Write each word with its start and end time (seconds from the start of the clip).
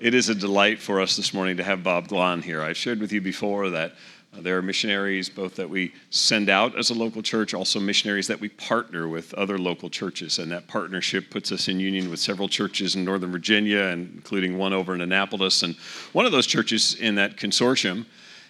It 0.00 0.14
is 0.14 0.28
a 0.28 0.34
delight 0.34 0.78
for 0.78 1.00
us 1.00 1.16
this 1.16 1.34
morning 1.34 1.56
to 1.56 1.64
have 1.64 1.82
Bob 1.82 2.06
Glahn 2.06 2.40
here. 2.40 2.62
I've 2.62 2.76
shared 2.76 3.00
with 3.00 3.10
you 3.10 3.20
before 3.20 3.68
that 3.70 3.94
uh, 4.32 4.40
there 4.42 4.56
are 4.56 4.62
missionaries 4.62 5.28
both 5.28 5.56
that 5.56 5.68
we 5.68 5.92
send 6.10 6.48
out 6.48 6.78
as 6.78 6.90
a 6.90 6.94
local 6.94 7.20
church, 7.20 7.52
also 7.52 7.80
missionaries 7.80 8.28
that 8.28 8.38
we 8.38 8.48
partner 8.48 9.08
with 9.08 9.34
other 9.34 9.58
local 9.58 9.90
churches. 9.90 10.38
And 10.38 10.52
that 10.52 10.68
partnership 10.68 11.30
puts 11.30 11.50
us 11.50 11.66
in 11.66 11.80
union 11.80 12.10
with 12.10 12.20
several 12.20 12.48
churches 12.48 12.94
in 12.94 13.04
Northern 13.04 13.32
Virginia, 13.32 13.80
and 13.86 14.08
including 14.14 14.56
one 14.56 14.72
over 14.72 14.94
in 14.94 15.00
Annapolis. 15.00 15.64
And 15.64 15.74
one 16.12 16.26
of 16.26 16.30
those 16.30 16.46
churches 16.46 16.94
in 16.94 17.16
that 17.16 17.36
consortium 17.36 18.06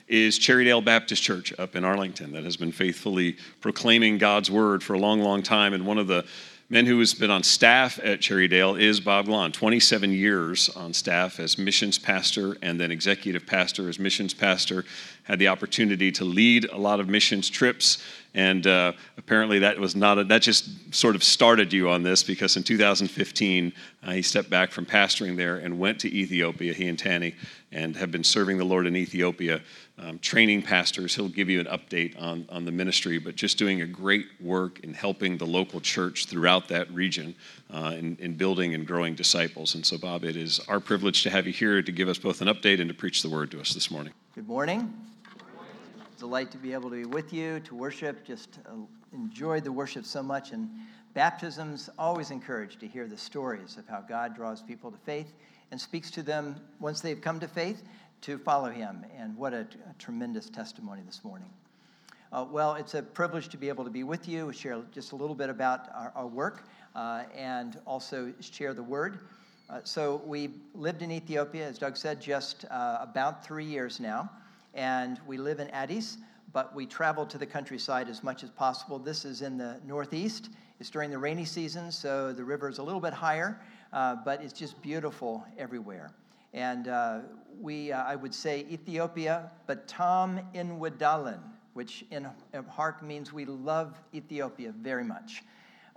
is 0.06 0.38
Cherrydale 0.38 0.84
Baptist 0.84 1.22
Church 1.22 1.54
up 1.58 1.74
in 1.76 1.82
Arlington 1.82 2.30
that 2.32 2.44
has 2.44 2.58
been 2.58 2.72
faithfully 2.72 3.38
proclaiming 3.62 4.18
God's 4.18 4.50
word 4.50 4.82
for 4.82 4.92
a 4.92 4.98
long, 4.98 5.20
long 5.20 5.42
time. 5.42 5.72
And 5.72 5.86
one 5.86 5.96
of 5.96 6.08
the 6.08 6.26
men 6.70 6.84
who 6.84 6.98
has 6.98 7.14
been 7.14 7.30
on 7.30 7.42
staff 7.42 7.98
at 8.02 8.20
Cherrydale 8.20 8.78
is 8.78 9.00
Bob 9.00 9.26
Glahn, 9.26 9.52
27 9.52 10.10
years 10.10 10.68
on 10.70 10.92
staff 10.92 11.40
as 11.40 11.56
missions 11.56 11.98
pastor 11.98 12.58
and 12.60 12.78
then 12.78 12.90
executive 12.90 13.46
pastor 13.46 13.88
as 13.88 13.98
missions 13.98 14.34
pastor. 14.34 14.84
Had 15.22 15.38
the 15.38 15.48
opportunity 15.48 16.12
to 16.12 16.24
lead 16.24 16.66
a 16.66 16.76
lot 16.76 17.00
of 17.00 17.08
missions 17.08 17.48
trips, 17.48 18.02
and 18.34 18.66
uh, 18.66 18.92
apparently 19.16 19.58
that 19.60 19.78
was 19.78 19.96
not 19.96 20.18
a, 20.18 20.24
that 20.24 20.42
just 20.42 20.94
sort 20.94 21.16
of 21.16 21.24
started 21.24 21.72
you 21.72 21.88
on 21.88 22.02
this 22.02 22.22
because 22.22 22.56
in 22.56 22.62
2015 22.62 23.72
uh, 24.02 24.10
he 24.10 24.22
stepped 24.22 24.48
back 24.48 24.70
from 24.70 24.86
pastoring 24.86 25.36
there 25.36 25.56
and 25.56 25.78
went 25.78 25.98
to 26.00 26.14
Ethiopia, 26.14 26.72
he 26.72 26.88
and 26.88 26.98
Tanny, 26.98 27.34
and 27.72 27.96
have 27.96 28.10
been 28.10 28.24
serving 28.24 28.56
the 28.56 28.64
Lord 28.64 28.86
in 28.86 28.96
Ethiopia 28.96 29.60
um, 29.98 30.18
training 30.20 30.62
pastors. 30.62 31.14
He'll 31.14 31.28
give 31.28 31.50
you 31.50 31.60
an 31.60 31.66
update 31.66 32.20
on, 32.20 32.46
on 32.50 32.64
the 32.64 32.72
ministry, 32.72 33.18
but 33.18 33.36
just 33.36 33.58
doing 33.58 33.82
a 33.82 33.86
great 33.86 34.26
work 34.40 34.80
in 34.80 34.94
helping 34.94 35.36
the 35.36 35.46
local 35.46 35.80
church 35.80 36.26
throughout 36.26 36.68
that 36.68 36.90
region 36.92 37.34
uh, 37.72 37.94
in, 37.98 38.16
in 38.20 38.34
building 38.34 38.74
and 38.74 38.86
growing 38.86 39.14
disciples. 39.14 39.74
And 39.74 39.84
so, 39.84 39.98
Bob, 39.98 40.24
it 40.24 40.36
is 40.36 40.60
our 40.68 40.80
privilege 40.80 41.22
to 41.24 41.30
have 41.30 41.46
you 41.46 41.52
here 41.52 41.82
to 41.82 41.92
give 41.92 42.08
us 42.08 42.18
both 42.18 42.40
an 42.40 42.48
update 42.48 42.80
and 42.80 42.88
to 42.88 42.94
preach 42.94 43.22
the 43.22 43.28
word 43.28 43.50
to 43.50 43.60
us 43.60 43.74
this 43.74 43.90
morning. 43.90 44.12
Good 44.34 44.48
morning. 44.48 44.94
Delight 46.18 46.50
to 46.52 46.58
be 46.58 46.72
able 46.72 46.90
to 46.90 46.96
be 46.96 47.04
with 47.04 47.32
you, 47.32 47.60
to 47.60 47.74
worship. 47.74 48.24
Just 48.24 48.58
uh, 48.66 48.72
enjoyed 49.12 49.62
the 49.62 49.70
worship 49.70 50.04
so 50.04 50.22
much. 50.22 50.52
And 50.52 50.68
baptisms 51.14 51.90
always 51.98 52.30
encouraged 52.30 52.80
to 52.80 52.88
hear 52.88 53.06
the 53.06 53.16
stories 53.16 53.76
of 53.76 53.86
how 53.86 54.00
God 54.00 54.34
draws 54.34 54.62
people 54.62 54.90
to 54.90 54.98
faith 54.98 55.32
and 55.70 55.80
speaks 55.80 56.10
to 56.12 56.22
them 56.22 56.56
once 56.80 57.00
they've 57.00 57.20
come 57.20 57.40
to 57.40 57.48
faith 57.48 57.82
to 58.22 58.38
follow 58.38 58.70
him. 58.70 59.04
And 59.16 59.36
what 59.36 59.52
a, 59.52 59.60
a 59.60 59.94
tremendous 59.98 60.48
testimony 60.48 61.02
this 61.06 61.22
morning. 61.24 61.48
Uh, 62.30 62.44
well, 62.50 62.74
it's 62.74 62.94
a 62.94 63.02
privilege 63.02 63.48
to 63.48 63.56
be 63.56 63.68
able 63.68 63.84
to 63.84 63.90
be 63.90 64.02
with 64.02 64.28
you, 64.28 64.52
share 64.52 64.82
just 64.92 65.12
a 65.12 65.16
little 65.16 65.34
bit 65.34 65.48
about 65.48 65.88
our, 65.94 66.12
our 66.14 66.26
work, 66.26 66.68
uh, 66.94 67.22
and 67.34 67.80
also 67.86 68.32
share 68.40 68.74
the 68.74 68.82
word. 68.82 69.20
Uh, 69.70 69.80
so, 69.84 70.22
we 70.26 70.50
lived 70.74 71.02
in 71.02 71.10
Ethiopia, 71.10 71.66
as 71.66 71.78
Doug 71.78 71.96
said, 71.96 72.20
just 72.20 72.64
uh, 72.70 72.98
about 73.00 73.44
three 73.44 73.64
years 73.64 73.98
now, 73.98 74.30
and 74.74 75.20
we 75.26 75.38
live 75.38 75.58
in 75.58 75.68
Addis, 75.70 76.18
but 76.52 76.74
we 76.74 76.86
travel 76.86 77.24
to 77.26 77.38
the 77.38 77.46
countryside 77.46 78.08
as 78.08 78.22
much 78.22 78.42
as 78.42 78.50
possible. 78.50 78.98
This 78.98 79.24
is 79.24 79.42
in 79.42 79.56
the 79.56 79.80
northeast. 79.86 80.50
It's 80.80 80.90
during 80.90 81.10
the 81.10 81.18
rainy 81.18 81.44
season, 81.44 81.90
so 81.90 82.32
the 82.32 82.44
river 82.44 82.68
is 82.68 82.78
a 82.78 82.82
little 82.82 83.00
bit 83.00 83.12
higher, 83.12 83.60
uh, 83.92 84.16
but 84.24 84.42
it's 84.42 84.52
just 84.52 84.80
beautiful 84.82 85.44
everywhere. 85.56 86.12
And 86.54 86.88
uh, 86.88 87.20
we, 87.60 87.92
uh, 87.92 88.02
I 88.04 88.16
would 88.16 88.34
say 88.34 88.66
Ethiopia, 88.70 89.52
but 89.66 89.86
Tom 89.86 90.40
Inwadalen, 90.54 91.40
which 91.74 92.04
in 92.10 92.26
Amharic 92.54 93.02
means 93.02 93.32
we 93.32 93.44
love 93.44 94.00
Ethiopia 94.14 94.72
very 94.72 95.04
much. 95.04 95.42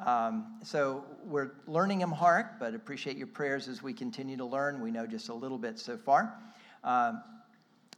Um, 0.06 0.58
so 0.64 1.06
we're 1.26 1.52
learning 1.68 2.02
Amharic, 2.02 2.60
but 2.60 2.74
appreciate 2.74 3.18
your 3.18 3.28
prayers 3.28 3.68
as 3.68 3.84
we 3.84 3.94
continue 3.94 4.36
to 4.38 4.46
learn. 4.46 4.82
We 4.82 4.92
know 4.92 5.06
just 5.06 5.30
a 5.30 5.34
little 5.34 5.60
bit 5.60 5.78
so 5.78 5.96
far. 5.96 6.34
Um, 6.84 7.24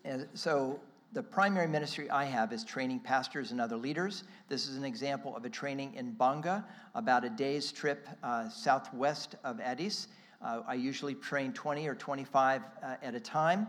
and 0.04 0.28
so 0.34 0.80
the 1.14 1.22
primary 1.22 1.68
ministry 1.68 2.10
I 2.10 2.26
have 2.26 2.52
is 2.52 2.64
training 2.64 3.00
pastors 3.00 3.52
and 3.52 3.62
other 3.62 3.78
leaders. 3.78 4.24
This 4.50 4.68
is 4.68 4.78
an 4.78 4.84
example 4.84 5.36
of 5.36 5.46
a 5.46 5.50
training 5.50 5.94
in 5.94 6.12
Banga, 6.12 6.66
about 6.96 7.24
a 7.24 7.30
day's 7.30 7.72
trip 7.72 8.10
uh, 8.24 8.50
southwest 8.50 9.36
of 9.44 9.60
Addis. 9.60 10.08
Uh, 10.42 10.62
I 10.68 10.74
usually 10.74 11.14
train 11.14 11.54
20 11.54 11.88
or 11.88 11.94
25 11.94 12.62
uh, 12.64 12.96
at 13.04 13.14
a 13.14 13.20
time, 13.20 13.68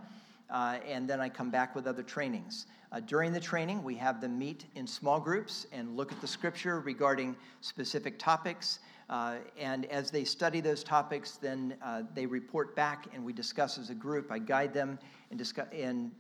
uh, 0.49 0.79
and 0.87 1.07
then 1.07 1.21
I 1.21 1.29
come 1.29 1.51
back 1.51 1.75
with 1.75 1.87
other 1.87 2.03
trainings. 2.03 2.67
Uh, 2.91 3.01
during 3.01 3.31
the 3.31 3.41
training, 3.41 3.83
we 3.83 3.95
have 3.97 4.23
them 4.23 4.39
meet 4.39 4.65
in 4.75 4.87
small 4.87 5.21
groups 5.21 5.67
and 5.71 5.97
look 5.97 6.13
at 6.13 6.21
the 6.23 6.27
scripture 6.27 6.81
regarding 6.81 7.37
specific 7.61 8.19
topics. 8.19 8.79
Uh, 9.11 9.37
and 9.59 9.85
as 9.87 10.11
they 10.11 10.25
study 10.25 10.61
those 10.61 10.83
topics, 10.83 11.33
then 11.33 11.77
uh, 11.83 12.03
they 12.15 12.27
report 12.27 12.75
back 12.75 13.07
and 13.15 13.25
we 13.25 13.33
discuss 13.33 13.79
as 13.79 13.91
a 13.91 13.95
group. 13.95 14.33
I 14.33 14.39
guide 14.39 14.73
them 14.73 14.99
in, 15.31 15.37
discuss- 15.37 15.73
in 15.73 16.11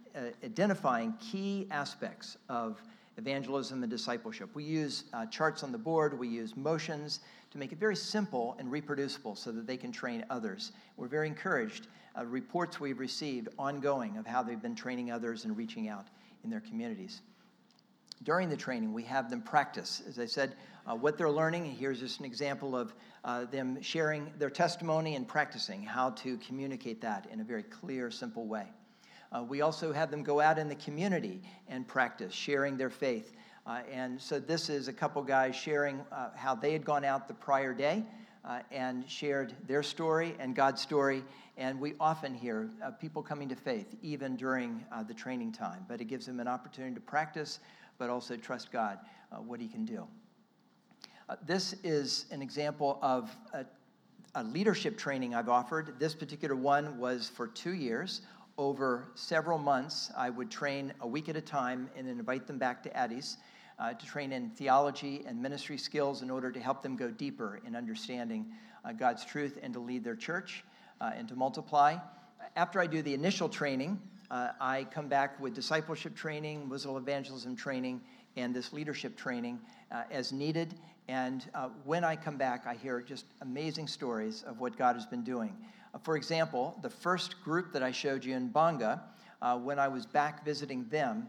identifying 0.44 1.14
key 1.20 1.66
aspects 1.70 2.36
of 2.48 2.82
evangelism 3.16 3.82
and 3.82 3.90
discipleship. 3.90 4.50
We 4.54 4.64
use 4.64 5.04
charts 5.30 5.62
on 5.62 5.72
the 5.72 5.78
board, 5.78 6.18
we 6.18 6.28
use 6.28 6.56
motions 6.56 7.20
to 7.54 7.58
make 7.58 7.70
it 7.70 7.78
very 7.78 7.94
simple 7.94 8.56
and 8.58 8.70
reproducible 8.70 9.36
so 9.36 9.52
that 9.52 9.64
they 9.64 9.76
can 9.76 9.92
train 9.92 10.24
others. 10.28 10.72
We're 10.96 11.06
very 11.06 11.28
encouraged. 11.28 11.86
Uh, 12.18 12.26
reports 12.26 12.80
we've 12.80 12.98
received 12.98 13.48
ongoing 13.58 14.16
of 14.16 14.26
how 14.26 14.42
they've 14.42 14.60
been 14.60 14.74
training 14.74 15.12
others 15.12 15.44
and 15.44 15.56
reaching 15.56 15.88
out 15.88 16.06
in 16.42 16.50
their 16.50 16.60
communities. 16.60 17.22
During 18.24 18.48
the 18.48 18.56
training, 18.56 18.92
we 18.92 19.04
have 19.04 19.30
them 19.30 19.40
practice, 19.40 20.02
as 20.08 20.18
I 20.18 20.26
said, 20.26 20.56
uh, 20.86 20.94
what 20.94 21.16
they're 21.16 21.30
learning. 21.30 21.64
Here's 21.64 22.00
just 22.00 22.20
an 22.20 22.24
example 22.24 22.76
of 22.76 22.94
uh, 23.24 23.44
them 23.46 23.80
sharing 23.80 24.30
their 24.38 24.50
testimony 24.50 25.16
and 25.16 25.26
practicing 25.26 25.82
how 25.82 26.10
to 26.10 26.36
communicate 26.38 27.00
that 27.00 27.26
in 27.32 27.40
a 27.40 27.44
very 27.44 27.62
clear, 27.62 28.10
simple 28.10 28.46
way. 28.46 28.66
Uh, 29.32 29.42
we 29.42 29.62
also 29.62 29.92
have 29.92 30.10
them 30.10 30.22
go 30.22 30.40
out 30.40 30.58
in 30.58 30.68
the 30.68 30.76
community 30.76 31.42
and 31.68 31.88
practice, 31.88 32.32
sharing 32.32 32.76
their 32.76 32.90
faith. 32.90 33.32
Uh, 33.66 33.80
and 33.90 34.20
so 34.20 34.38
this 34.38 34.68
is 34.68 34.88
a 34.88 34.92
couple 34.92 35.22
guys 35.22 35.56
sharing 35.56 36.00
uh, 36.12 36.28
how 36.36 36.54
they 36.54 36.72
had 36.72 36.84
gone 36.84 37.04
out 37.04 37.26
the 37.26 37.34
prior 37.34 37.72
day 37.72 38.04
uh, 38.44 38.60
and 38.70 39.08
shared 39.08 39.54
their 39.66 39.82
story 39.82 40.36
and 40.38 40.54
God's 40.54 40.82
story. 40.82 41.24
And 41.56 41.80
we 41.80 41.94
often 41.98 42.34
hear 42.34 42.68
uh, 42.84 42.90
people 42.90 43.22
coming 43.22 43.48
to 43.48 43.56
faith 43.56 43.96
even 44.02 44.36
during 44.36 44.84
uh, 44.92 45.02
the 45.02 45.14
training 45.14 45.52
time. 45.52 45.84
But 45.88 46.00
it 46.00 46.04
gives 46.04 46.26
them 46.26 46.40
an 46.40 46.48
opportunity 46.48 46.94
to 46.94 47.00
practice, 47.00 47.60
but 47.98 48.10
also 48.10 48.36
trust 48.36 48.70
God, 48.70 48.98
uh, 49.32 49.36
what 49.36 49.60
He 49.60 49.68
can 49.68 49.84
do. 49.84 50.06
This 51.46 51.74
is 51.82 52.26
an 52.30 52.42
example 52.42 52.98
of 53.02 53.34
a, 53.52 53.64
a 54.34 54.44
leadership 54.44 54.98
training 54.98 55.34
I've 55.34 55.48
offered. 55.48 55.98
This 55.98 56.14
particular 56.14 56.56
one 56.56 56.98
was 56.98 57.28
for 57.28 57.46
two 57.46 57.72
years 57.72 58.22
over 58.56 59.08
several 59.16 59.58
months, 59.58 60.12
I 60.16 60.30
would 60.30 60.50
train 60.50 60.92
a 61.00 61.06
week 61.06 61.28
at 61.28 61.36
a 61.36 61.40
time 61.40 61.90
and 61.96 62.06
then 62.06 62.18
invite 62.18 62.46
them 62.46 62.58
back 62.58 62.82
to 62.84 62.96
Addis 62.96 63.38
uh, 63.80 63.94
to 63.94 64.06
train 64.06 64.32
in 64.32 64.50
theology 64.50 65.24
and 65.26 65.42
ministry 65.42 65.76
skills 65.76 66.22
in 66.22 66.30
order 66.30 66.52
to 66.52 66.60
help 66.60 66.80
them 66.80 66.94
go 66.94 67.10
deeper 67.10 67.60
in 67.66 67.74
understanding 67.74 68.46
uh, 68.84 68.92
God's 68.92 69.24
truth 69.24 69.58
and 69.62 69.74
to 69.74 69.80
lead 69.80 70.04
their 70.04 70.14
church 70.14 70.62
uh, 71.00 71.10
and 71.16 71.26
to 71.28 71.34
multiply. 71.34 71.96
After 72.54 72.80
I 72.80 72.86
do 72.86 73.02
the 73.02 73.12
initial 73.12 73.48
training, 73.48 74.00
uh, 74.30 74.50
I 74.60 74.84
come 74.84 75.08
back 75.08 75.40
with 75.40 75.54
discipleship 75.54 76.14
training, 76.14 76.68
Muslim 76.68 76.96
evangelism 76.96 77.56
training, 77.56 78.02
and 78.36 78.54
this 78.54 78.72
leadership 78.72 79.16
training 79.16 79.60
uh, 79.90 80.02
as 80.10 80.32
needed. 80.32 80.74
And 81.08 81.44
uh, 81.54 81.68
when 81.84 82.04
I 82.04 82.16
come 82.16 82.36
back, 82.36 82.66
I 82.66 82.74
hear 82.74 83.00
just 83.00 83.26
amazing 83.40 83.88
stories 83.88 84.42
of 84.42 84.60
what 84.60 84.76
God 84.76 84.96
has 84.96 85.06
been 85.06 85.22
doing. 85.22 85.54
for 86.02 86.16
example, 86.16 86.78
the 86.82 86.90
first 86.90 87.42
group 87.44 87.72
that 87.72 87.82
I 87.82 87.92
showed 87.92 88.24
you 88.24 88.34
in 88.34 88.48
Banga, 88.48 89.02
when 89.62 89.78
I 89.78 89.88
was 89.88 90.06
back 90.06 90.44
visiting 90.44 90.88
them, 90.88 91.28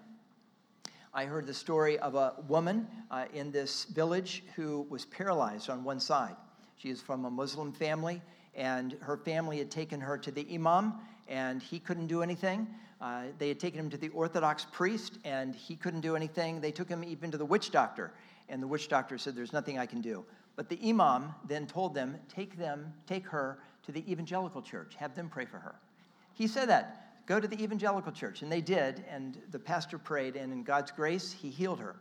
I 1.16 1.24
heard 1.24 1.48
the 1.48 1.54
story 1.54 1.98
of 2.00 2.16
a 2.16 2.34
woman 2.50 2.90
uh, 3.10 3.24
in 3.34 3.50
this 3.50 3.86
village 3.86 4.44
who 4.58 4.86
was 4.90 5.06
paralyzed 5.06 5.70
on 5.70 5.82
one 5.82 6.02
side. 6.02 6.36
She 6.76 6.90
is 6.90 7.00
from 7.00 7.24
a 7.24 7.30
Muslim 7.30 7.72
family, 7.72 8.22
and 8.54 8.98
her 9.00 9.16
family 9.16 9.58
had 9.58 9.72
taken 9.72 10.02
her 10.02 10.18
to 10.18 10.30
the 10.30 10.46
imam, 10.54 10.96
and 11.30 11.64
he 11.64 11.80
couldn't 11.80 12.08
do 12.08 12.22
anything. 12.22 12.68
Uh, 13.02 13.24
they 13.38 13.50
had 13.50 13.60
taken 13.60 13.80
him 13.80 13.90
to 13.90 13.98
the 13.98 14.10
Orthodox 14.10 14.66
priest, 14.72 15.20
and 15.24 15.54
he 15.54 15.76
couldn't 15.76 16.02
do 16.02 16.16
anything. 16.16 16.62
They 16.62 16.72
took 16.72 16.90
him 16.90 17.04
even 17.04 17.32
to 17.32 17.38
the 17.38 17.46
witch 17.46 17.72
doctor, 17.72 18.14
and 18.50 18.62
the 18.62 18.68
witch 18.68 18.88
doctor 18.88 19.18
said, 19.18 19.36
There's 19.36 19.54
nothing 19.54 19.78
I 19.78 19.86
can 19.86 20.02
do. 20.02 20.24
But 20.56 20.70
the 20.70 20.80
imam 20.88 21.36
then 21.48 21.68
told 21.68 21.94
them, 21.94 22.18
Take 22.30 22.58
them, 22.58 22.94
take 23.08 23.26
her 23.28 23.60
to 23.84 23.92
the 23.92 24.10
evangelical 24.10 24.62
church, 24.62 24.96
have 24.96 25.16
them 25.16 25.30
pray 25.30 25.46
for 25.46 25.60
her. 25.60 25.76
He 26.34 26.48
said 26.48 26.70
that 26.70 27.02
go 27.26 27.40
to 27.40 27.48
the 27.48 27.62
evangelical 27.62 28.12
church. 28.12 28.42
And 28.42 28.52
they 28.52 28.62
did, 28.62 29.04
and 29.10 29.38
the 29.52 29.60
pastor 29.60 29.98
prayed, 29.98 30.36
and 30.36 30.54
in 30.54 30.64
God's 30.64 30.92
grace, 30.92 31.32
he 31.32 31.50
healed 31.50 31.80
her. 31.80 31.96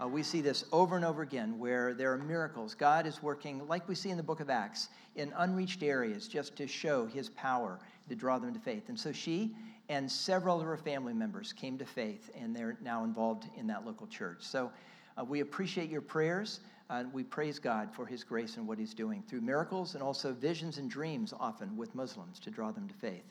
Uh, 0.00 0.08
we 0.08 0.22
see 0.22 0.40
this 0.40 0.64
over 0.72 0.96
and 0.96 1.04
over 1.04 1.22
again 1.22 1.58
where 1.58 1.92
there 1.92 2.12
are 2.12 2.18
miracles. 2.18 2.74
God 2.74 3.06
is 3.06 3.22
working, 3.22 3.66
like 3.68 3.86
we 3.86 3.94
see 3.94 4.10
in 4.10 4.16
the 4.16 4.22
book 4.22 4.40
of 4.40 4.48
Acts, 4.48 4.88
in 5.16 5.32
unreached 5.36 5.82
areas 5.82 6.26
just 6.26 6.56
to 6.56 6.66
show 6.66 7.06
his 7.06 7.28
power 7.30 7.78
to 8.08 8.14
draw 8.14 8.38
them 8.38 8.54
to 8.54 8.60
faith. 8.60 8.88
And 8.88 8.98
so 8.98 9.12
she 9.12 9.54
and 9.90 10.10
several 10.10 10.60
of 10.60 10.66
her 10.66 10.76
family 10.76 11.12
members 11.12 11.52
came 11.52 11.76
to 11.76 11.84
faith, 11.84 12.30
and 12.40 12.54
they're 12.54 12.78
now 12.80 13.02
involved 13.02 13.50
in 13.58 13.66
that 13.66 13.84
local 13.84 14.06
church. 14.06 14.38
So 14.40 14.70
uh, 15.18 15.24
we 15.24 15.40
appreciate 15.40 15.90
your 15.90 16.00
prayers. 16.00 16.60
Uh, 16.88 17.04
we 17.12 17.24
praise 17.24 17.58
God 17.58 17.92
for 17.92 18.06
his 18.06 18.22
grace 18.22 18.56
and 18.56 18.68
what 18.68 18.78
he's 18.78 18.94
doing 18.94 19.24
through 19.28 19.40
miracles 19.40 19.94
and 19.94 20.02
also 20.02 20.32
visions 20.32 20.78
and 20.78 20.88
dreams, 20.88 21.34
often 21.40 21.76
with 21.76 21.92
Muslims, 21.96 22.38
to 22.38 22.50
draw 22.50 22.70
them 22.70 22.86
to 22.86 22.94
faith. 22.94 23.24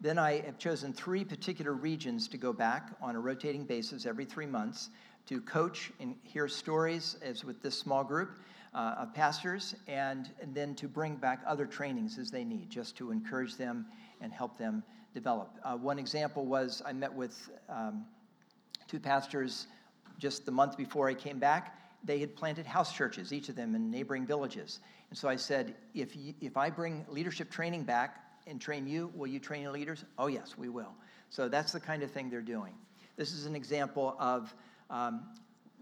Then 0.00 0.18
I 0.18 0.40
have 0.46 0.56
chosen 0.56 0.94
three 0.94 1.24
particular 1.24 1.74
regions 1.74 2.26
to 2.28 2.38
go 2.38 2.54
back 2.54 2.92
on 3.02 3.14
a 3.14 3.20
rotating 3.20 3.64
basis 3.64 4.06
every 4.06 4.24
three 4.24 4.46
months 4.46 4.88
to 5.26 5.42
coach 5.42 5.92
and 6.00 6.14
hear 6.22 6.48
stories, 6.48 7.18
as 7.20 7.44
with 7.44 7.60
this 7.60 7.78
small 7.78 8.02
group 8.02 8.30
uh, 8.72 8.94
of 8.98 9.12
pastors, 9.12 9.74
and, 9.88 10.30
and 10.40 10.54
then 10.54 10.74
to 10.76 10.88
bring 10.88 11.16
back 11.16 11.42
other 11.46 11.66
trainings 11.66 12.16
as 12.16 12.30
they 12.30 12.44
need, 12.44 12.70
just 12.70 12.96
to 12.96 13.10
encourage 13.10 13.56
them 13.56 13.84
and 14.22 14.32
help 14.32 14.56
them 14.56 14.82
develop. 15.16 15.58
Uh, 15.64 15.74
one 15.74 15.98
example 15.98 16.44
was 16.44 16.82
I 16.84 16.92
met 16.92 17.12
with 17.12 17.48
um, 17.70 18.04
two 18.86 19.00
pastors 19.00 19.66
just 20.18 20.44
the 20.44 20.52
month 20.52 20.76
before 20.76 21.08
I 21.08 21.14
came 21.14 21.38
back. 21.38 21.74
They 22.04 22.18
had 22.18 22.36
planted 22.36 22.66
house 22.66 22.92
churches, 22.92 23.32
each 23.32 23.48
of 23.48 23.56
them 23.56 23.74
in 23.74 23.90
neighboring 23.90 24.26
villages. 24.26 24.80
And 25.08 25.18
so 25.18 25.26
I 25.26 25.36
said, 25.36 25.74
if, 25.94 26.14
you, 26.14 26.34
if 26.42 26.58
I 26.58 26.68
bring 26.68 27.06
leadership 27.08 27.50
training 27.50 27.84
back 27.84 28.10
and 28.46 28.60
train 28.60 28.86
you, 28.86 29.10
will 29.14 29.26
you 29.26 29.40
train 29.40 29.62
your 29.62 29.72
leaders? 29.72 30.04
Oh, 30.18 30.26
yes, 30.26 30.58
we 30.58 30.68
will. 30.68 30.92
So 31.30 31.48
that's 31.48 31.72
the 31.72 31.80
kind 31.80 32.02
of 32.02 32.10
thing 32.10 32.28
they're 32.28 32.42
doing. 32.42 32.74
This 33.16 33.32
is 33.32 33.46
an 33.46 33.56
example 33.56 34.16
of 34.20 34.54
um, 34.90 35.22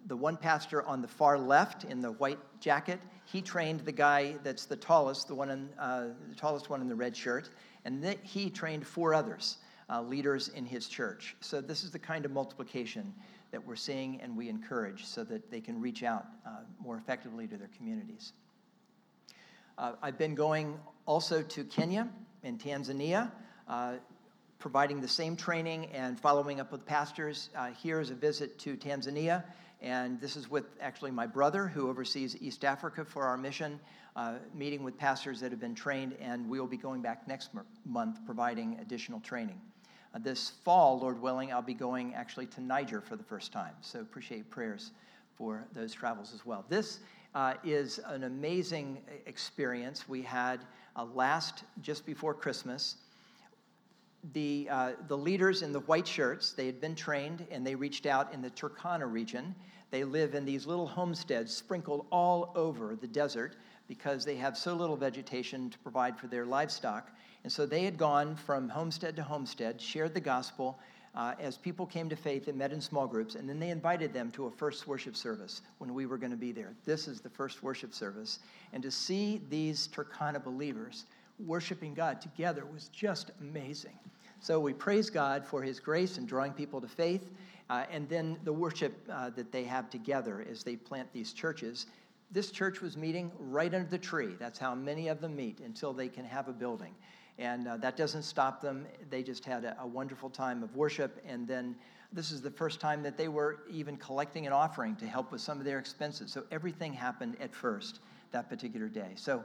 the 0.07 0.17
one 0.17 0.37
pastor 0.37 0.85
on 0.85 1.03
the 1.03 1.09
far 1.09 1.37
left 1.37 1.83
in 1.83 2.01
the 2.01 2.13
white 2.13 2.39
jacket. 2.61 3.01
He 3.25 3.43
trained 3.43 3.81
the 3.81 3.93
guy 3.93 4.37
that's 4.45 4.67
the 4.67 4.77
tallest, 4.77 5.27
the 5.27 5.35
one 5.35 5.51
in, 5.51 5.69
uh, 5.77 6.09
the 6.29 6.37
tallest 6.37 6.71
one 6.71 6.81
in 6.81 6.89
the 6.89 6.95
red 6.95 7.17
shirt, 7.17 7.51
and 7.85 8.03
th- 8.03 8.19
he 8.23 8.51
trained 8.51 8.87
four 8.87 9.15
others, 9.15 9.59
uh, 9.91 10.03
leaders 10.03 10.49
in 10.49 10.65
his 10.65 10.89
church. 10.89 11.37
So 11.41 11.61
this 11.61 11.85
is 11.85 11.91
the 11.91 11.99
kind 11.99 12.25
of 12.25 12.31
multiplication 12.31 13.13
that 13.51 13.65
we're 13.65 13.77
seeing 13.77 14.21
and 14.21 14.37
we 14.37 14.49
encourage 14.49 15.05
so 15.05 15.23
that 15.25 15.51
they 15.51 15.61
can 15.61 15.81
reach 15.81 16.03
out 16.03 16.27
uh, 16.47 16.51
more 16.81 16.97
effectively 16.97 17.47
to 17.47 17.57
their 17.57 17.71
communities. 17.77 18.33
Uh, 19.77 19.93
I've 20.03 20.19
been 20.19 20.35
going 20.35 20.79
also 21.07 21.43
to 21.43 21.65
Kenya 21.65 22.09
and 22.43 22.61
Tanzania, 22.61 23.31
uh, 23.69 23.95
providing 24.59 25.01
the 25.01 25.09
same 25.09 25.37
training 25.37 25.87
and 25.87 26.19
following 26.19 26.61
up 26.61 26.73
with 26.73 26.87
pastors. 26.87 27.51
Uh, 27.57 27.69
here 27.71 28.01
is 28.01 28.11
a 28.11 28.15
visit 28.15 28.59
to 28.61 28.77
Tanzania, 28.77 29.45
and 29.81 30.21
this 30.21 30.37
is 30.37 30.51
with 30.51 30.65
actually 30.81 31.11
my 31.11 31.27
brother 31.27 31.67
who 31.67 31.89
oversees 31.89 32.37
East 32.41 32.65
Africa 32.65 33.05
for 33.05 33.25
our 33.25 33.37
mission, 33.37 33.79
uh, 34.17 34.35
meeting 34.55 34.83
with 34.83 34.97
pastors 34.97 35.41
that 35.41 35.51
have 35.51 35.61
been 35.61 35.75
trained, 35.75 36.17
and 36.21 36.49
we 36.49 36.61
will 36.61 36.67
be 36.67 36.77
going 36.77 37.03
back 37.03 37.27
next 37.27 37.51
month 37.85 38.19
providing 38.25 38.79
additional 38.81 39.21
training. 39.21 39.61
Uh, 40.15 40.19
this 40.21 40.53
fall, 40.65 41.01
Lord 41.01 41.21
willing, 41.21 41.53
I'll 41.53 41.63
be 41.63 41.75
going 41.75 42.15
actually 42.15 42.47
to 42.47 42.61
Niger 42.61 43.01
for 43.01 43.17
the 43.17 43.25
first 43.25 43.53
time, 43.53 43.75
so 43.81 44.01
appreciate 44.01 44.49
prayers 44.51 44.93
for 45.37 45.65
those 45.73 45.93
travels 45.93 46.33
as 46.33 46.47
well. 46.47 46.65
This 46.69 47.01
uh, 47.35 47.55
is 47.65 47.99
an 48.07 48.25
amazing 48.25 48.99
experience 49.27 50.09
we 50.09 50.23
had 50.23 50.61
uh, 50.97 51.05
last 51.05 51.65
just 51.83 52.07
before 52.07 52.35
Christmas. 52.35 52.97
The, 54.33 54.69
uh, 54.71 54.93
the 55.09 55.17
leaders 55.17 55.63
in 55.63 55.73
the 55.73 55.81
white 55.81 56.07
shirts, 56.07 56.53
they 56.53 56.67
had 56.67 56.81
been 56.81 56.95
trained 56.95 57.47
and 57.51 57.67
they 57.67 57.75
reached 57.75 58.07
out 58.07 58.33
in 58.33 58.41
the 58.41 58.51
Turkana 58.51 59.11
region. 59.11 59.55
They 59.91 60.05
live 60.05 60.35
in 60.35 60.45
these 60.45 60.67
little 60.67 60.87
homesteads 60.87 61.55
sprinkled 61.55 62.07
all 62.11 62.53
over 62.55 62.97
the 62.97 63.07
desert 63.07 63.57
because 63.89 64.25
they 64.25 64.37
have 64.37 64.57
so 64.57 64.75
little 64.75 64.97
vegetation 64.97 65.71
to 65.71 65.79
provide 65.79 66.19
for 66.19 66.27
their 66.27 66.47
livestock. 66.47 67.11
And 67.43 67.53
so 67.53 67.67
they 67.67 67.85
had 67.85 67.99
gone 67.99 68.37
from 68.37 68.69
homestead 68.69 69.17
to 69.17 69.23
homestead, 69.23 69.81
shared 69.81 70.15
the 70.15 70.21
gospel, 70.21 70.79
uh, 71.15 71.35
as 71.39 71.57
people 71.57 71.87
came 71.87 72.09
to 72.09 72.17
faith 72.17 72.49
and 72.49 72.59
met 72.59 72.73
in 72.73 72.81
small 72.81 73.07
groups, 73.07 73.37
and 73.37 73.49
then 73.49 73.61
they 73.61 73.71
invited 73.71 74.13
them 74.13 74.31
to 74.33 74.47
a 74.47 74.51
first 74.51 74.89
worship 74.89 75.15
service 75.15 75.63
when 75.79 75.95
we 75.95 76.07
were 76.07 76.19
going 76.19 76.33
to 76.33 76.37
be 76.37 76.51
there. 76.51 76.75
This 76.85 77.07
is 77.07 77.21
the 77.21 77.31
first 77.31 77.63
worship 77.63 77.95
service. 77.95 78.41
And 78.73 78.83
to 78.83 78.91
see 78.91 79.41
these 79.49 79.89
Turkana 79.89 80.43
believers 80.43 81.05
worshiping 81.39 81.95
God 81.95 82.21
together 82.21 82.65
was 82.65 82.89
just 82.89 83.31
amazing. 83.41 83.99
So 84.41 84.59
we 84.61 84.73
praise 84.73 85.09
God 85.09 85.47
for 85.47 85.63
his 85.63 85.81
grace 85.81 86.19
in 86.19 86.27
drawing 86.27 86.53
people 86.53 86.81
to 86.81 86.89
faith, 86.89 87.31
uh, 87.71 87.85
and 87.91 88.09
then 88.09 88.37
the 88.45 88.53
worship 88.53 88.95
uh, 89.11 89.31
that 89.31 89.53
they 89.53 89.65
have 89.65 89.89
together 89.91 90.45
as 90.51 90.65
they 90.65 90.77
plant 90.77 91.09
these 91.13 91.33
churches. 91.33 91.87
This 92.31 92.51
church 92.51 92.81
was 92.81 92.97
meeting 92.97 93.31
right 93.39 93.73
under 93.73 93.89
the 93.89 93.99
tree. 93.99 94.35
That's 94.39 94.59
how 94.59 94.75
many 94.75 95.09
of 95.09 95.21
them 95.21 95.37
meet 95.37 95.61
until 95.61 95.93
they 95.93 96.09
can 96.09 96.25
have 96.25 96.49
a 96.49 96.53
building. 96.53 96.95
And 97.39 97.67
uh, 97.67 97.77
that 97.79 97.97
doesn't 97.97 98.23
stop 98.23 98.61
them. 98.61 98.87
They 99.11 99.23
just 99.23 99.45
had 99.45 99.65
a, 99.65 99.77
a, 99.81 99.87
wonderful 99.87 100.31
time 100.31 100.63
of 100.63 100.77
worship. 100.77 101.21
And 101.27 101.49
then 101.49 101.75
this 102.13 102.31
is 102.31 102.41
the 102.41 102.51
first 102.51 102.81
time 102.81 103.03
that 103.03 103.17
they 103.17 103.27
were 103.29 103.61
even 103.69 103.97
collecting 103.97 104.47
an 104.47 104.53
offering 104.53 104.95
to 104.97 105.07
help 105.07 105.33
with 105.33 105.41
some 105.41 105.59
of 105.59 105.65
their 105.65 105.79
expenses. 105.79 106.31
So 106.33 106.45
everything 106.53 106.93
happened 106.93 107.37
at 107.41 107.53
first 107.53 108.01
that 108.31 108.49
particular 108.49 108.89
day. 108.89 109.13
So 109.17 109.43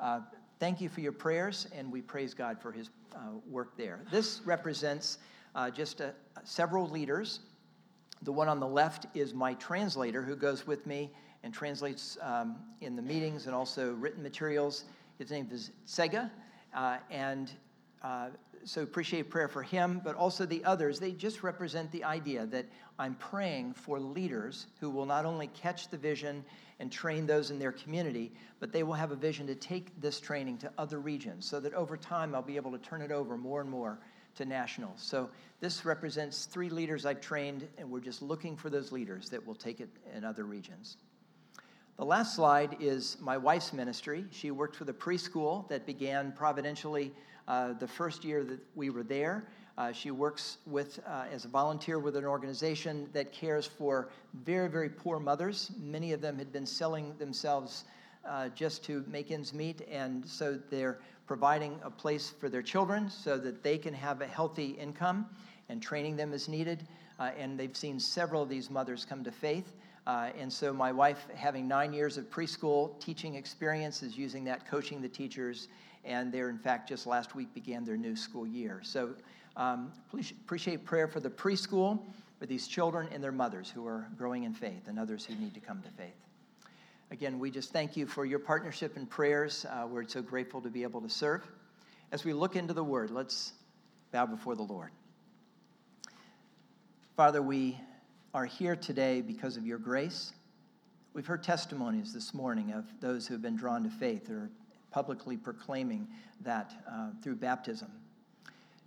uh, 0.00 0.20
thank 0.58 0.80
you 0.80 0.88
for 0.88 1.00
your 1.00 1.12
prayers, 1.12 1.68
and 1.76 1.92
we 1.92 2.02
praise 2.02 2.34
God 2.34 2.60
for 2.60 2.72
his 2.72 2.90
uh, 3.14 3.18
work 3.48 3.76
there. 3.76 4.00
This 4.10 4.40
represents 4.44 5.18
uh, 5.54 5.70
just 5.70 6.00
uh, 6.00 6.10
several 6.44 6.88
leaders. 6.88 7.40
The 8.22 8.32
one 8.32 8.48
on 8.48 8.58
the 8.58 8.66
left 8.66 9.06
is 9.14 9.32
my 9.32 9.54
translator 9.54 10.22
who 10.22 10.34
goes 10.34 10.66
with 10.66 10.86
me 10.86 11.10
and 11.42 11.54
translates 11.54 12.18
um, 12.20 12.56
in 12.80 12.96
the 12.96 13.02
meetings 13.02 13.46
and 13.46 13.54
also 13.54 13.92
written 13.94 14.22
materials. 14.22 14.84
His 15.18 15.30
name 15.30 15.48
is 15.50 15.70
Sega. 15.86 16.30
Uh, 16.74 16.98
and 17.10 17.50
uh, 18.02 18.28
so 18.64 18.82
appreciate 18.82 19.30
prayer 19.30 19.48
for 19.48 19.62
him, 19.62 20.00
but 20.04 20.14
also 20.14 20.44
the 20.44 20.64
others. 20.64 21.00
They 21.00 21.12
just 21.12 21.42
represent 21.42 21.90
the 21.92 22.04
idea 22.04 22.46
that 22.46 22.66
I'm 22.98 23.14
praying 23.14 23.74
for 23.74 23.98
leaders 24.00 24.66
who 24.80 24.90
will 24.90 25.06
not 25.06 25.24
only 25.24 25.48
catch 25.48 25.88
the 25.88 25.96
vision 25.96 26.44
and 26.80 26.92
train 26.92 27.26
those 27.26 27.50
in 27.50 27.58
their 27.58 27.72
community, 27.72 28.32
but 28.60 28.72
they 28.72 28.82
will 28.82 28.94
have 28.94 29.10
a 29.10 29.16
vision 29.16 29.46
to 29.46 29.54
take 29.54 30.00
this 30.00 30.20
training 30.20 30.58
to 30.58 30.72
other 30.78 31.00
regions 31.00 31.46
so 31.46 31.60
that 31.60 31.74
over 31.74 31.96
time 31.96 32.34
I'll 32.34 32.42
be 32.42 32.56
able 32.56 32.72
to 32.72 32.78
turn 32.78 33.02
it 33.02 33.10
over 33.10 33.36
more 33.36 33.60
and 33.60 33.70
more 33.70 33.98
to 34.36 34.44
nationals. 34.44 35.00
So 35.02 35.30
this 35.60 35.84
represents 35.84 36.46
three 36.46 36.70
leaders 36.70 37.04
I've 37.04 37.20
trained, 37.20 37.66
and 37.78 37.90
we're 37.90 38.00
just 38.00 38.22
looking 38.22 38.56
for 38.56 38.70
those 38.70 38.92
leaders 38.92 39.28
that 39.30 39.44
will 39.44 39.56
take 39.56 39.80
it 39.80 39.88
in 40.14 40.24
other 40.24 40.44
regions. 40.44 40.96
The 41.98 42.04
last 42.04 42.36
slide 42.36 42.76
is 42.78 43.16
my 43.20 43.36
wife's 43.36 43.72
ministry. 43.72 44.24
She 44.30 44.52
worked 44.52 44.76
for 44.76 44.84
the 44.84 44.92
preschool 44.92 45.68
that 45.68 45.84
began 45.84 46.30
providentially 46.30 47.12
uh, 47.48 47.72
the 47.72 47.88
first 47.88 48.24
year 48.24 48.44
that 48.44 48.60
we 48.76 48.88
were 48.90 49.02
there. 49.02 49.48
Uh, 49.76 49.90
she 49.90 50.12
works 50.12 50.58
with, 50.64 51.00
uh, 51.08 51.24
as 51.32 51.44
a 51.44 51.48
volunteer 51.48 51.98
with 51.98 52.14
an 52.14 52.24
organization 52.24 53.08
that 53.14 53.32
cares 53.32 53.66
for 53.66 54.10
very, 54.44 54.68
very 54.68 54.88
poor 54.88 55.18
mothers. 55.18 55.72
Many 55.76 56.12
of 56.12 56.20
them 56.20 56.38
had 56.38 56.52
been 56.52 56.66
selling 56.66 57.16
themselves 57.18 57.82
uh, 58.24 58.48
just 58.50 58.84
to 58.84 59.04
make 59.08 59.32
ends 59.32 59.52
meet, 59.52 59.80
and 59.90 60.24
so 60.24 60.56
they're 60.70 61.00
providing 61.26 61.80
a 61.82 61.90
place 61.90 62.30
for 62.30 62.48
their 62.48 62.62
children 62.62 63.10
so 63.10 63.36
that 63.38 63.64
they 63.64 63.76
can 63.76 63.92
have 63.92 64.20
a 64.20 64.26
healthy 64.26 64.68
income, 64.80 65.26
and 65.68 65.82
training 65.82 66.14
them 66.14 66.32
as 66.32 66.46
needed. 66.46 66.86
Uh, 67.18 67.32
and 67.36 67.58
they've 67.58 67.76
seen 67.76 67.98
several 67.98 68.44
of 68.44 68.48
these 68.48 68.70
mothers 68.70 69.04
come 69.04 69.24
to 69.24 69.32
faith. 69.32 69.74
Uh, 70.08 70.30
and 70.38 70.50
so 70.50 70.72
my 70.72 70.90
wife, 70.90 71.26
having 71.34 71.68
nine 71.68 71.92
years 71.92 72.16
of 72.16 72.30
preschool 72.30 72.98
teaching 72.98 73.34
experience, 73.34 74.02
is 74.02 74.16
using 74.16 74.42
that 74.42 74.66
coaching 74.66 75.02
the 75.02 75.08
teachers. 75.08 75.68
And 76.02 76.32
they're, 76.32 76.48
in 76.48 76.56
fact, 76.56 76.88
just 76.88 77.06
last 77.06 77.34
week 77.34 77.52
began 77.52 77.84
their 77.84 77.98
new 77.98 78.16
school 78.16 78.46
year. 78.46 78.80
So 78.82 79.10
um, 79.58 79.92
please 80.10 80.30
appreciate 80.30 80.86
prayer 80.86 81.08
for 81.08 81.20
the 81.20 81.28
preschool, 81.28 82.00
for 82.38 82.46
these 82.46 82.66
children 82.66 83.06
and 83.12 83.22
their 83.22 83.32
mothers 83.32 83.70
who 83.70 83.86
are 83.86 84.08
growing 84.16 84.44
in 84.44 84.54
faith 84.54 84.88
and 84.88 84.98
others 84.98 85.26
who 85.26 85.34
need 85.34 85.52
to 85.52 85.60
come 85.60 85.82
to 85.82 85.90
faith. 85.90 86.16
Again, 87.10 87.38
we 87.38 87.50
just 87.50 87.70
thank 87.70 87.94
you 87.94 88.06
for 88.06 88.24
your 88.24 88.38
partnership 88.38 88.96
and 88.96 89.10
prayers. 89.10 89.66
Uh, 89.68 89.86
we're 89.86 90.08
so 90.08 90.22
grateful 90.22 90.62
to 90.62 90.70
be 90.70 90.84
able 90.84 91.02
to 91.02 91.10
serve. 91.10 91.46
As 92.12 92.24
we 92.24 92.32
look 92.32 92.56
into 92.56 92.72
the 92.72 92.84
word, 92.84 93.10
let's 93.10 93.52
bow 94.10 94.24
before 94.24 94.54
the 94.56 94.62
Lord. 94.62 94.90
Father, 97.14 97.42
we 97.42 97.78
are 98.34 98.44
here 98.44 98.76
today 98.76 99.22
because 99.22 99.56
of 99.56 99.66
your 99.66 99.78
grace. 99.78 100.34
We've 101.14 101.26
heard 101.26 101.42
testimonies 101.42 102.12
this 102.12 102.34
morning 102.34 102.72
of 102.72 102.84
those 103.00 103.26
who 103.26 103.32
have 103.32 103.40
been 103.40 103.56
drawn 103.56 103.82
to 103.84 103.88
faith 103.88 104.28
or 104.28 104.50
publicly 104.90 105.38
proclaiming 105.38 106.06
that 106.42 106.74
uh, 106.90 107.08
through 107.22 107.36
baptism. 107.36 107.90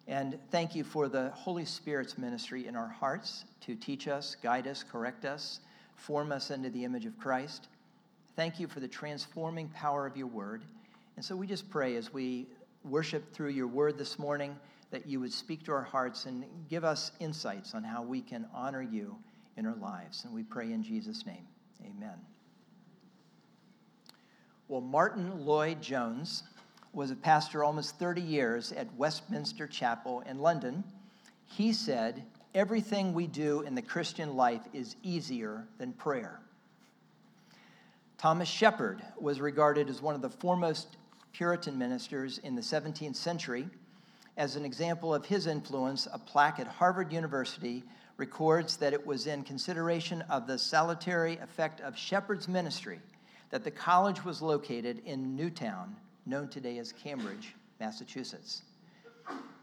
And 0.07 0.37
thank 0.51 0.75
you 0.75 0.83
for 0.83 1.09
the 1.09 1.31
Holy 1.31 1.65
Spirit's 1.65 2.19
ministry 2.19 2.67
in 2.67 2.75
our 2.75 2.87
hearts 2.87 3.45
to 3.61 3.73
teach 3.75 4.07
us, 4.07 4.35
guide 4.43 4.67
us, 4.67 4.83
correct 4.83 5.25
us, 5.25 5.61
form 5.95 6.31
us 6.31 6.51
into 6.51 6.69
the 6.69 6.85
image 6.85 7.07
of 7.07 7.17
Christ. 7.17 7.67
Thank 8.35 8.59
you 8.59 8.67
for 8.67 8.79
the 8.79 8.87
transforming 8.87 9.69
power 9.69 10.05
of 10.05 10.15
your 10.15 10.27
word. 10.27 10.63
And 11.15 11.25
so 11.25 11.35
we 11.35 11.47
just 11.47 11.67
pray 11.71 11.95
as 11.95 12.13
we 12.13 12.45
worship 12.83 13.33
through 13.33 13.49
your 13.49 13.67
word 13.67 13.97
this 13.97 14.19
morning 14.19 14.55
that 14.91 15.07
you 15.07 15.19
would 15.19 15.33
speak 15.33 15.63
to 15.63 15.71
our 15.71 15.81
hearts 15.81 16.25
and 16.25 16.45
give 16.69 16.83
us 16.83 17.11
insights 17.19 17.73
on 17.73 17.83
how 17.83 18.03
we 18.03 18.21
can 18.21 18.45
honor 18.53 18.83
you 18.83 19.17
in 19.61 19.67
our 19.67 19.75
lives. 19.75 20.25
And 20.25 20.33
we 20.33 20.41
pray 20.41 20.71
in 20.71 20.81
Jesus' 20.81 21.23
name. 21.23 21.45
Amen. 21.85 22.17
Well, 24.67 24.81
Martyn 24.81 25.45
Lloyd-Jones 25.45 26.43
was 26.93 27.11
a 27.11 27.15
pastor 27.15 27.63
almost 27.63 27.99
30 27.99 28.21
years 28.21 28.71
at 28.71 28.91
Westminster 28.95 29.67
Chapel 29.67 30.21
in 30.21 30.39
London. 30.39 30.83
He 31.45 31.73
said, 31.73 32.23
Everything 32.55 33.13
we 33.13 33.27
do 33.27 33.61
in 33.61 33.75
the 33.75 33.81
Christian 33.83 34.35
life 34.35 34.61
is 34.73 34.95
easier 35.03 35.67
than 35.77 35.93
prayer. 35.93 36.39
Thomas 38.17 38.49
Shepard 38.49 39.03
was 39.19 39.39
regarded 39.39 39.89
as 39.89 40.01
one 40.01 40.15
of 40.15 40.21
the 40.23 40.29
foremost 40.29 40.97
Puritan 41.33 41.77
ministers 41.77 42.39
in 42.39 42.55
the 42.55 42.61
17th 42.61 43.15
century 43.15 43.67
As 44.37 44.55
an 44.55 44.65
example 44.65 45.13
of 45.13 45.23
his 45.25 45.45
influence, 45.45 46.07
a 46.11 46.17
plaque 46.17 46.59
at 46.59 46.67
Harvard 46.67 47.13
University 47.13 47.83
records 48.21 48.77
that 48.77 48.93
it 48.93 49.03
was 49.03 49.25
in 49.25 49.41
consideration 49.41 50.21
of 50.29 50.45
the 50.45 50.55
salutary 50.55 51.37
effect 51.37 51.81
of 51.81 51.97
Shepard's 51.97 52.47
ministry 52.47 52.99
that 53.49 53.63
the 53.63 53.71
college 53.71 54.23
was 54.23 54.43
located 54.43 55.01
in 55.05 55.35
Newtown, 55.35 55.95
known 56.27 56.47
today 56.47 56.77
as 56.77 56.91
Cambridge, 56.91 57.55
Massachusetts. 57.79 58.61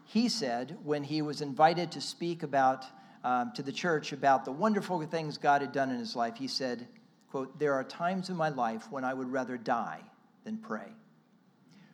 He 0.03 0.27
said 0.27 0.77
when 0.83 1.05
he 1.05 1.21
was 1.21 1.39
invited 1.39 1.89
to 1.93 2.01
speak 2.01 2.43
about 2.43 2.83
um, 3.23 3.53
to 3.55 3.63
the 3.63 3.71
church 3.71 4.11
about 4.11 4.43
the 4.43 4.51
wonderful 4.51 5.01
things 5.03 5.37
God 5.37 5.61
had 5.61 5.71
done 5.71 5.89
in 5.89 5.97
his 5.97 6.17
life, 6.17 6.35
he 6.35 6.49
said, 6.49 6.85
quote, 7.31 7.57
There 7.59 7.73
are 7.73 7.85
times 7.85 8.29
in 8.29 8.35
my 8.35 8.49
life 8.49 8.91
when 8.91 9.05
I 9.05 9.13
would 9.13 9.31
rather 9.31 9.55
die 9.57 10.01
than 10.43 10.57
pray. 10.57 10.91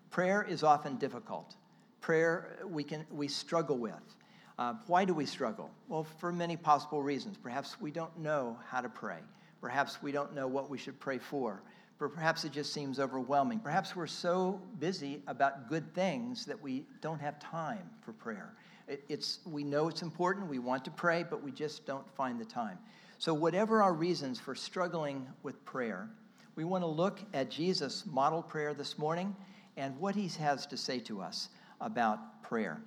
Prayer 0.09 0.41
is 0.41 0.63
often 0.63 0.95
difficult. 0.95 1.53
Prayer 2.01 2.57
we, 2.65 2.83
can, 2.83 3.05
we 3.11 3.27
struggle 3.27 3.77
with. 3.77 4.14
Uh, 4.57 4.73
why 4.87 5.03
do 5.03 5.13
we 5.13 5.25
struggle? 5.25 5.69
Well, 5.89 6.05
for 6.19 6.31
many 6.31 6.55
possible 6.55 7.01
reasons. 7.01 7.37
Perhaps 7.37 7.79
we 7.81 7.91
don't 7.91 8.17
know 8.17 8.57
how 8.67 8.81
to 8.81 8.89
pray. 8.89 9.19
Perhaps 9.61 10.01
we 10.01 10.11
don't 10.11 10.33
know 10.33 10.47
what 10.47 10.69
we 10.69 10.77
should 10.77 10.99
pray 10.99 11.17
for. 11.17 11.61
But 11.97 12.13
perhaps 12.13 12.43
it 12.43 12.51
just 12.51 12.73
seems 12.73 12.99
overwhelming. 12.99 13.59
Perhaps 13.59 13.95
we're 13.95 14.07
so 14.07 14.61
busy 14.79 15.21
about 15.27 15.69
good 15.69 15.93
things 15.93 16.45
that 16.45 16.61
we 16.61 16.85
don't 17.01 17.19
have 17.19 17.39
time 17.39 17.89
for 18.01 18.11
prayer. 18.13 18.53
It, 18.87 19.03
it's, 19.09 19.39
we 19.45 19.63
know 19.63 19.87
it's 19.87 20.01
important, 20.01 20.47
we 20.47 20.59
want 20.59 20.83
to 20.85 20.91
pray, 20.91 21.23
but 21.23 21.41
we 21.41 21.51
just 21.51 21.85
don't 21.85 22.09
find 22.15 22.39
the 22.39 22.45
time. 22.45 22.77
So, 23.17 23.33
whatever 23.33 23.81
our 23.81 23.93
reasons 23.93 24.39
for 24.39 24.55
struggling 24.55 25.25
with 25.41 25.63
prayer, 25.63 26.09
we 26.55 26.65
want 26.65 26.83
to 26.83 26.87
look 26.87 27.21
at 27.33 27.49
Jesus' 27.49 28.03
model 28.05 28.41
prayer 28.41 28.73
this 28.73 28.97
morning 28.97 29.35
and 29.77 29.97
what 29.99 30.15
he 30.15 30.27
has 30.39 30.65
to 30.67 30.77
say 30.77 30.99
to 30.99 31.21
us 31.21 31.49
about 31.79 32.43
prayer. 32.43 32.81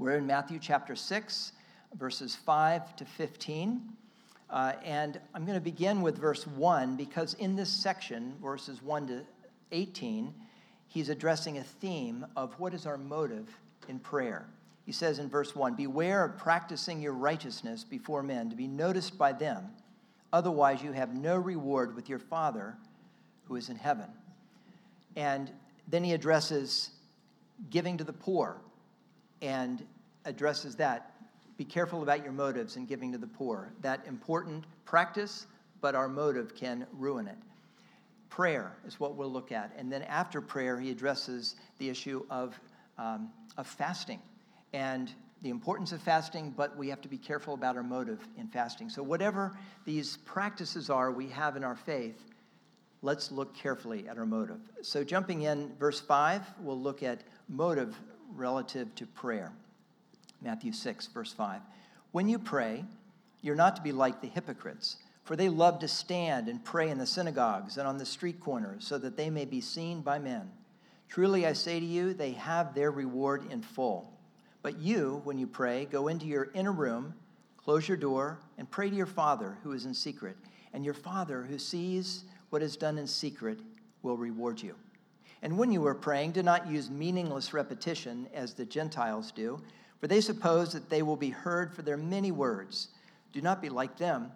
We're 0.00 0.16
in 0.16 0.26
Matthew 0.26 0.58
chapter 0.58 0.96
6, 0.96 1.52
verses 1.98 2.34
5 2.34 2.96
to 2.96 3.04
15. 3.04 3.82
Uh, 4.48 4.72
and 4.82 5.20
I'm 5.34 5.44
going 5.44 5.58
to 5.58 5.60
begin 5.60 6.00
with 6.00 6.16
verse 6.16 6.46
1 6.46 6.96
because 6.96 7.34
in 7.34 7.54
this 7.54 7.68
section, 7.68 8.32
verses 8.42 8.82
1 8.82 9.08
to 9.08 9.20
18, 9.72 10.32
he's 10.88 11.10
addressing 11.10 11.58
a 11.58 11.62
theme 11.62 12.24
of 12.34 12.58
what 12.58 12.72
is 12.72 12.86
our 12.86 12.96
motive 12.96 13.50
in 13.88 13.98
prayer. 13.98 14.46
He 14.86 14.92
says 14.92 15.18
in 15.18 15.28
verse 15.28 15.54
1 15.54 15.74
Beware 15.74 16.24
of 16.24 16.38
practicing 16.38 17.02
your 17.02 17.12
righteousness 17.12 17.84
before 17.84 18.22
men 18.22 18.48
to 18.48 18.56
be 18.56 18.66
noticed 18.66 19.18
by 19.18 19.32
them. 19.32 19.66
Otherwise, 20.32 20.82
you 20.82 20.92
have 20.92 21.14
no 21.14 21.36
reward 21.36 21.94
with 21.94 22.08
your 22.08 22.20
Father 22.20 22.74
who 23.44 23.56
is 23.56 23.68
in 23.68 23.76
heaven. 23.76 24.08
And 25.14 25.50
then 25.86 26.04
he 26.04 26.14
addresses 26.14 26.88
giving 27.68 27.98
to 27.98 28.04
the 28.04 28.14
poor 28.14 28.62
and 29.42 29.84
addresses 30.24 30.76
that. 30.76 31.12
Be 31.56 31.64
careful 31.64 32.02
about 32.02 32.22
your 32.22 32.32
motives 32.32 32.76
in 32.76 32.86
giving 32.86 33.12
to 33.12 33.18
the 33.18 33.26
poor. 33.26 33.72
That 33.82 34.06
important 34.06 34.64
practice, 34.84 35.46
but 35.80 35.94
our 35.94 36.08
motive 36.08 36.54
can 36.54 36.86
ruin 36.92 37.26
it. 37.26 37.36
Prayer 38.28 38.76
is 38.86 38.98
what 38.98 39.16
we'll 39.16 39.30
look 39.30 39.52
at. 39.52 39.72
And 39.76 39.92
then 39.92 40.02
after 40.02 40.40
prayer, 40.40 40.78
he 40.78 40.90
addresses 40.90 41.56
the 41.78 41.90
issue 41.90 42.24
of, 42.30 42.58
um, 42.96 43.30
of 43.56 43.66
fasting 43.66 44.20
and 44.72 45.12
the 45.42 45.50
importance 45.50 45.92
of 45.92 46.00
fasting, 46.02 46.54
but 46.56 46.76
we 46.76 46.88
have 46.88 47.00
to 47.00 47.08
be 47.08 47.16
careful 47.16 47.54
about 47.54 47.76
our 47.76 47.82
motive 47.82 48.20
in 48.36 48.46
fasting. 48.46 48.88
So, 48.88 49.02
whatever 49.02 49.56
these 49.84 50.18
practices 50.18 50.90
are 50.90 51.10
we 51.10 51.28
have 51.28 51.56
in 51.56 51.64
our 51.64 51.76
faith, 51.76 52.22
let's 53.02 53.32
look 53.32 53.54
carefully 53.54 54.06
at 54.08 54.18
our 54.18 54.26
motive. 54.26 54.60
So, 54.82 55.02
jumping 55.02 55.42
in, 55.42 55.72
verse 55.78 55.98
5, 55.98 56.42
we'll 56.60 56.80
look 56.80 57.02
at 57.02 57.22
motive 57.48 57.98
relative 58.34 58.94
to 58.96 59.06
prayer. 59.06 59.52
Matthew 60.42 60.72
6, 60.72 61.08
verse 61.08 61.32
5. 61.32 61.60
When 62.12 62.28
you 62.28 62.38
pray, 62.38 62.84
you're 63.42 63.54
not 63.54 63.76
to 63.76 63.82
be 63.82 63.92
like 63.92 64.20
the 64.20 64.28
hypocrites, 64.28 64.96
for 65.24 65.36
they 65.36 65.48
love 65.48 65.78
to 65.80 65.88
stand 65.88 66.48
and 66.48 66.64
pray 66.64 66.90
in 66.90 66.98
the 66.98 67.06
synagogues 67.06 67.76
and 67.76 67.86
on 67.86 67.98
the 67.98 68.06
street 68.06 68.40
corners, 68.40 68.86
so 68.86 68.98
that 68.98 69.16
they 69.16 69.30
may 69.30 69.44
be 69.44 69.60
seen 69.60 70.00
by 70.00 70.18
men. 70.18 70.50
Truly, 71.08 71.46
I 71.46 71.52
say 71.52 71.80
to 71.80 71.86
you, 71.86 72.14
they 72.14 72.32
have 72.32 72.74
their 72.74 72.90
reward 72.90 73.50
in 73.50 73.62
full. 73.62 74.12
But 74.62 74.78
you, 74.78 75.20
when 75.24 75.38
you 75.38 75.46
pray, 75.46 75.86
go 75.86 76.08
into 76.08 76.26
your 76.26 76.50
inner 76.54 76.72
room, 76.72 77.14
close 77.56 77.88
your 77.88 77.96
door, 77.96 78.38
and 78.58 78.70
pray 78.70 78.90
to 78.90 78.96
your 78.96 79.06
Father 79.06 79.58
who 79.62 79.72
is 79.72 79.86
in 79.86 79.94
secret. 79.94 80.36
And 80.72 80.84
your 80.84 80.94
Father 80.94 81.42
who 81.42 81.58
sees 81.58 82.24
what 82.50 82.62
is 82.62 82.76
done 82.76 82.98
in 82.98 83.06
secret 83.06 83.58
will 84.02 84.16
reward 84.16 84.60
you. 84.60 84.74
And 85.42 85.56
when 85.56 85.72
you 85.72 85.86
are 85.86 85.94
praying, 85.94 86.32
do 86.32 86.42
not 86.42 86.68
use 86.68 86.90
meaningless 86.90 87.54
repetition 87.54 88.28
as 88.34 88.52
the 88.54 88.64
Gentiles 88.64 89.32
do, 89.32 89.60
for 89.98 90.06
they 90.06 90.20
suppose 90.20 90.72
that 90.72 90.90
they 90.90 91.02
will 91.02 91.16
be 91.16 91.30
heard 91.30 91.72
for 91.72 91.82
their 91.82 91.96
many 91.96 92.30
words. 92.30 92.88
Do 93.32 93.40
not 93.40 93.62
be 93.62 93.68
like 93.68 93.96
them, 93.96 94.32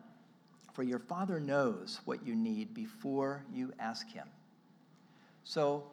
for 0.73 0.83
your 0.83 0.99
Father 0.99 1.41
knows 1.41 2.01
what 2.05 2.27
you 2.27 2.35
need 2.35 2.73
before 2.75 3.45
you 3.53 3.73
ask 3.79 4.11
Him. 4.11 4.27
So, 5.45 5.85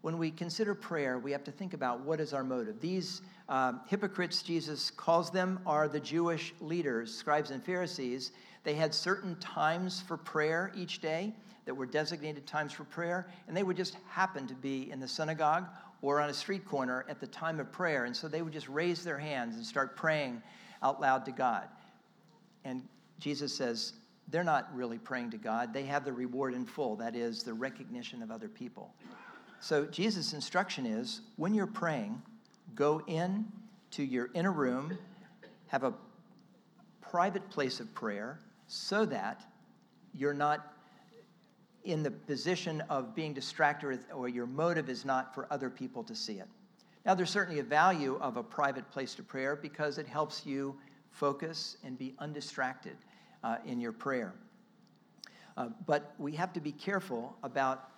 when 0.00 0.18
we 0.18 0.30
consider 0.30 0.74
prayer, 0.74 1.18
we 1.18 1.32
have 1.32 1.42
to 1.44 1.50
think 1.50 1.74
about 1.74 2.00
what 2.00 2.20
is 2.20 2.32
our 2.32 2.44
motive. 2.44 2.80
These 2.80 3.20
um, 3.48 3.80
hypocrites, 3.88 4.42
Jesus 4.42 4.92
calls 4.92 5.30
them, 5.30 5.58
are 5.66 5.88
the 5.88 5.98
Jewish 5.98 6.54
leaders, 6.60 7.12
scribes 7.12 7.50
and 7.50 7.62
Pharisees. 7.64 8.30
They 8.62 8.74
had 8.74 8.94
certain 8.94 9.34
times 9.40 10.00
for 10.00 10.16
prayer 10.16 10.72
each 10.76 11.00
day 11.00 11.32
that 11.68 11.74
were 11.74 11.84
designated 11.84 12.46
times 12.46 12.72
for 12.72 12.84
prayer, 12.84 13.28
and 13.46 13.54
they 13.54 13.62
would 13.62 13.76
just 13.76 13.98
happen 14.08 14.46
to 14.46 14.54
be 14.54 14.90
in 14.90 14.98
the 15.00 15.06
synagogue 15.06 15.66
or 16.00 16.18
on 16.18 16.30
a 16.30 16.32
street 16.32 16.64
corner 16.64 17.04
at 17.10 17.20
the 17.20 17.26
time 17.26 17.60
of 17.60 17.70
prayer. 17.70 18.06
And 18.06 18.16
so 18.16 18.26
they 18.26 18.40
would 18.40 18.54
just 18.54 18.70
raise 18.70 19.04
their 19.04 19.18
hands 19.18 19.54
and 19.54 19.66
start 19.66 19.94
praying 19.94 20.42
out 20.82 20.98
loud 20.98 21.26
to 21.26 21.30
God. 21.30 21.64
And 22.64 22.88
Jesus 23.18 23.54
says, 23.54 23.92
they're 24.28 24.42
not 24.42 24.74
really 24.74 24.96
praying 24.96 25.30
to 25.32 25.36
God. 25.36 25.74
They 25.74 25.82
have 25.82 26.06
the 26.06 26.12
reward 26.12 26.54
in 26.54 26.64
full, 26.64 26.96
that 26.96 27.14
is, 27.14 27.42
the 27.42 27.52
recognition 27.52 28.22
of 28.22 28.30
other 28.30 28.48
people. 28.48 28.94
So 29.60 29.84
Jesus' 29.84 30.32
instruction 30.32 30.86
is 30.86 31.20
when 31.36 31.52
you're 31.52 31.66
praying, 31.66 32.22
go 32.76 33.02
in 33.06 33.44
to 33.90 34.02
your 34.02 34.30
inner 34.32 34.52
room, 34.52 34.96
have 35.66 35.84
a 35.84 35.92
private 37.02 37.50
place 37.50 37.78
of 37.78 37.92
prayer 37.94 38.40
so 38.68 39.04
that 39.04 39.42
you're 40.14 40.32
not 40.32 40.72
in 41.88 42.02
the 42.02 42.10
position 42.10 42.82
of 42.90 43.14
being 43.14 43.32
distracted 43.32 44.00
or 44.14 44.28
your 44.28 44.46
motive 44.46 44.90
is 44.90 45.06
not 45.06 45.34
for 45.34 45.46
other 45.50 45.70
people 45.70 46.04
to 46.04 46.14
see 46.14 46.34
it. 46.34 46.46
Now, 47.06 47.14
there's 47.14 47.30
certainly 47.30 47.60
a 47.60 47.64
value 47.64 48.18
of 48.20 48.36
a 48.36 48.42
private 48.42 48.88
place 48.90 49.14
to 49.14 49.22
prayer 49.22 49.56
because 49.56 49.96
it 49.96 50.06
helps 50.06 50.44
you 50.44 50.76
focus 51.10 51.78
and 51.82 51.98
be 51.98 52.14
undistracted 52.18 52.96
uh, 53.42 53.56
in 53.64 53.80
your 53.80 53.92
prayer. 53.92 54.34
Uh, 55.56 55.68
but 55.86 56.12
we 56.18 56.32
have 56.32 56.52
to 56.52 56.60
be 56.60 56.72
careful 56.72 57.34
about 57.42 57.88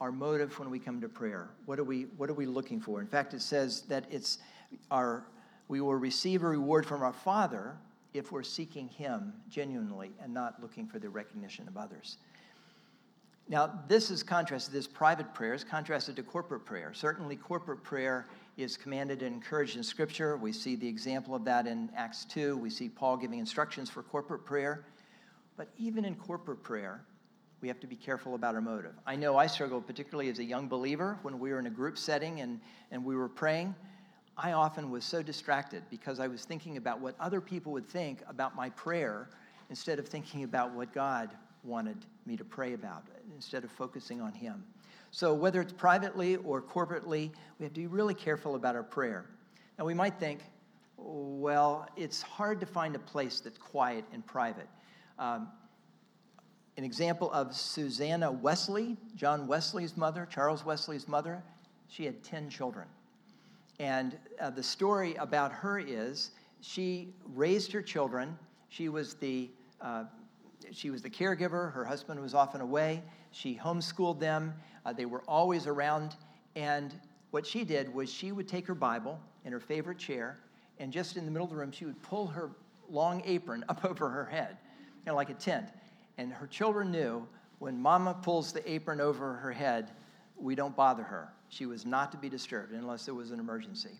our 0.00 0.10
motive 0.10 0.58
when 0.58 0.68
we 0.68 0.80
come 0.80 1.00
to 1.00 1.08
prayer. 1.08 1.48
What 1.66 1.78
are 1.78 1.84
we, 1.84 2.02
what 2.16 2.28
are 2.30 2.34
we 2.34 2.46
looking 2.46 2.80
for? 2.80 3.00
In 3.00 3.06
fact, 3.06 3.34
it 3.34 3.42
says 3.42 3.82
that 3.82 4.04
it's 4.10 4.38
our, 4.90 5.24
we 5.68 5.80
will 5.80 5.94
receive 5.94 6.42
a 6.42 6.48
reward 6.48 6.84
from 6.84 7.02
our 7.04 7.12
Father 7.12 7.76
if 8.14 8.32
we're 8.32 8.42
seeking 8.42 8.88
Him 8.88 9.32
genuinely 9.48 10.10
and 10.20 10.34
not 10.34 10.60
looking 10.60 10.88
for 10.88 10.98
the 10.98 11.08
recognition 11.08 11.68
of 11.68 11.76
others. 11.76 12.18
Now, 13.50 13.80
this 13.88 14.10
is 14.10 14.22
contrasted, 14.22 14.74
this 14.74 14.86
private 14.86 15.32
prayer 15.32 15.54
is 15.54 15.64
contrasted 15.64 16.16
to 16.16 16.22
corporate 16.22 16.66
prayer. 16.66 16.92
Certainly, 16.92 17.36
corporate 17.36 17.82
prayer 17.82 18.28
is 18.58 18.76
commanded 18.76 19.22
and 19.22 19.34
encouraged 19.34 19.76
in 19.76 19.82
Scripture. 19.82 20.36
We 20.36 20.52
see 20.52 20.76
the 20.76 20.86
example 20.86 21.34
of 21.34 21.44
that 21.46 21.66
in 21.66 21.88
Acts 21.96 22.26
2. 22.26 22.58
We 22.58 22.68
see 22.68 22.90
Paul 22.90 23.16
giving 23.16 23.38
instructions 23.38 23.88
for 23.88 24.02
corporate 24.02 24.44
prayer. 24.44 24.84
But 25.56 25.68
even 25.78 26.04
in 26.04 26.14
corporate 26.14 26.62
prayer, 26.62 27.00
we 27.62 27.68
have 27.68 27.80
to 27.80 27.86
be 27.86 27.96
careful 27.96 28.34
about 28.34 28.54
our 28.54 28.60
motive. 28.60 28.94
I 29.06 29.16
know 29.16 29.38
I 29.38 29.46
struggled, 29.46 29.86
particularly 29.86 30.28
as 30.28 30.40
a 30.40 30.44
young 30.44 30.68
believer, 30.68 31.18
when 31.22 31.38
we 31.38 31.50
were 31.50 31.58
in 31.58 31.66
a 31.66 31.70
group 31.70 31.96
setting 31.96 32.42
and, 32.42 32.60
and 32.90 33.02
we 33.02 33.16
were 33.16 33.30
praying. 33.30 33.74
I 34.36 34.52
often 34.52 34.90
was 34.90 35.04
so 35.04 35.22
distracted 35.22 35.82
because 35.90 36.20
I 36.20 36.28
was 36.28 36.44
thinking 36.44 36.76
about 36.76 37.00
what 37.00 37.16
other 37.18 37.40
people 37.40 37.72
would 37.72 37.88
think 37.88 38.22
about 38.28 38.54
my 38.54 38.68
prayer 38.70 39.30
instead 39.70 39.98
of 39.98 40.06
thinking 40.06 40.44
about 40.44 40.72
what 40.74 40.92
God 40.92 41.30
wanted 41.68 41.98
me 42.26 42.36
to 42.36 42.44
pray 42.44 42.72
about, 42.72 43.04
instead 43.34 43.62
of 43.62 43.70
focusing 43.70 44.20
on 44.20 44.32
Him. 44.32 44.64
So, 45.10 45.32
whether 45.32 45.60
it's 45.60 45.72
privately 45.72 46.36
or 46.36 46.60
corporately, 46.60 47.30
we 47.58 47.64
have 47.64 47.72
to 47.74 47.80
be 47.80 47.86
really 47.86 48.14
careful 48.14 48.56
about 48.56 48.74
our 48.74 48.82
prayer. 48.82 49.26
Now, 49.78 49.84
we 49.84 49.94
might 49.94 50.18
think, 50.18 50.40
well, 50.96 51.86
it's 51.96 52.20
hard 52.22 52.60
to 52.60 52.66
find 52.66 52.96
a 52.96 52.98
place 52.98 53.40
that's 53.40 53.58
quiet 53.58 54.04
and 54.12 54.26
private. 54.26 54.68
Um, 55.18 55.48
an 56.76 56.84
example 56.84 57.30
of 57.32 57.54
Susanna 57.54 58.30
Wesley, 58.30 58.96
John 59.16 59.46
Wesley's 59.46 59.96
mother, 59.96 60.26
Charles 60.30 60.64
Wesley's 60.64 61.08
mother. 61.08 61.42
She 61.88 62.04
had 62.04 62.22
10 62.22 62.50
children. 62.50 62.86
And 63.80 64.16
uh, 64.40 64.50
the 64.50 64.62
story 64.62 65.14
about 65.16 65.52
her 65.52 65.78
is 65.78 66.30
she 66.60 67.14
raised 67.34 67.72
her 67.72 67.82
children. 67.82 68.36
She 68.68 68.88
was 68.88 69.14
the 69.14 69.50
uh, 69.80 70.04
she 70.72 70.90
was 70.90 71.02
the 71.02 71.10
caregiver. 71.10 71.72
Her 71.72 71.84
husband 71.84 72.20
was 72.20 72.34
often 72.34 72.60
away. 72.60 73.02
She 73.30 73.56
homeschooled 73.56 74.18
them. 74.18 74.54
Uh, 74.84 74.92
they 74.92 75.06
were 75.06 75.22
always 75.28 75.66
around. 75.66 76.16
And 76.56 76.94
what 77.30 77.46
she 77.46 77.64
did 77.64 77.92
was 77.92 78.12
she 78.12 78.32
would 78.32 78.48
take 78.48 78.66
her 78.66 78.74
Bible 78.74 79.20
in 79.44 79.52
her 79.52 79.60
favorite 79.60 79.98
chair, 79.98 80.38
and 80.78 80.92
just 80.92 81.16
in 81.16 81.24
the 81.24 81.30
middle 81.30 81.44
of 81.44 81.50
the 81.50 81.56
room, 81.56 81.72
she 81.72 81.84
would 81.84 82.00
pull 82.02 82.26
her 82.26 82.50
long 82.90 83.22
apron 83.24 83.64
up 83.68 83.84
over 83.84 84.08
her 84.08 84.24
head, 84.24 84.58
kind 85.04 85.08
of 85.08 85.16
like 85.16 85.30
a 85.30 85.34
tent. 85.34 85.68
And 86.16 86.32
her 86.32 86.46
children 86.46 86.90
knew 86.90 87.26
when 87.58 87.80
mama 87.80 88.14
pulls 88.22 88.52
the 88.52 88.68
apron 88.70 89.00
over 89.00 89.34
her 89.34 89.52
head, 89.52 89.90
we 90.36 90.54
don't 90.54 90.74
bother 90.76 91.02
her. 91.02 91.32
She 91.48 91.66
was 91.66 91.86
not 91.86 92.12
to 92.12 92.18
be 92.18 92.28
disturbed 92.28 92.72
unless 92.72 93.04
there 93.04 93.14
was 93.14 93.30
an 93.30 93.40
emergency. 93.40 93.98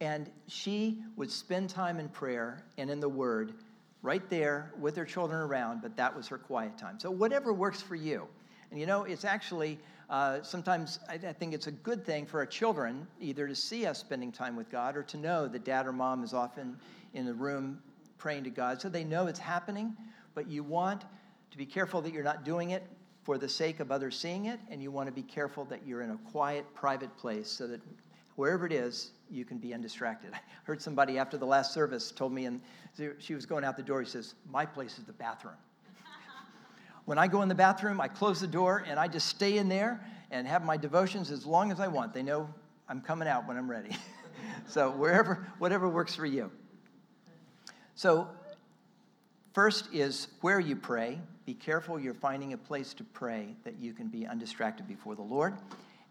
And 0.00 0.30
she 0.46 1.02
would 1.16 1.30
spend 1.30 1.70
time 1.70 1.98
in 1.98 2.08
prayer 2.08 2.62
and 2.78 2.90
in 2.90 3.00
the 3.00 3.08
Word 3.08 3.54
right 4.02 4.28
there 4.30 4.72
with 4.78 4.96
her 4.96 5.04
children 5.04 5.40
around, 5.40 5.82
but 5.82 5.96
that 5.96 6.14
was 6.14 6.28
her 6.28 6.38
quiet 6.38 6.76
time. 6.78 6.98
So, 7.00 7.10
whatever 7.10 7.52
works 7.52 7.80
for 7.82 7.96
you. 7.96 8.26
And 8.70 8.80
you 8.80 8.86
know, 8.86 9.04
it's 9.04 9.24
actually 9.24 9.78
uh, 10.08 10.42
sometimes 10.42 11.00
I, 11.08 11.14
I 11.14 11.32
think 11.32 11.52
it's 11.52 11.66
a 11.66 11.72
good 11.72 12.04
thing 12.04 12.26
for 12.26 12.38
our 12.38 12.46
children 12.46 13.06
either 13.20 13.48
to 13.48 13.54
see 13.54 13.86
us 13.86 13.98
spending 13.98 14.30
time 14.30 14.54
with 14.54 14.70
God 14.70 14.96
or 14.96 15.02
to 15.04 15.16
know 15.16 15.48
that 15.48 15.64
dad 15.64 15.86
or 15.86 15.92
mom 15.92 16.22
is 16.22 16.32
often 16.32 16.76
in 17.14 17.26
the 17.26 17.34
room 17.34 17.80
praying 18.18 18.44
to 18.44 18.50
God 18.50 18.80
so 18.80 18.88
they 18.88 19.04
know 19.04 19.26
it's 19.26 19.38
happening. 19.38 19.96
But 20.34 20.48
you 20.48 20.62
want 20.62 21.04
to 21.50 21.58
be 21.58 21.66
careful 21.66 22.00
that 22.02 22.12
you're 22.12 22.22
not 22.22 22.44
doing 22.44 22.70
it 22.70 22.84
for 23.24 23.38
the 23.38 23.48
sake 23.48 23.80
of 23.80 23.90
others 23.90 24.16
seeing 24.16 24.46
it, 24.46 24.60
and 24.70 24.80
you 24.80 24.92
want 24.92 25.08
to 25.08 25.12
be 25.12 25.22
careful 25.22 25.64
that 25.64 25.84
you're 25.84 26.02
in 26.02 26.10
a 26.10 26.18
quiet, 26.30 26.64
private 26.74 27.16
place 27.16 27.50
so 27.50 27.66
that 27.66 27.80
wherever 28.36 28.64
it 28.64 28.72
is, 28.72 29.10
you 29.30 29.44
can 29.44 29.58
be 29.58 29.74
undistracted. 29.74 30.30
I 30.34 30.38
heard 30.64 30.80
somebody 30.80 31.18
after 31.18 31.36
the 31.36 31.46
last 31.46 31.72
service 31.72 32.10
told 32.10 32.32
me, 32.32 32.46
and 32.46 32.60
she 33.18 33.34
was 33.34 33.46
going 33.46 33.64
out 33.64 33.76
the 33.76 33.82
door, 33.82 34.00
he 34.00 34.08
says, 34.08 34.34
My 34.50 34.66
place 34.66 34.98
is 34.98 35.04
the 35.04 35.12
bathroom. 35.12 35.54
when 37.04 37.18
I 37.18 37.28
go 37.28 37.42
in 37.42 37.48
the 37.48 37.54
bathroom, 37.54 38.00
I 38.00 38.08
close 38.08 38.40
the 38.40 38.46
door 38.46 38.84
and 38.86 38.98
I 38.98 39.08
just 39.08 39.28
stay 39.28 39.58
in 39.58 39.68
there 39.68 40.04
and 40.30 40.46
have 40.46 40.64
my 40.64 40.76
devotions 40.76 41.30
as 41.30 41.46
long 41.46 41.70
as 41.70 41.80
I 41.80 41.88
want. 41.88 42.12
They 42.12 42.22
know 42.22 42.48
I'm 42.88 43.00
coming 43.00 43.28
out 43.28 43.46
when 43.46 43.56
I'm 43.56 43.70
ready. 43.70 43.96
so, 44.66 44.90
wherever, 44.90 45.46
whatever 45.58 45.88
works 45.88 46.14
for 46.14 46.26
you. 46.26 46.50
So, 47.94 48.28
first 49.52 49.88
is 49.92 50.28
where 50.40 50.60
you 50.60 50.76
pray. 50.76 51.20
Be 51.46 51.54
careful 51.54 51.98
you're 51.98 52.14
finding 52.14 52.52
a 52.52 52.58
place 52.58 52.92
to 52.94 53.04
pray 53.04 53.54
that 53.64 53.78
you 53.78 53.92
can 53.92 54.08
be 54.08 54.26
undistracted 54.26 54.88
before 54.88 55.14
the 55.14 55.22
Lord. 55.22 55.56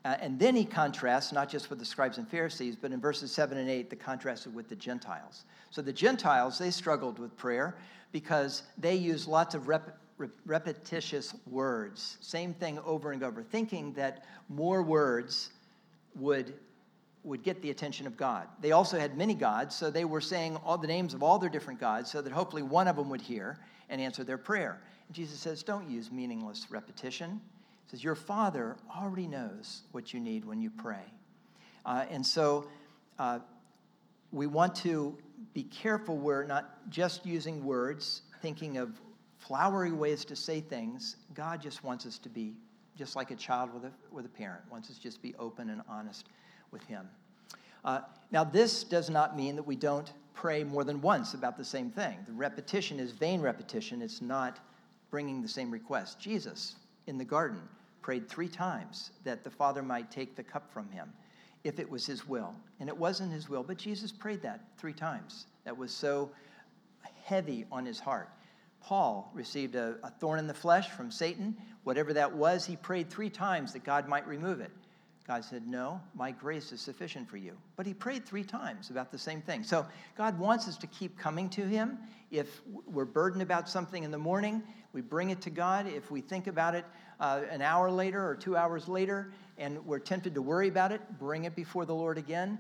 Uh, 0.06 0.16
and 0.22 0.38
then 0.38 0.56
he 0.56 0.64
contrasts, 0.64 1.34
not 1.34 1.50
just 1.50 1.72
with 1.72 1.80
the 1.80 1.86
scribes 1.86 2.20
and 2.20 2.30
Pharisees, 2.30 2.76
but 2.80 2.92
in 2.92 3.02
verses 3.02 3.32
7 3.32 3.58
and 3.58 3.68
8, 3.68 3.90
the 3.90 3.96
contrast 3.96 4.46
with 4.46 4.70
the 4.70 4.76
Gentiles. 4.76 5.46
So 5.72 5.82
the 5.82 5.92
Gentiles, 5.92 6.60
they 6.60 6.70
struggled 6.70 7.18
with 7.18 7.36
prayer 7.36 7.76
because 8.12 8.62
they 8.78 8.94
used 8.94 9.28
lots 9.28 9.56
of 9.56 9.68
rep- 9.68 9.98
repetitious 10.46 11.34
words, 11.48 12.20
same 12.22 12.54
thing 12.54 12.78
over 12.86 13.14
and 13.14 13.24
over, 13.24 13.42
thinking 13.42 13.94
that 13.94 14.26
more 14.48 14.84
words 14.84 15.50
would, 16.14 16.54
would 17.24 17.42
get 17.42 17.60
the 17.64 17.72
attention 17.72 18.06
of 18.06 18.16
God. 18.16 18.48
They 18.62 18.74
also 18.74 19.00
had 19.00 19.18
many 19.18 19.34
gods, 19.34 19.76
so 19.76 19.90
they 19.90 20.06
were 20.06 20.22
saying 20.22 20.56
all 20.58 20.78
the 20.78 20.88
names 20.88 21.16
of 21.16 21.24
all 21.24 21.40
their 21.40 21.50
different 21.50 21.80
gods 21.80 22.12
so 22.12 22.22
that 22.22 22.32
hopefully 22.32 22.62
one 22.62 22.88
of 22.88 22.96
them 22.96 23.10
would 23.10 23.22
hear 23.22 23.58
and 23.90 24.00
answer 24.00 24.24
their 24.24 24.38
prayer. 24.38 24.80
And 25.08 25.16
Jesus 25.16 25.40
says, 25.40 25.64
Don't 25.64 25.90
use 25.90 26.12
meaningless 26.12 26.68
repetition 26.70 27.42
says, 27.88 28.04
Your 28.04 28.16
Father 28.16 28.78
already 28.96 29.28
knows 29.28 29.84
what 29.92 30.14
you 30.14 30.20
need 30.20 30.46
when 30.46 30.62
you 30.62 30.70
pray. 30.70 31.04
Uh, 31.86 32.06
and 32.10 32.26
so 32.26 32.68
uh, 33.20 33.40
we 34.32 34.48
want 34.48 34.76
to 34.76 35.18
be 35.54 35.64
careful 35.64 36.18
we're 36.18 36.46
not 36.46 36.90
just 36.90 37.26
using 37.26 37.64
words, 37.64 38.24
thinking 38.42 38.78
of 38.78 39.00
flowery 39.38 39.92
ways 39.92 40.26
to 40.26 40.36
say 40.36 40.62
things. 40.62 41.18
God 41.34 41.62
just 41.62 41.84
wants 41.84 42.06
us 42.06 42.18
to 42.20 42.30
be 42.30 42.54
just 42.98 43.16
like 43.16 43.32
a 43.32 43.36
child 43.36 43.74
with 43.74 43.86
a, 43.86 43.92
with 44.12 44.26
a 44.26 44.30
parent, 44.30 44.62
wants 44.72 44.90
us 44.90 44.98
just 44.98 45.22
be 45.22 45.36
open 45.38 45.70
and 45.70 45.82
honest 45.88 46.28
with 46.72 46.84
Him. 46.84 47.08
Uh, 47.84 48.00
now, 48.32 48.44
this 48.44 48.84
does 48.84 49.10
not 49.10 49.38
mean 49.38 49.56
that 49.56 49.64
we 49.64 49.76
don't 49.76 50.12
pray 50.34 50.64
more 50.64 50.84
than 50.84 51.00
once 51.02 51.34
about 51.34 51.58
the 51.58 51.64
same 51.64 51.92
thing. 51.92 52.18
The 52.26 52.34
repetition 52.34 53.00
is 53.00 53.12
vain 53.12 53.42
repetition, 53.42 54.02
it's 54.02 54.22
not 54.22 54.60
bringing 55.12 55.42
the 55.42 55.48
same 55.48 55.70
request. 55.70 56.20
Jesus 56.20 56.76
in 57.08 57.18
the 57.18 57.26
garden 57.26 57.62
prayed 58.06 58.30
three 58.30 58.48
times 58.48 59.10
that 59.24 59.44
the 59.44 59.50
Father 59.50 59.82
might 59.82 60.12
take 60.12 60.36
the 60.36 60.44
cup 60.44 60.72
from 60.72 60.88
him 60.92 61.12
if 61.64 61.80
it 61.80 61.90
was 61.90 62.06
his 62.06 62.28
will. 62.28 62.54
And 62.80 62.88
it 62.88 62.96
wasn't 62.96 63.34
his 63.34 63.50
will, 63.50 63.64
but 63.64 63.78
Jesus 63.78 64.12
prayed 64.12 64.44
that 64.44 64.62
three 64.78 64.94
times. 64.94 65.48
That 65.64 65.76
was 65.76 65.92
so 65.92 66.30
heavy 67.24 67.66
on 67.72 67.84
his 67.84 68.00
heart. 68.00 68.30
Paul 68.80 69.32
received 69.34 69.74
a, 69.74 69.96
a, 70.04 70.12
thorn 70.12 70.38
in 70.38 70.46
the 70.46 70.54
flesh 70.54 70.92
from 70.92 71.10
Satan. 71.10 71.58
Whatever 71.84 72.14
that 72.14 72.32
was, 72.32 72.64
he 72.64 72.76
prayed 72.76 73.10
three 73.10 73.32
times 73.32 73.74
that 73.74 73.84
God 73.84 74.08
might 74.08 74.28
remove 74.28 74.62
it. 74.62 74.70
God 75.28 75.44
said, 75.44 75.68
No, 75.68 76.00
my 76.14 76.30
grace 76.30 76.72
is 76.72 76.82
sufficient 76.82 77.28
for 77.28 77.38
you. 77.38 77.58
But 77.76 77.88
he 77.88 77.96
prayed 77.96 78.24
three 78.28 78.44
times 78.44 78.92
about 78.92 79.12
the 79.12 79.18
same 79.18 79.42
thing. 79.42 79.64
So 79.64 79.84
God 80.16 80.38
wants 80.38 80.68
us 80.68 80.78
to 80.78 80.86
keep 80.86 81.18
coming 81.18 81.50
to 81.50 81.62
him. 81.64 81.98
If 82.30 82.62
we're 82.86 83.06
burdened 83.06 83.42
about 83.42 83.68
something 83.68 84.04
in 84.04 84.12
the 84.12 84.20
morning, 84.20 84.62
we 84.94 85.02
bring 85.02 85.32
it 85.32 85.42
to 85.42 85.50
God. 85.50 85.88
If 85.88 86.12
we 86.12 86.22
think 86.22 86.46
about 86.46 86.76
it 86.76 86.86
uh, 87.20 87.42
an 87.50 87.62
hour 87.62 87.90
later 87.92 88.28
or 88.28 88.36
two 88.36 88.56
hours 88.56 88.88
later 88.88 89.32
and 89.58 89.86
we're 89.86 90.00
tempted 90.00 90.36
to 90.36 90.42
worry 90.42 90.68
about 90.68 90.92
it, 90.92 91.02
bring 91.18 91.46
it 91.46 91.56
before 91.56 91.86
the 91.86 91.96
Lord 91.96 92.18
again. 92.18 92.60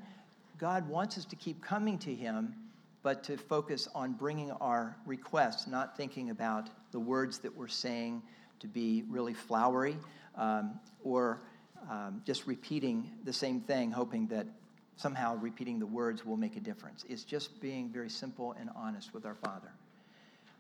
God 0.57 0.87
wants 0.87 1.17
us 1.17 1.25
to 1.25 1.35
keep 1.35 1.61
coming 1.61 1.97
to 1.99 2.13
Him, 2.13 2.55
but 3.03 3.23
to 3.25 3.37
focus 3.37 3.87
on 3.93 4.13
bringing 4.13 4.51
our 4.51 4.95
requests, 5.05 5.67
not 5.67 5.97
thinking 5.97 6.29
about 6.29 6.69
the 6.91 6.99
words 6.99 7.39
that 7.39 7.55
we're 7.55 7.67
saying 7.67 8.21
to 8.59 8.67
be 8.67 9.03
really 9.09 9.33
flowery 9.33 9.97
um, 10.35 10.79
or 11.03 11.41
um, 11.89 12.21
just 12.25 12.47
repeating 12.47 13.11
the 13.25 13.33
same 13.33 13.59
thing, 13.59 13.91
hoping 13.91 14.27
that 14.27 14.47
somehow 14.95 15.35
repeating 15.35 15.77
the 15.77 15.85
words 15.85 16.25
will 16.25 16.37
make 16.37 16.55
a 16.55 16.61
difference. 16.61 17.03
It's 17.09 17.23
just 17.23 17.59
being 17.59 17.89
very 17.89 18.09
simple 18.09 18.55
and 18.59 18.69
honest 18.75 19.13
with 19.13 19.25
our 19.25 19.35
Father. 19.35 19.71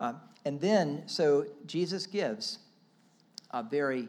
Uh, 0.01 0.13
and 0.43 0.59
then, 0.59 1.03
so 1.07 1.45
Jesus 1.65 2.05
gives 2.05 2.59
a 3.51 3.63
very 3.63 4.07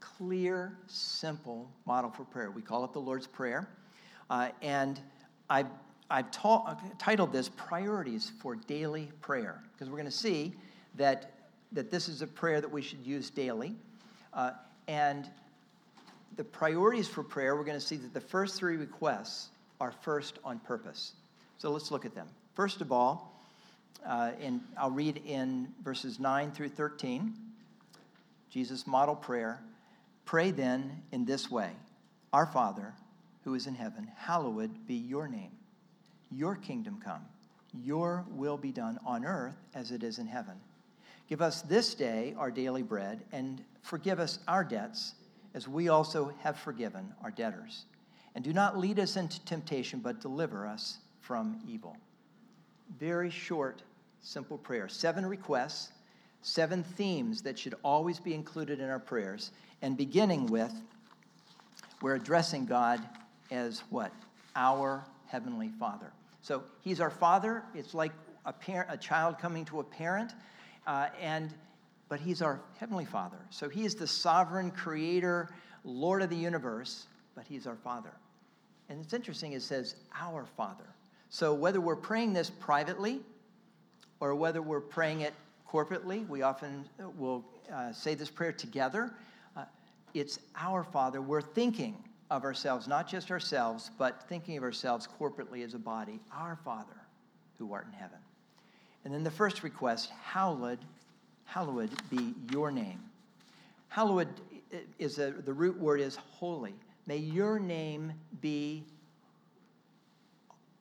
clear, 0.00 0.76
simple 0.86 1.70
model 1.86 2.10
for 2.10 2.24
prayer. 2.24 2.50
We 2.50 2.62
call 2.62 2.84
it 2.84 2.92
the 2.92 3.00
Lord's 3.00 3.26
Prayer. 3.26 3.68
Uh, 4.30 4.50
and 4.62 5.00
I've, 5.48 5.68
I've 6.10 6.30
ta- 6.30 6.78
titled 6.98 7.32
this 7.32 7.48
Priorities 7.48 8.32
for 8.40 8.56
Daily 8.56 9.08
Prayer, 9.20 9.62
because 9.72 9.88
we're 9.88 9.98
going 9.98 10.06
to 10.06 10.10
see 10.10 10.54
that, 10.96 11.32
that 11.72 11.90
this 11.90 12.08
is 12.08 12.22
a 12.22 12.26
prayer 12.26 12.60
that 12.60 12.70
we 12.70 12.82
should 12.82 13.04
use 13.06 13.30
daily. 13.30 13.74
Uh, 14.34 14.52
and 14.86 15.28
the 16.36 16.44
priorities 16.44 17.08
for 17.08 17.22
prayer, 17.22 17.56
we're 17.56 17.64
going 17.64 17.78
to 17.78 17.84
see 17.84 17.96
that 17.96 18.14
the 18.14 18.20
first 18.20 18.56
three 18.56 18.76
requests 18.76 19.48
are 19.80 19.92
first 20.02 20.38
on 20.44 20.58
purpose. 20.60 21.12
So 21.58 21.70
let's 21.70 21.90
look 21.90 22.04
at 22.04 22.14
them. 22.14 22.28
First 22.54 22.80
of 22.80 22.92
all, 22.92 23.34
uh, 24.06 24.32
and 24.40 24.60
I'll 24.76 24.90
read 24.90 25.20
in 25.26 25.68
verses 25.82 26.20
9 26.20 26.52
through 26.52 26.68
13. 26.70 27.34
Jesus' 28.50 28.86
model 28.86 29.14
prayer. 29.14 29.60
Pray 30.24 30.50
then 30.50 31.02
in 31.12 31.24
this 31.24 31.50
way 31.50 31.70
Our 32.32 32.46
Father, 32.46 32.94
who 33.44 33.54
is 33.54 33.66
in 33.66 33.74
heaven, 33.74 34.08
hallowed 34.16 34.86
be 34.86 34.94
your 34.94 35.28
name. 35.28 35.52
Your 36.30 36.56
kingdom 36.56 37.00
come. 37.02 37.24
Your 37.74 38.24
will 38.30 38.56
be 38.56 38.72
done 38.72 38.98
on 39.04 39.24
earth 39.24 39.56
as 39.74 39.90
it 39.90 40.02
is 40.02 40.18
in 40.18 40.26
heaven. 40.26 40.54
Give 41.28 41.42
us 41.42 41.62
this 41.62 41.94
day 41.94 42.34
our 42.38 42.50
daily 42.50 42.82
bread, 42.82 43.22
and 43.32 43.62
forgive 43.82 44.18
us 44.18 44.38
our 44.48 44.64
debts, 44.64 45.14
as 45.54 45.68
we 45.68 45.88
also 45.88 46.32
have 46.40 46.58
forgiven 46.58 47.12
our 47.22 47.30
debtors. 47.30 47.84
And 48.34 48.42
do 48.42 48.52
not 48.52 48.78
lead 48.78 48.98
us 48.98 49.16
into 49.16 49.44
temptation, 49.44 50.00
but 50.00 50.20
deliver 50.20 50.66
us 50.66 50.98
from 51.20 51.60
evil. 51.68 51.96
Very 52.98 53.30
short, 53.30 53.82
simple 54.20 54.56
prayer. 54.56 54.88
Seven 54.88 55.26
requests 55.26 55.92
seven 56.42 56.82
themes 56.82 57.42
that 57.42 57.58
should 57.58 57.74
always 57.82 58.20
be 58.20 58.34
included 58.34 58.80
in 58.80 58.88
our 58.88 58.98
prayers. 58.98 59.52
And 59.82 59.96
beginning 59.96 60.46
with, 60.46 60.72
we're 62.02 62.14
addressing 62.14 62.66
God 62.66 63.00
as 63.50 63.82
what? 63.90 64.12
Our 64.56 65.04
Heavenly 65.26 65.70
Father. 65.78 66.12
So 66.40 66.62
He's 66.80 67.00
our 67.00 67.10
Father. 67.10 67.62
It's 67.74 67.94
like 67.94 68.12
a, 68.44 68.52
parent, 68.52 68.88
a 68.90 68.96
child 68.96 69.38
coming 69.38 69.64
to 69.66 69.80
a 69.80 69.84
parent. 69.84 70.32
Uh, 70.86 71.08
and 71.20 71.52
but 72.08 72.20
he's 72.20 72.42
our 72.42 72.60
heavenly 72.78 73.04
father 73.04 73.38
so 73.50 73.68
he 73.68 73.84
is 73.84 73.94
the 73.94 74.06
sovereign 74.06 74.70
creator 74.70 75.48
lord 75.84 76.22
of 76.22 76.30
the 76.30 76.36
universe 76.36 77.06
but 77.34 77.46
he's 77.46 77.66
our 77.66 77.76
father 77.76 78.12
and 78.88 79.00
it's 79.02 79.12
interesting 79.12 79.52
it 79.52 79.62
says 79.62 79.94
our 80.18 80.46
father 80.56 80.86
so 81.30 81.52
whether 81.52 81.80
we're 81.80 81.96
praying 81.96 82.32
this 82.32 82.50
privately 82.50 83.20
or 84.20 84.34
whether 84.34 84.62
we're 84.62 84.80
praying 84.80 85.20
it 85.20 85.34
corporately. 85.70 86.26
We 86.28 86.42
often 86.42 86.88
uh, 87.02 87.10
will 87.10 87.44
uh, 87.72 87.92
say 87.92 88.14
this 88.14 88.30
prayer 88.30 88.52
together. 88.52 89.14
Uh, 89.56 89.64
it's 90.14 90.38
our 90.56 90.82
Father. 90.82 91.20
We're 91.20 91.42
thinking 91.42 91.96
of 92.30 92.44
ourselves, 92.44 92.86
not 92.86 93.08
just 93.08 93.30
ourselves, 93.30 93.90
but 93.98 94.28
thinking 94.28 94.56
of 94.56 94.62
ourselves 94.62 95.08
corporately 95.20 95.64
as 95.64 95.74
a 95.74 95.78
body. 95.78 96.20
Our 96.32 96.56
Father 96.56 96.96
who 97.58 97.72
art 97.72 97.86
in 97.86 97.92
heaven. 97.92 98.18
And 99.04 99.12
then 99.12 99.24
the 99.24 99.30
first 99.30 99.62
request, 99.62 100.10
hallowed, 100.22 100.78
hallowed 101.44 101.90
be 102.10 102.34
your 102.52 102.70
name. 102.70 103.00
Hallowed 103.88 104.28
is 104.98 105.18
a, 105.18 105.30
the 105.30 105.52
root 105.52 105.78
word 105.78 106.00
is 106.00 106.16
holy. 106.16 106.74
May 107.06 107.16
your 107.16 107.58
name 107.58 108.12
be 108.40 108.84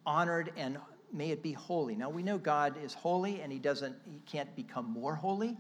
honored 0.06 0.52
and 0.58 0.78
may 1.14 1.32
it 1.32 1.42
be 1.42 1.54
holy. 1.54 1.96
Now 1.96 2.10
we 2.10 2.24
know 2.24 2.38
God 2.38 2.76
is 2.84 2.94
holy 2.94 3.42
and 3.42 3.52
he 3.52 3.60
doesn't 3.60 3.96
he 4.06 4.20
can't 4.26 4.54
become 4.56 4.86
more 4.86 5.16
holy, 5.16 5.58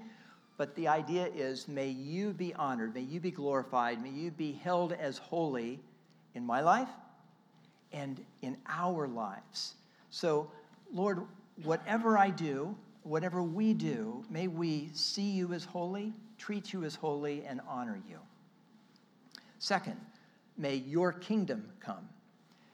but 0.57 0.75
the 0.75 0.87
idea 0.87 1.27
is 1.27 1.67
may 1.67 1.89
you 1.89 2.33
be 2.33 2.53
honored, 2.53 2.93
may 2.93 3.01
you 3.01 3.19
be 3.19 3.31
glorified, 3.31 4.01
may 4.01 4.09
you 4.09 4.31
be 4.31 4.53
held 4.53 4.93
as 4.93 5.17
holy 5.17 5.79
in 6.33 6.45
my 6.45 6.61
life 6.61 6.89
and 7.91 8.23
in 8.41 8.57
our 8.67 9.07
lives. 9.07 9.75
So, 10.09 10.49
Lord, 10.91 11.23
whatever 11.63 12.17
I 12.17 12.29
do, 12.29 12.75
whatever 13.03 13.41
we 13.41 13.73
do, 13.73 14.23
may 14.29 14.47
we 14.47 14.89
see 14.93 15.31
you 15.31 15.53
as 15.53 15.63
holy, 15.63 16.13
treat 16.37 16.73
you 16.73 16.83
as 16.83 16.95
holy, 16.95 17.43
and 17.45 17.61
honor 17.67 17.99
you. 18.09 18.19
Second, 19.59 19.97
may 20.57 20.75
your 20.75 21.11
kingdom 21.11 21.69
come. 21.79 22.07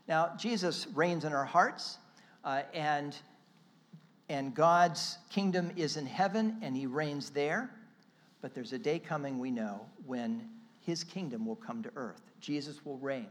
Now, 0.07 0.33
Jesus 0.37 0.87
reigns 0.93 1.23
in 1.23 1.33
our 1.33 1.45
hearts, 1.45 1.97
uh, 2.43 2.63
and, 2.73 3.15
and 4.29 4.53
God's 4.53 5.17
kingdom 5.29 5.71
is 5.75 5.97
in 5.97 6.05
heaven, 6.05 6.57
and 6.61 6.75
he 6.75 6.85
reigns 6.85 7.29
there. 7.29 7.69
But 8.41 8.53
there's 8.53 8.73
a 8.73 8.79
day 8.79 8.99
coming, 8.99 9.39
we 9.39 9.51
know, 9.51 9.85
when 10.05 10.49
his 10.81 11.03
kingdom 11.03 11.45
will 11.45 11.55
come 11.55 11.81
to 11.83 11.91
earth. 11.95 12.21
Jesus 12.41 12.85
will 12.85 12.97
reign. 12.97 13.27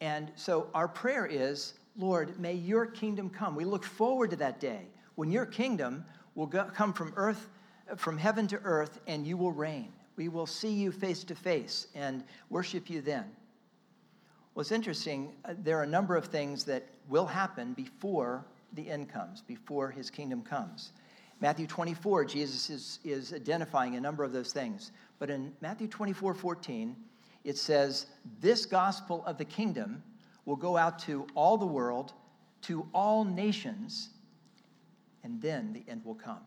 And 0.00 0.30
so 0.36 0.68
our 0.74 0.86
prayer 0.86 1.26
is, 1.26 1.74
Lord, 1.96 2.38
may 2.38 2.54
your 2.54 2.86
kingdom 2.86 3.30
come. 3.30 3.56
We 3.56 3.64
look 3.64 3.84
forward 3.84 4.30
to 4.30 4.36
that 4.36 4.60
day 4.60 4.82
when 5.16 5.30
your 5.30 5.46
kingdom 5.46 6.04
will 6.34 6.46
go, 6.46 6.64
come 6.64 6.92
from 6.92 7.12
earth, 7.16 7.48
from 7.96 8.18
heaven 8.18 8.46
to 8.48 8.60
earth, 8.64 9.00
and 9.06 9.26
you 9.26 9.36
will 9.36 9.52
reign. 9.52 9.92
We 10.16 10.28
will 10.28 10.46
see 10.46 10.72
you 10.72 10.92
face 10.92 11.24
to 11.24 11.34
face 11.34 11.88
and 11.94 12.22
worship 12.50 12.90
you 12.90 13.00
then. 13.00 13.24
Well, 14.54 14.60
it's 14.60 14.72
interesting. 14.72 15.32
Uh, 15.44 15.54
there 15.58 15.78
are 15.78 15.84
a 15.84 15.88
number 15.88 16.16
of 16.16 16.26
things 16.26 16.64
that 16.64 16.86
will 17.08 17.26
happen 17.26 17.72
before 17.72 18.44
the 18.74 18.88
end 18.88 19.08
comes, 19.08 19.42
before 19.42 19.90
his 19.90 20.10
kingdom 20.10 20.42
comes. 20.42 20.92
Matthew 21.40 21.66
24, 21.66 22.24
Jesus 22.24 22.68
is, 22.68 22.98
is 23.04 23.32
identifying 23.32 23.96
a 23.96 24.00
number 24.00 24.24
of 24.24 24.32
those 24.32 24.52
things. 24.52 24.92
But 25.18 25.30
in 25.30 25.52
Matthew 25.60 25.86
24, 25.86 26.34
14, 26.34 26.96
it 27.44 27.56
says, 27.56 28.06
This 28.40 28.66
gospel 28.66 29.22
of 29.24 29.38
the 29.38 29.44
kingdom 29.44 30.02
will 30.44 30.56
go 30.56 30.76
out 30.76 30.98
to 31.00 31.26
all 31.34 31.56
the 31.56 31.66
world, 31.66 32.12
to 32.62 32.88
all 32.92 33.24
nations, 33.24 34.10
and 35.22 35.40
then 35.40 35.72
the 35.72 35.90
end 35.90 36.04
will 36.04 36.14
come. 36.14 36.40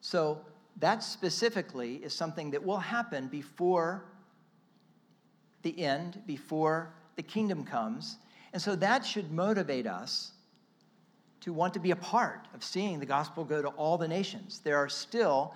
So, 0.00 0.44
that 0.78 1.02
specifically 1.02 1.96
is 1.96 2.14
something 2.14 2.50
that 2.52 2.64
will 2.64 2.78
happen 2.78 3.28
before 3.28 4.04
the 5.60 5.78
end, 5.78 6.22
before 6.26 6.94
the 7.16 7.22
kingdom 7.22 7.64
comes. 7.64 8.16
And 8.52 8.60
so 8.60 8.76
that 8.76 9.04
should 9.04 9.32
motivate 9.32 9.86
us 9.86 10.32
to 11.40 11.52
want 11.52 11.74
to 11.74 11.80
be 11.80 11.90
a 11.90 11.96
part 11.96 12.46
of 12.54 12.62
seeing 12.62 13.00
the 13.00 13.06
gospel 13.06 13.44
go 13.44 13.62
to 13.62 13.68
all 13.68 13.98
the 13.98 14.06
nations. 14.06 14.60
There 14.62 14.76
are 14.76 14.88
still 14.88 15.54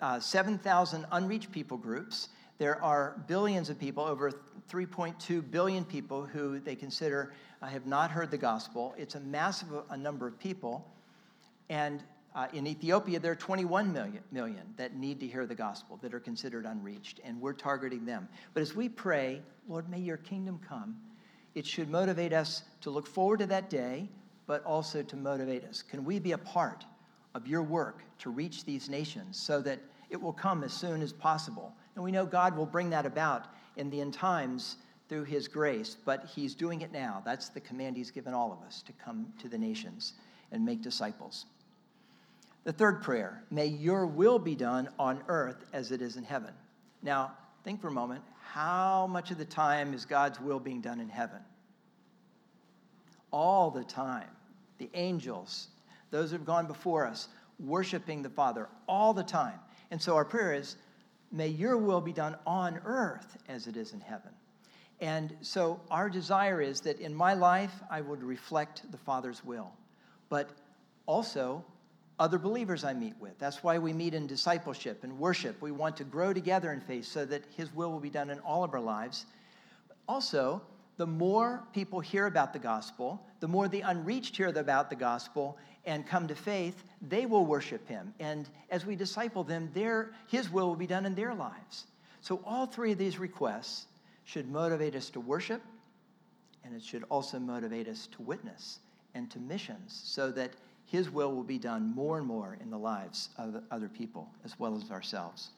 uh, 0.00 0.20
7,000 0.20 1.06
unreached 1.10 1.50
people 1.50 1.76
groups. 1.76 2.28
There 2.58 2.82
are 2.82 3.22
billions 3.26 3.70
of 3.70 3.78
people, 3.78 4.04
over 4.04 4.32
3.2 4.70 5.50
billion 5.50 5.84
people, 5.84 6.24
who 6.24 6.60
they 6.60 6.76
consider 6.76 7.32
uh, 7.62 7.66
have 7.66 7.86
not 7.86 8.10
heard 8.10 8.30
the 8.30 8.38
gospel. 8.38 8.94
It's 8.96 9.14
a 9.14 9.20
massive 9.20 9.68
a 9.90 9.96
number 9.96 10.26
of 10.26 10.38
people. 10.38 10.86
And 11.68 12.02
uh, 12.34 12.46
in 12.52 12.66
Ethiopia, 12.66 13.18
there 13.18 13.32
are 13.32 13.36
21 13.36 13.92
million, 13.92 14.22
million 14.30 14.62
that 14.76 14.94
need 14.94 15.18
to 15.20 15.26
hear 15.26 15.46
the 15.46 15.54
gospel, 15.54 15.98
that 16.02 16.14
are 16.14 16.20
considered 16.20 16.66
unreached, 16.66 17.20
and 17.24 17.40
we're 17.40 17.52
targeting 17.52 18.04
them. 18.04 18.28
But 18.54 18.60
as 18.60 18.76
we 18.76 18.88
pray, 18.88 19.40
Lord, 19.66 19.88
may 19.88 19.98
your 19.98 20.18
kingdom 20.18 20.60
come, 20.68 20.96
it 21.54 21.66
should 21.66 21.88
motivate 21.90 22.32
us 22.32 22.62
to 22.82 22.90
look 22.90 23.06
forward 23.06 23.40
to 23.40 23.46
that 23.46 23.70
day, 23.70 24.08
but 24.46 24.64
also 24.64 25.02
to 25.02 25.16
motivate 25.16 25.64
us. 25.64 25.82
Can 25.82 26.04
we 26.04 26.18
be 26.18 26.32
a 26.32 26.38
part 26.38 26.84
of 27.34 27.46
your 27.46 27.62
work 27.62 28.02
to 28.18 28.30
reach 28.30 28.64
these 28.64 28.88
nations 28.88 29.38
so 29.38 29.60
that 29.60 29.78
it 30.10 30.20
will 30.20 30.32
come 30.32 30.64
as 30.64 30.72
soon 30.72 31.02
as 31.02 31.12
possible? 31.12 31.74
And 31.94 32.04
we 32.04 32.12
know 32.12 32.24
God 32.24 32.56
will 32.56 32.66
bring 32.66 32.90
that 32.90 33.06
about 33.06 33.46
in 33.76 33.90
the 33.90 34.00
end 34.00 34.14
times 34.14 34.76
through 35.08 35.24
his 35.24 35.48
grace, 35.48 35.96
but 36.04 36.26
he's 36.34 36.54
doing 36.54 36.82
it 36.82 36.92
now. 36.92 37.22
That's 37.24 37.48
the 37.48 37.60
command 37.60 37.96
he's 37.96 38.10
given 38.10 38.34
all 38.34 38.52
of 38.52 38.66
us 38.66 38.82
to 38.82 38.92
come 38.92 39.32
to 39.40 39.48
the 39.48 39.58
nations 39.58 40.14
and 40.52 40.64
make 40.64 40.82
disciples. 40.82 41.46
The 42.64 42.72
third 42.72 43.02
prayer, 43.02 43.42
may 43.50 43.66
your 43.66 44.06
will 44.06 44.38
be 44.38 44.54
done 44.54 44.88
on 44.98 45.22
earth 45.28 45.64
as 45.72 45.90
it 45.90 46.02
is 46.02 46.16
in 46.16 46.24
heaven. 46.24 46.52
Now, 47.02 47.32
think 47.68 47.82
for 47.82 47.88
a 47.88 47.92
moment 47.92 48.22
how 48.40 49.06
much 49.06 49.30
of 49.30 49.36
the 49.36 49.44
time 49.44 49.92
is 49.92 50.06
God's 50.06 50.40
will 50.40 50.58
being 50.58 50.80
done 50.80 51.00
in 51.00 51.08
heaven? 51.10 51.40
All 53.30 53.70
the 53.70 53.84
time. 53.84 54.30
The 54.78 54.88
angels, 54.94 55.68
those 56.10 56.30
who 56.30 56.38
have 56.38 56.46
gone 56.46 56.66
before 56.66 57.04
us, 57.04 57.28
worshiping 57.60 58.22
the 58.22 58.30
Father 58.30 58.70
all 58.88 59.12
the 59.12 59.22
time. 59.22 59.58
And 59.90 60.00
so 60.00 60.16
our 60.16 60.24
prayer 60.24 60.54
is, 60.54 60.76
may 61.30 61.48
your 61.48 61.76
will 61.76 62.00
be 62.00 62.10
done 62.10 62.36
on 62.46 62.80
earth 62.86 63.36
as 63.50 63.66
it 63.66 63.76
is 63.76 63.92
in 63.92 64.00
heaven. 64.00 64.30
And 65.02 65.36
so 65.42 65.78
our 65.90 66.08
desire 66.08 66.62
is 66.62 66.80
that 66.80 67.00
in 67.00 67.14
my 67.14 67.34
life, 67.34 67.74
I 67.90 68.00
would 68.00 68.22
reflect 68.22 68.90
the 68.90 68.96
Father's 68.96 69.44
will. 69.44 69.70
But 70.30 70.48
also, 71.04 71.62
other 72.18 72.38
believers 72.38 72.84
I 72.84 72.94
meet 72.94 73.14
with. 73.20 73.38
That's 73.38 73.62
why 73.62 73.78
we 73.78 73.92
meet 73.92 74.14
in 74.14 74.26
discipleship 74.26 75.04
and 75.04 75.18
worship. 75.18 75.60
We 75.62 75.70
want 75.70 75.96
to 75.98 76.04
grow 76.04 76.32
together 76.32 76.72
in 76.72 76.80
faith 76.80 77.04
so 77.04 77.24
that 77.26 77.44
His 77.56 77.72
will 77.74 77.92
will 77.92 78.00
be 78.00 78.10
done 78.10 78.30
in 78.30 78.40
all 78.40 78.64
of 78.64 78.74
our 78.74 78.80
lives. 78.80 79.26
Also, 80.08 80.60
the 80.96 81.06
more 81.06 81.62
people 81.72 82.00
hear 82.00 82.26
about 82.26 82.52
the 82.52 82.58
gospel, 82.58 83.24
the 83.40 83.48
more 83.48 83.68
the 83.68 83.82
unreached 83.82 84.36
hear 84.36 84.48
about 84.48 84.90
the 84.90 84.96
gospel 84.96 85.56
and 85.86 86.06
come 86.06 86.26
to 86.26 86.34
faith, 86.34 86.82
they 87.08 87.24
will 87.24 87.46
worship 87.46 87.86
Him. 87.88 88.12
And 88.18 88.48
as 88.70 88.84
we 88.84 88.96
disciple 88.96 89.44
them, 89.44 89.70
their, 89.72 90.10
His 90.26 90.50
will 90.50 90.68
will 90.68 90.76
be 90.76 90.88
done 90.88 91.06
in 91.06 91.14
their 91.14 91.34
lives. 91.34 91.86
So, 92.20 92.42
all 92.44 92.66
three 92.66 92.92
of 92.92 92.98
these 92.98 93.18
requests 93.18 93.86
should 94.24 94.50
motivate 94.50 94.96
us 94.96 95.08
to 95.10 95.20
worship, 95.20 95.62
and 96.64 96.74
it 96.74 96.82
should 96.82 97.04
also 97.08 97.38
motivate 97.38 97.86
us 97.86 98.08
to 98.08 98.22
witness 98.22 98.80
and 99.14 99.30
to 99.30 99.38
missions 99.38 100.02
so 100.04 100.30
that 100.32 100.50
his 100.88 101.10
will 101.10 101.34
will 101.34 101.44
be 101.44 101.58
done 101.58 101.94
more 101.94 102.16
and 102.16 102.26
more 102.26 102.56
in 102.60 102.70
the 102.70 102.78
lives 102.78 103.28
of 103.36 103.62
other 103.70 103.88
people 103.88 104.28
as 104.44 104.58
well 104.58 104.74
as 104.74 104.90
ourselves. 104.90 105.50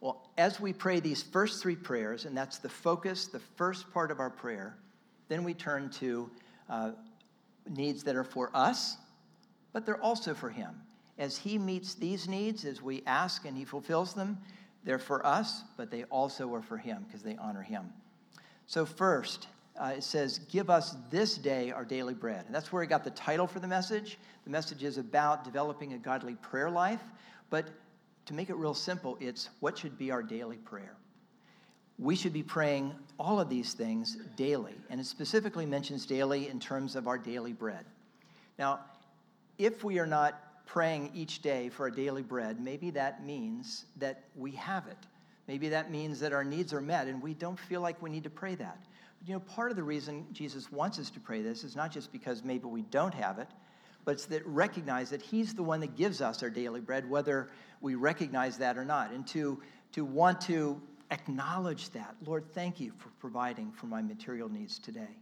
Well, 0.00 0.30
as 0.38 0.58
we 0.58 0.72
pray 0.72 1.00
these 1.00 1.22
first 1.22 1.62
three 1.62 1.76
prayers, 1.76 2.24
and 2.24 2.36
that's 2.36 2.58
the 2.58 2.68
focus, 2.70 3.26
the 3.26 3.40
first 3.56 3.92
part 3.92 4.10
of 4.10 4.18
our 4.18 4.30
prayer, 4.30 4.76
then 5.28 5.44
we 5.44 5.52
turn 5.52 5.90
to 5.90 6.30
uh, 6.70 6.92
needs 7.68 8.02
that 8.04 8.16
are 8.16 8.24
for 8.24 8.50
us, 8.54 8.96
but 9.72 9.84
they're 9.84 10.02
also 10.02 10.32
for 10.32 10.48
Him. 10.48 10.70
As 11.18 11.36
He 11.36 11.58
meets 11.58 11.94
these 11.94 12.28
needs, 12.28 12.64
as 12.64 12.80
we 12.80 13.02
ask 13.06 13.44
and 13.44 13.56
He 13.56 13.64
fulfills 13.64 14.14
them, 14.14 14.38
they're 14.84 14.98
for 14.98 15.24
us, 15.26 15.64
but 15.76 15.90
they 15.90 16.04
also 16.04 16.54
are 16.54 16.62
for 16.62 16.78
Him 16.78 17.04
because 17.06 17.22
they 17.22 17.36
honor 17.36 17.62
Him. 17.62 17.92
So, 18.66 18.86
first, 18.86 19.48
uh, 19.78 19.94
it 19.96 20.02
says, 20.02 20.38
Give 20.50 20.70
us 20.70 20.96
this 21.10 21.36
day 21.36 21.70
our 21.70 21.84
daily 21.84 22.14
bread. 22.14 22.44
And 22.46 22.54
that's 22.54 22.72
where 22.72 22.82
I 22.82 22.86
got 22.86 23.04
the 23.04 23.10
title 23.10 23.46
for 23.46 23.60
the 23.60 23.68
message. 23.68 24.18
The 24.44 24.50
message 24.50 24.82
is 24.84 24.98
about 24.98 25.44
developing 25.44 25.92
a 25.92 25.98
godly 25.98 26.34
prayer 26.36 26.70
life. 26.70 27.02
But 27.50 27.66
to 28.26 28.34
make 28.34 28.50
it 28.50 28.56
real 28.56 28.74
simple, 28.74 29.16
it's 29.20 29.48
what 29.60 29.78
should 29.78 29.98
be 29.98 30.10
our 30.10 30.22
daily 30.22 30.56
prayer. 30.56 30.96
We 31.98 32.16
should 32.16 32.32
be 32.32 32.42
praying 32.42 32.94
all 33.18 33.40
of 33.40 33.48
these 33.48 33.72
things 33.72 34.16
daily. 34.36 34.74
And 34.90 35.00
it 35.00 35.06
specifically 35.06 35.66
mentions 35.66 36.04
daily 36.04 36.48
in 36.48 36.60
terms 36.60 36.96
of 36.96 37.08
our 37.08 37.18
daily 37.18 37.52
bread. 37.52 37.84
Now, 38.58 38.80
if 39.58 39.84
we 39.84 39.98
are 39.98 40.06
not 40.06 40.66
praying 40.66 41.10
each 41.14 41.40
day 41.40 41.68
for 41.68 41.84
our 41.84 41.90
daily 41.90 42.22
bread, 42.22 42.60
maybe 42.60 42.90
that 42.90 43.24
means 43.24 43.86
that 43.96 44.24
we 44.34 44.50
have 44.52 44.86
it. 44.88 44.98
Maybe 45.48 45.68
that 45.70 45.90
means 45.90 46.20
that 46.20 46.32
our 46.32 46.44
needs 46.44 46.74
are 46.74 46.80
met 46.80 47.06
and 47.06 47.22
we 47.22 47.32
don't 47.32 47.58
feel 47.58 47.80
like 47.80 48.02
we 48.02 48.10
need 48.10 48.24
to 48.24 48.30
pray 48.30 48.56
that 48.56 48.78
you 49.26 49.34
know, 49.34 49.40
part 49.40 49.70
of 49.70 49.76
the 49.76 49.82
reason 49.82 50.24
Jesus 50.32 50.70
wants 50.70 51.00
us 51.00 51.10
to 51.10 51.20
pray 51.20 51.42
this 51.42 51.64
is 51.64 51.74
not 51.74 51.90
just 51.90 52.12
because 52.12 52.44
maybe 52.44 52.66
we 52.66 52.82
don't 52.82 53.14
have 53.14 53.38
it, 53.40 53.48
but 54.04 54.12
it's 54.12 54.26
that 54.26 54.46
recognize 54.46 55.10
that 55.10 55.20
He's 55.20 55.52
the 55.52 55.64
one 55.64 55.80
that 55.80 55.96
gives 55.96 56.20
us 56.20 56.42
our 56.44 56.50
daily 56.50 56.80
bread, 56.80 57.10
whether 57.10 57.50
we 57.80 57.96
recognize 57.96 58.58
that 58.58 58.78
or 58.78 58.84
not. 58.84 59.10
And 59.10 59.26
to, 59.28 59.60
to 59.92 60.04
want 60.04 60.40
to 60.42 60.80
acknowledge 61.10 61.90
that. 61.90 62.14
Lord, 62.24 62.44
thank 62.52 62.78
you 62.78 62.92
for 62.98 63.08
providing 63.18 63.72
for 63.72 63.86
my 63.86 64.00
material 64.00 64.48
needs 64.48 64.78
today. 64.78 65.16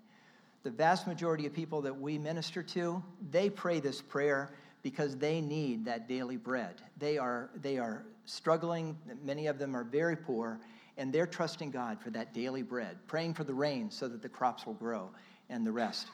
The 0.64 0.70
vast 0.70 1.06
majority 1.06 1.46
of 1.46 1.54
people 1.54 1.80
that 1.82 1.98
we 1.98 2.18
minister 2.18 2.62
to, 2.62 3.02
they 3.30 3.48
pray 3.48 3.80
this 3.80 4.02
prayer 4.02 4.52
because 4.82 5.16
they 5.16 5.40
need 5.40 5.86
that 5.86 6.08
daily 6.08 6.36
bread. 6.36 6.74
They 6.98 7.16
are, 7.16 7.48
they 7.56 7.78
are 7.78 8.04
struggling, 8.26 8.98
many 9.24 9.46
of 9.46 9.58
them 9.58 9.74
are 9.74 9.84
very 9.84 10.16
poor, 10.16 10.60
and 10.96 11.12
they're 11.12 11.26
trusting 11.26 11.70
God 11.70 12.00
for 12.00 12.10
that 12.10 12.32
daily 12.32 12.62
bread, 12.62 12.96
praying 13.06 13.34
for 13.34 13.44
the 13.44 13.54
rain 13.54 13.90
so 13.90 14.08
that 14.08 14.22
the 14.22 14.28
crops 14.28 14.66
will 14.66 14.74
grow 14.74 15.10
and 15.48 15.66
the 15.66 15.72
rest. 15.72 16.08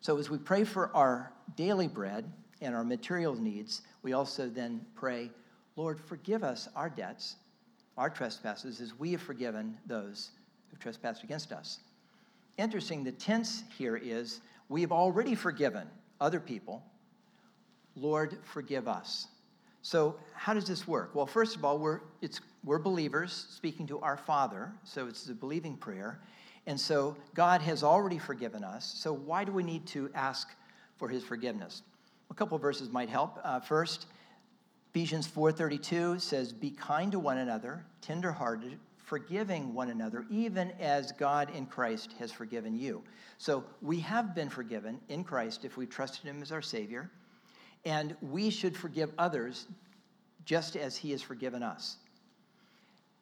So, 0.00 0.18
as 0.18 0.28
we 0.28 0.38
pray 0.38 0.64
for 0.64 0.94
our 0.94 1.32
daily 1.56 1.88
bread 1.88 2.30
and 2.60 2.74
our 2.74 2.84
material 2.84 3.34
needs, 3.34 3.82
we 4.02 4.12
also 4.12 4.48
then 4.48 4.84
pray, 4.94 5.30
Lord, 5.76 6.00
forgive 6.00 6.42
us 6.42 6.68
our 6.74 6.90
debts, 6.90 7.36
our 7.96 8.10
trespasses, 8.10 8.80
as 8.80 8.98
we 8.98 9.12
have 9.12 9.22
forgiven 9.22 9.76
those 9.86 10.30
who 10.70 10.76
trespassed 10.76 11.22
against 11.22 11.52
us. 11.52 11.80
interesting, 12.58 13.04
the 13.04 13.12
tense 13.12 13.64
here 13.76 13.96
is 13.96 14.40
we've 14.68 14.92
already 14.92 15.34
forgiven 15.34 15.88
other 16.20 16.40
people. 16.40 16.84
Lord, 17.96 18.38
forgive 18.42 18.88
us. 18.88 19.28
So, 19.82 20.16
how 20.34 20.54
does 20.54 20.66
this 20.66 20.86
work? 20.86 21.14
Well, 21.14 21.26
first 21.26 21.56
of 21.56 21.64
all, 21.64 21.78
we're, 21.78 22.00
it's, 22.20 22.40
we're 22.64 22.78
believers 22.78 23.46
speaking 23.50 23.86
to 23.88 23.98
our 24.00 24.16
Father, 24.16 24.72
so 24.84 25.06
it's 25.06 25.28
a 25.28 25.34
believing 25.34 25.76
prayer. 25.76 26.20
And 26.66 26.78
so, 26.78 27.16
God 27.34 27.60
has 27.62 27.82
already 27.82 28.18
forgiven 28.18 28.62
us. 28.62 28.84
So, 28.84 29.12
why 29.12 29.42
do 29.42 29.50
we 29.50 29.64
need 29.64 29.84
to 29.88 30.10
ask 30.14 30.48
for 30.96 31.08
his 31.08 31.24
forgiveness? 31.24 31.82
A 32.30 32.34
couple 32.34 32.56
verses 32.58 32.88
might 32.88 33.08
help. 33.08 33.38
Uh, 33.42 33.58
first, 33.58 34.06
Ephesians 34.90 35.26
4:32 35.26 36.20
says, 36.20 36.52
"Be 36.52 36.70
kind 36.70 37.10
to 37.12 37.18
one 37.18 37.38
another, 37.38 37.84
tenderhearted, 38.00 38.78
forgiving 38.96 39.74
one 39.74 39.90
another, 39.90 40.24
even 40.30 40.70
as 40.72 41.10
God 41.12 41.50
in 41.50 41.66
Christ 41.66 42.12
has 42.20 42.30
forgiven 42.30 42.76
you." 42.76 43.02
So 43.38 43.64
we 43.80 43.98
have 44.00 44.34
been 44.34 44.50
forgiven 44.50 45.00
in 45.08 45.24
Christ 45.24 45.64
if 45.64 45.76
we 45.76 45.86
trusted 45.86 46.26
him 46.26 46.42
as 46.42 46.52
our 46.52 46.62
savior. 46.62 47.10
And 47.84 48.16
we 48.20 48.50
should 48.50 48.76
forgive 48.76 49.12
others 49.18 49.66
just 50.44 50.76
as 50.76 50.96
he 50.96 51.10
has 51.10 51.22
forgiven 51.22 51.62
us. 51.62 51.96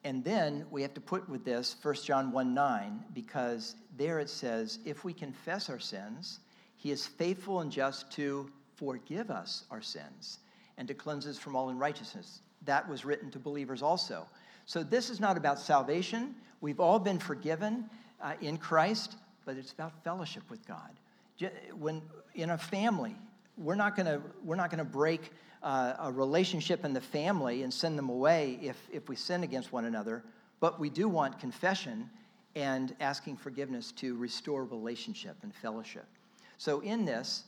And 0.03 0.23
then 0.23 0.65
we 0.71 0.81
have 0.81 0.93
to 0.95 1.01
put 1.01 1.29
with 1.29 1.45
this 1.45 1.75
1 1.81 1.95
John 2.03 2.31
1 2.31 2.53
9, 2.53 3.05
because 3.13 3.75
there 3.97 4.19
it 4.19 4.29
says, 4.29 4.79
if 4.85 5.03
we 5.03 5.13
confess 5.13 5.69
our 5.69 5.79
sins, 5.79 6.39
he 6.75 6.91
is 6.91 7.05
faithful 7.05 7.59
and 7.59 7.71
just 7.71 8.11
to 8.13 8.49
forgive 8.75 9.29
us 9.29 9.65
our 9.69 9.81
sins 9.81 10.39
and 10.77 10.87
to 10.87 10.95
cleanse 10.95 11.27
us 11.27 11.37
from 11.37 11.55
all 11.55 11.69
unrighteousness. 11.69 12.41
That 12.65 12.89
was 12.89 13.05
written 13.05 13.29
to 13.31 13.39
believers 13.39 13.83
also. 13.83 14.25
So 14.65 14.83
this 14.83 15.09
is 15.09 15.19
not 15.19 15.37
about 15.37 15.59
salvation. 15.59 16.33
We've 16.61 16.79
all 16.79 16.97
been 16.97 17.19
forgiven 17.19 17.89
uh, 18.21 18.33
in 18.41 18.57
Christ, 18.57 19.15
but 19.45 19.57
it's 19.57 19.71
about 19.71 20.03
fellowship 20.03 20.43
with 20.49 20.65
God. 20.67 20.91
When 21.77 22.01
in 22.33 22.51
a 22.51 22.57
family, 22.57 23.15
we're 23.57 23.75
not 23.75 23.95
going 23.95 24.05
to 24.05 24.21
we're 24.43 24.55
not 24.55 24.69
going 24.69 24.79
to 24.79 24.83
break 24.83 25.31
uh, 25.63 25.93
a 25.99 26.11
relationship 26.11 26.83
in 26.85 26.93
the 26.93 27.01
family 27.01 27.63
and 27.63 27.73
send 27.73 27.97
them 27.97 28.09
away 28.09 28.59
if 28.61 28.77
if 28.91 29.09
we 29.09 29.15
sin 29.15 29.43
against 29.43 29.71
one 29.71 29.85
another 29.85 30.23
but 30.59 30.79
we 30.79 30.89
do 30.89 31.09
want 31.09 31.39
confession 31.39 32.09
and 32.55 32.95
asking 32.99 33.37
forgiveness 33.37 33.91
to 33.93 34.15
restore 34.17 34.65
relationship 34.65 35.35
and 35.43 35.53
fellowship. 35.55 36.05
So 36.57 36.79
in 36.81 37.05
this 37.05 37.43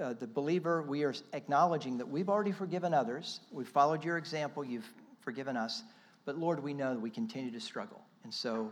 uh, 0.00 0.12
the 0.12 0.26
believer 0.26 0.82
we 0.82 1.04
are 1.04 1.14
acknowledging 1.32 1.96
that 1.96 2.06
we've 2.06 2.28
already 2.28 2.52
forgiven 2.52 2.92
others 2.92 3.40
we've 3.50 3.68
followed 3.68 4.04
your 4.04 4.18
example 4.18 4.62
you've 4.62 4.92
forgiven 5.20 5.56
us 5.56 5.84
but 6.26 6.36
lord 6.36 6.62
we 6.62 6.74
know 6.74 6.92
that 6.92 7.00
we 7.00 7.10
continue 7.10 7.50
to 7.50 7.60
struggle. 7.60 8.00
And 8.24 8.32
so 8.32 8.70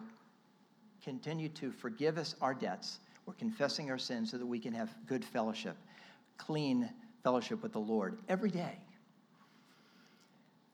continue 1.03 1.49
to 1.51 1.71
forgive 1.71 2.19
us 2.19 2.35
our 2.41 2.55
debts. 2.55 3.01
We're 3.27 3.35
confessing 3.35 3.91
our 3.91 3.99
sins 3.99 4.31
so 4.31 4.39
that 4.39 4.47
we 4.47 4.59
can 4.59 4.73
have 4.73 4.95
good 5.07 5.25
fellowship 5.25 5.77
clean 6.46 6.90
fellowship 7.22 7.62
with 7.62 7.72
the 7.72 7.81
Lord 7.81 8.18
every 8.28 8.50
day. 8.50 8.78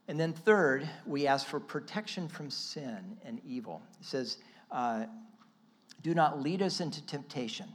And 0.08 0.18
then, 0.18 0.32
third, 0.32 0.88
we 1.06 1.26
ask 1.26 1.46
for 1.46 1.60
protection 1.60 2.28
from 2.28 2.50
sin 2.50 3.18
and 3.24 3.40
evil. 3.46 3.82
It 4.00 4.06
says, 4.06 4.38
uh, 4.70 5.04
Do 6.02 6.14
not 6.14 6.40
lead 6.40 6.62
us 6.62 6.80
into 6.80 7.04
temptation. 7.06 7.66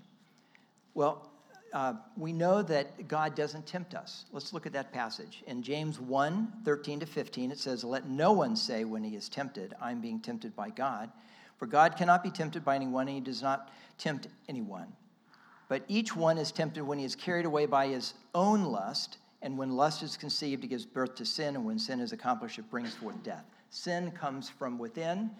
Well, 0.95 1.29
uh, 1.73 1.93
we 2.17 2.33
know 2.33 2.61
that 2.63 3.07
God 3.07 3.35
doesn't 3.35 3.65
tempt 3.65 3.93
us. 3.95 4.25
Let's 4.31 4.53
look 4.53 4.65
at 4.65 4.73
that 4.73 4.91
passage. 4.91 5.43
In 5.47 5.61
James 5.63 5.99
1 5.99 6.53
13 6.65 6.99
to 7.01 7.05
15, 7.05 7.51
it 7.51 7.59
says, 7.59 7.83
Let 7.83 8.07
no 8.07 8.31
one 8.31 8.55
say 8.55 8.83
when 8.83 9.03
he 9.03 9.15
is 9.15 9.29
tempted, 9.29 9.75
I'm 9.79 10.01
being 10.01 10.19
tempted 10.19 10.55
by 10.55 10.69
God. 10.71 11.11
For 11.57 11.67
God 11.67 11.95
cannot 11.97 12.23
be 12.23 12.31
tempted 12.31 12.65
by 12.65 12.75
anyone, 12.75 13.07
and 13.07 13.15
he 13.15 13.21
does 13.21 13.41
not 13.41 13.69
tempt 13.97 14.27
anyone. 14.49 14.87
But 15.73 15.85
each 15.87 16.15
one 16.15 16.37
is 16.37 16.51
tempted 16.51 16.83
when 16.83 16.99
he 16.99 17.03
is 17.03 17.15
carried 17.15 17.47
away 17.47 17.65
by 17.65 17.87
his 17.87 18.13
own 18.35 18.65
lust. 18.65 19.17
And 19.41 19.57
when 19.57 19.75
lust 19.75 20.03
is 20.03 20.15
conceived, 20.15 20.63
it 20.63 20.67
gives 20.67 20.85
birth 20.85 21.15
to 21.15 21.25
sin. 21.25 21.55
And 21.55 21.65
when 21.65 21.79
sin 21.79 21.99
is 21.99 22.13
accomplished, 22.13 22.59
it 22.59 22.69
brings 22.69 22.93
forth 22.93 23.23
death. 23.23 23.43
Sin 23.71 24.11
comes 24.11 24.47
from 24.47 24.77
within, 24.77 25.31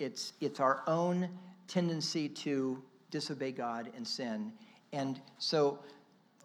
it's, 0.00 0.32
it's 0.40 0.58
our 0.58 0.82
own 0.88 1.28
tendency 1.68 2.28
to 2.28 2.82
disobey 3.12 3.52
God 3.52 3.92
and 3.94 4.04
sin. 4.04 4.52
And 4.92 5.20
so 5.38 5.78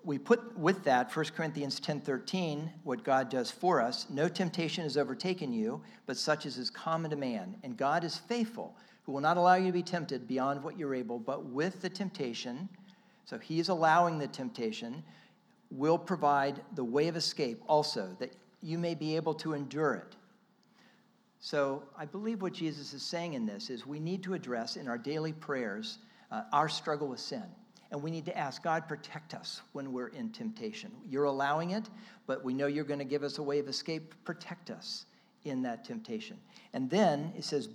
we 0.04 0.20
put 0.20 0.56
with 0.56 0.84
that 0.84 1.12
1 1.12 1.26
Corinthians 1.36 1.80
10:13 1.80 2.70
what 2.84 3.04
God 3.04 3.30
does 3.30 3.50
for 3.50 3.82
us 3.82 4.06
no 4.12 4.28
temptation 4.28 4.84
has 4.84 4.98
overtaken 4.98 5.52
you 5.52 5.82
but 6.06 6.16
such 6.16 6.46
as 6.46 6.60
is 6.60 6.70
common 6.70 7.10
to 7.10 7.18
man 7.18 7.56
and 7.64 7.76
God 7.76 8.04
is 8.04 8.18
faithful 8.18 8.76
who 9.04 9.12
will 9.12 9.22
not 9.22 9.38
allow 9.38 9.56
you 9.56 9.68
to 9.68 9.72
be 9.72 9.84
tempted 9.84 10.28
beyond 10.28 10.64
what 10.64 10.76
you're 10.78 10.96
able 10.96 11.20
but 11.20 11.46
with 11.46 11.82
the 11.82 11.90
temptation 11.90 12.68
so 13.26 13.38
he 13.38 13.60
is 13.60 13.70
allowing 13.70 14.20
the 14.20 14.28
temptation, 14.28 15.04
will 15.70 15.98
provide 15.98 16.62
the 16.76 16.84
way 16.84 17.08
of 17.08 17.16
escape 17.16 17.62
also, 17.68 18.16
that 18.20 18.34
you 18.62 18.78
may 18.78 18.96
be 18.96 19.16
able 19.16 19.34
to 19.36 19.54
endure 19.54 19.94
it. 19.94 20.16
So 21.40 21.84
I 21.98 22.06
believe 22.06 22.42
what 22.42 22.54
Jesus 22.54 22.94
is 22.94 23.02
saying 23.02 23.34
in 23.34 23.46
this 23.46 23.70
is 23.70 23.88
we 23.88 24.00
need 24.00 24.22
to 24.24 24.34
address 24.34 24.76
in 24.76 24.88
our 24.88 24.98
daily 24.98 25.34
prayers 25.34 25.98
uh, 26.30 26.44
our 26.54 26.70
struggle 26.70 27.08
with 27.08 27.20
sin. 27.20 27.44
And 27.90 28.02
we 28.02 28.12
need 28.12 28.26
to 28.26 28.38
ask 28.38 28.64
God, 28.64 28.88
protect 28.88 29.34
us 29.34 29.62
when 29.74 29.92
we're 29.92 30.10
in 30.10 30.30
temptation. 30.30 30.92
You're 31.10 31.26
allowing 31.26 31.72
it, 31.72 31.90
but 32.26 32.44
we 32.44 32.54
know 32.54 32.68
you're 32.68 32.86
going 32.86 33.00
to 33.00 33.06
give 33.06 33.24
us 33.24 33.38
a 33.38 33.44
way 33.44 33.60
of 33.60 33.68
escape. 33.68 34.14
Protect 34.24 34.70
us 34.70 35.06
in 35.44 35.62
that 35.64 35.84
temptation. 35.84 36.38
And 36.74 36.90
then 36.90 37.34
it 37.36 37.44
says, 37.44 37.70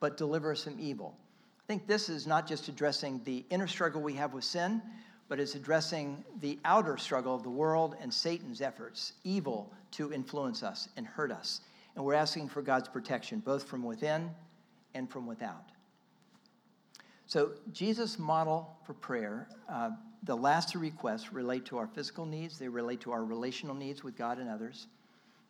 but 0.00 0.18
deliver 0.18 0.52
us 0.52 0.64
from 0.64 0.78
evil. 0.78 1.16
I 1.64 1.66
think 1.66 1.86
this 1.86 2.10
is 2.10 2.26
not 2.26 2.46
just 2.46 2.68
addressing 2.68 3.22
the 3.24 3.42
inner 3.48 3.66
struggle 3.66 4.02
we 4.02 4.12
have 4.14 4.34
with 4.34 4.44
sin, 4.44 4.82
but 5.28 5.40
it's 5.40 5.54
addressing 5.54 6.22
the 6.40 6.58
outer 6.66 6.98
struggle 6.98 7.34
of 7.34 7.42
the 7.42 7.48
world 7.48 7.96
and 8.02 8.12
Satan's 8.12 8.60
efforts, 8.60 9.14
evil 9.24 9.72
to 9.92 10.12
influence 10.12 10.62
us 10.62 10.90
and 10.98 11.06
hurt 11.06 11.32
us. 11.32 11.62
And 11.96 12.04
we're 12.04 12.14
asking 12.14 12.50
for 12.50 12.60
God's 12.60 12.88
protection, 12.88 13.38
both 13.38 13.64
from 13.64 13.82
within 13.82 14.30
and 14.92 15.08
from 15.10 15.26
without. 15.26 15.70
So, 17.26 17.52
Jesus' 17.72 18.18
model 18.18 18.76
for 18.84 18.92
prayer, 18.92 19.48
uh, 19.66 19.90
the 20.24 20.36
last 20.36 20.68
two 20.68 20.78
requests 20.78 21.32
relate 21.32 21.64
to 21.66 21.78
our 21.78 21.86
physical 21.86 22.26
needs, 22.26 22.58
they 22.58 22.68
relate 22.68 23.00
to 23.00 23.12
our 23.12 23.24
relational 23.24 23.74
needs 23.74 24.04
with 24.04 24.18
God 24.18 24.38
and 24.38 24.50
others, 24.50 24.86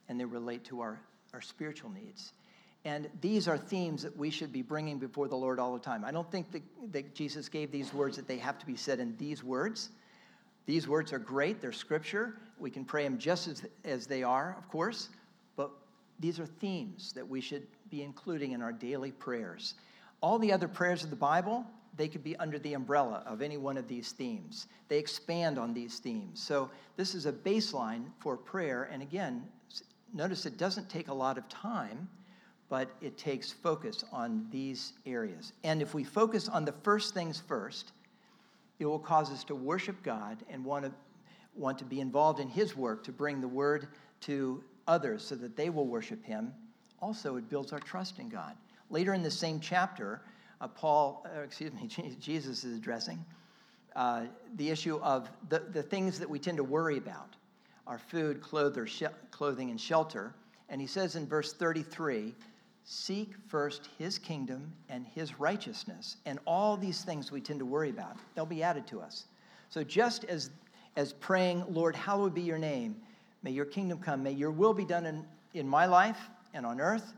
and 0.09 0.21
they 0.21 0.25
relate 0.25 0.65
to 0.67 0.81
our, 0.81 1.01
our 1.33 1.41
spiritual 1.41 1.91
needs. 1.91 2.33
And 2.85 3.09
these 3.23 3.49
are 3.49 3.57
themes 3.57 4.03
that 4.03 4.15
we 4.17 4.29
should 4.29 4.53
be 4.53 4.61
bringing 4.61 4.99
before 4.99 5.27
the 5.27 5.37
Lord 5.37 5.59
all 5.59 5.73
the 5.73 5.79
time. 5.79 6.05
I 6.05 6.11
don't 6.11 6.31
think 6.31 6.53
that, 6.53 6.63
that, 6.93 7.15
Jesus 7.15 7.49
gave 7.49 7.71
these 7.71 7.95
words 7.95 8.17
that 8.17 8.29
they 8.29 8.37
have 8.37 8.59
to 8.59 8.67
be 8.67 8.77
said 8.77 9.01
in 9.01 9.17
these 9.17 9.43
words. 9.43 9.91
These 10.67 10.87
words 10.87 11.13
are 11.13 11.19
great, 11.19 11.61
they're 11.61 11.73
scripture. 11.73 12.37
We 12.59 12.71
can 12.71 12.85
pray 12.85 13.05
them 13.05 13.19
just 13.19 13.49
as, 13.49 13.65
as 13.85 14.07
they 14.07 14.23
are, 14.23 14.55
of 14.59 14.69
course, 14.69 15.09
but 15.57 15.71
these 16.21 16.39
are 16.39 16.47
themes 16.47 17.13
that 17.15 17.27
we 17.27 17.41
should 17.41 17.67
be 17.91 18.03
including 18.03 18.53
in 18.53 18.61
our 18.61 18.73
daily 18.73 19.13
prayers. 19.13 19.75
All 20.21 20.39
the 20.39 20.53
other 20.53 20.69
prayers 20.69 21.05
of 21.05 21.11
the 21.11 21.17
Bible, 21.17 21.67
they 21.97 22.09
could 22.09 22.25
be 22.25 22.37
under 22.37 22.59
the 22.59 22.75
umbrella 22.75 23.23
of 23.27 23.41
any 23.41 23.57
one 23.57 23.77
of 23.77 23.89
these 23.89 24.13
themes. 24.13 24.67
They 24.89 24.99
expand 24.99 25.59
on 25.59 25.73
these 25.75 25.99
themes. 25.99 26.43
So, 26.43 26.71
this 26.97 27.15
is 27.15 27.27
a 27.27 27.33
baseline 27.33 28.05
for 28.21 28.37
prayer. 28.37 28.89
And 28.91 29.03
again, 29.03 29.45
notice 30.13 30.47
it 30.47 30.57
doesn't 30.57 30.89
take 30.89 31.09
a 31.09 31.15
lot 31.15 31.39
of 31.39 31.49
time 31.49 32.09
but 32.75 32.89
it 33.01 33.17
takes 33.17 33.53
focus 33.53 34.03
on 34.11 34.45
these 34.51 34.95
areas. 35.07 35.53
And 35.63 35.81
if 35.81 35.95
we 35.95 36.03
focus 36.03 36.49
on 36.49 36.65
the 36.65 36.75
first 36.83 37.15
things 37.15 37.41
first, 37.47 37.93
it 38.81 38.85
will 38.85 38.99
cause 38.99 39.31
us 39.31 39.45
to 39.45 39.55
worship 39.55 40.03
God 40.03 40.39
and 40.51 40.65
want 40.65 40.85
to, 40.85 40.91
want 41.55 41.79
to 41.79 41.85
be 41.85 42.01
involved 42.01 42.41
in 42.41 42.49
His 42.49 42.77
work 42.77 43.05
to 43.05 43.13
bring 43.13 43.41
the 43.41 43.47
word 43.47 43.87
to 44.23 44.61
others 44.89 45.25
so 45.25 45.37
that 45.37 45.57
they 45.57 45.71
will 45.71 45.87
worship 45.87 46.25
Him. 46.25 46.53
Also, 47.01 47.37
it 47.37 47.49
builds 47.49 47.73
our 47.73 47.79
trust 47.79 48.19
in 48.19 48.29
God. 48.29 48.57
Later 48.91 49.15
in 49.15 49.23
the 49.23 49.31
same 49.31 49.61
chapter, 49.61 50.23
uh, 50.61 50.67
Paul, 50.67 51.25
uh, 51.33 51.43
excuse 51.43 51.73
me, 51.75 51.87
Jesus 52.21 52.65
is 52.65 52.77
addressing 52.77 53.25
uh, 53.95 54.23
the 54.57 54.69
issue 54.69 54.97
of 54.97 55.31
the, 55.49 55.61
the 55.61 55.85
things 55.85 56.19
that 56.19 56.29
we 56.29 56.41
tend 56.41 56.57
to 56.57 56.65
worry 56.65 56.99
about 56.99 57.37
our 57.87 58.01
food, 58.01 58.41
clothing, 58.41 59.71
and 59.71 59.81
shelter. 59.81 60.35
And 60.69 60.81
he 60.81 60.89
says 60.89 61.15
in 61.15 61.29
verse 61.29 61.53
33 61.53 62.35
Seek 62.85 63.33
first 63.49 63.89
his 63.99 64.19
kingdom 64.19 64.73
and 64.91 65.07
his 65.07 65.41
righteousness, 65.41 66.19
and 66.27 66.39
all 66.47 66.77
these 66.77 67.03
things 67.03 67.33
we 67.33 67.41
tend 67.41 67.59
to 67.59 67.67
worry 67.67 67.91
about, 67.91 68.17
they'll 68.35 68.45
be 68.45 68.63
added 68.63 68.87
to 68.89 69.01
us. 69.01 69.25
So 69.71 69.83
just 69.83 70.25
as, 70.25 70.51
as 70.97 71.15
praying, 71.15 71.65
Lord, 71.69 71.97
hallowed 71.97 72.35
be 72.35 72.43
your 72.43 72.59
name, 72.59 72.97
may 73.43 73.51
your 73.51 73.65
kingdom 73.65 73.99
come, 73.99 74.23
may 74.23 74.33
your 74.33 74.51
will 74.51 74.75
be 74.75 74.85
done 74.85 75.07
in, 75.07 75.25
in 75.55 75.67
my 75.67 75.87
life 75.87 76.19
and 76.53 76.67
on 76.67 76.81
earth, 76.81 77.15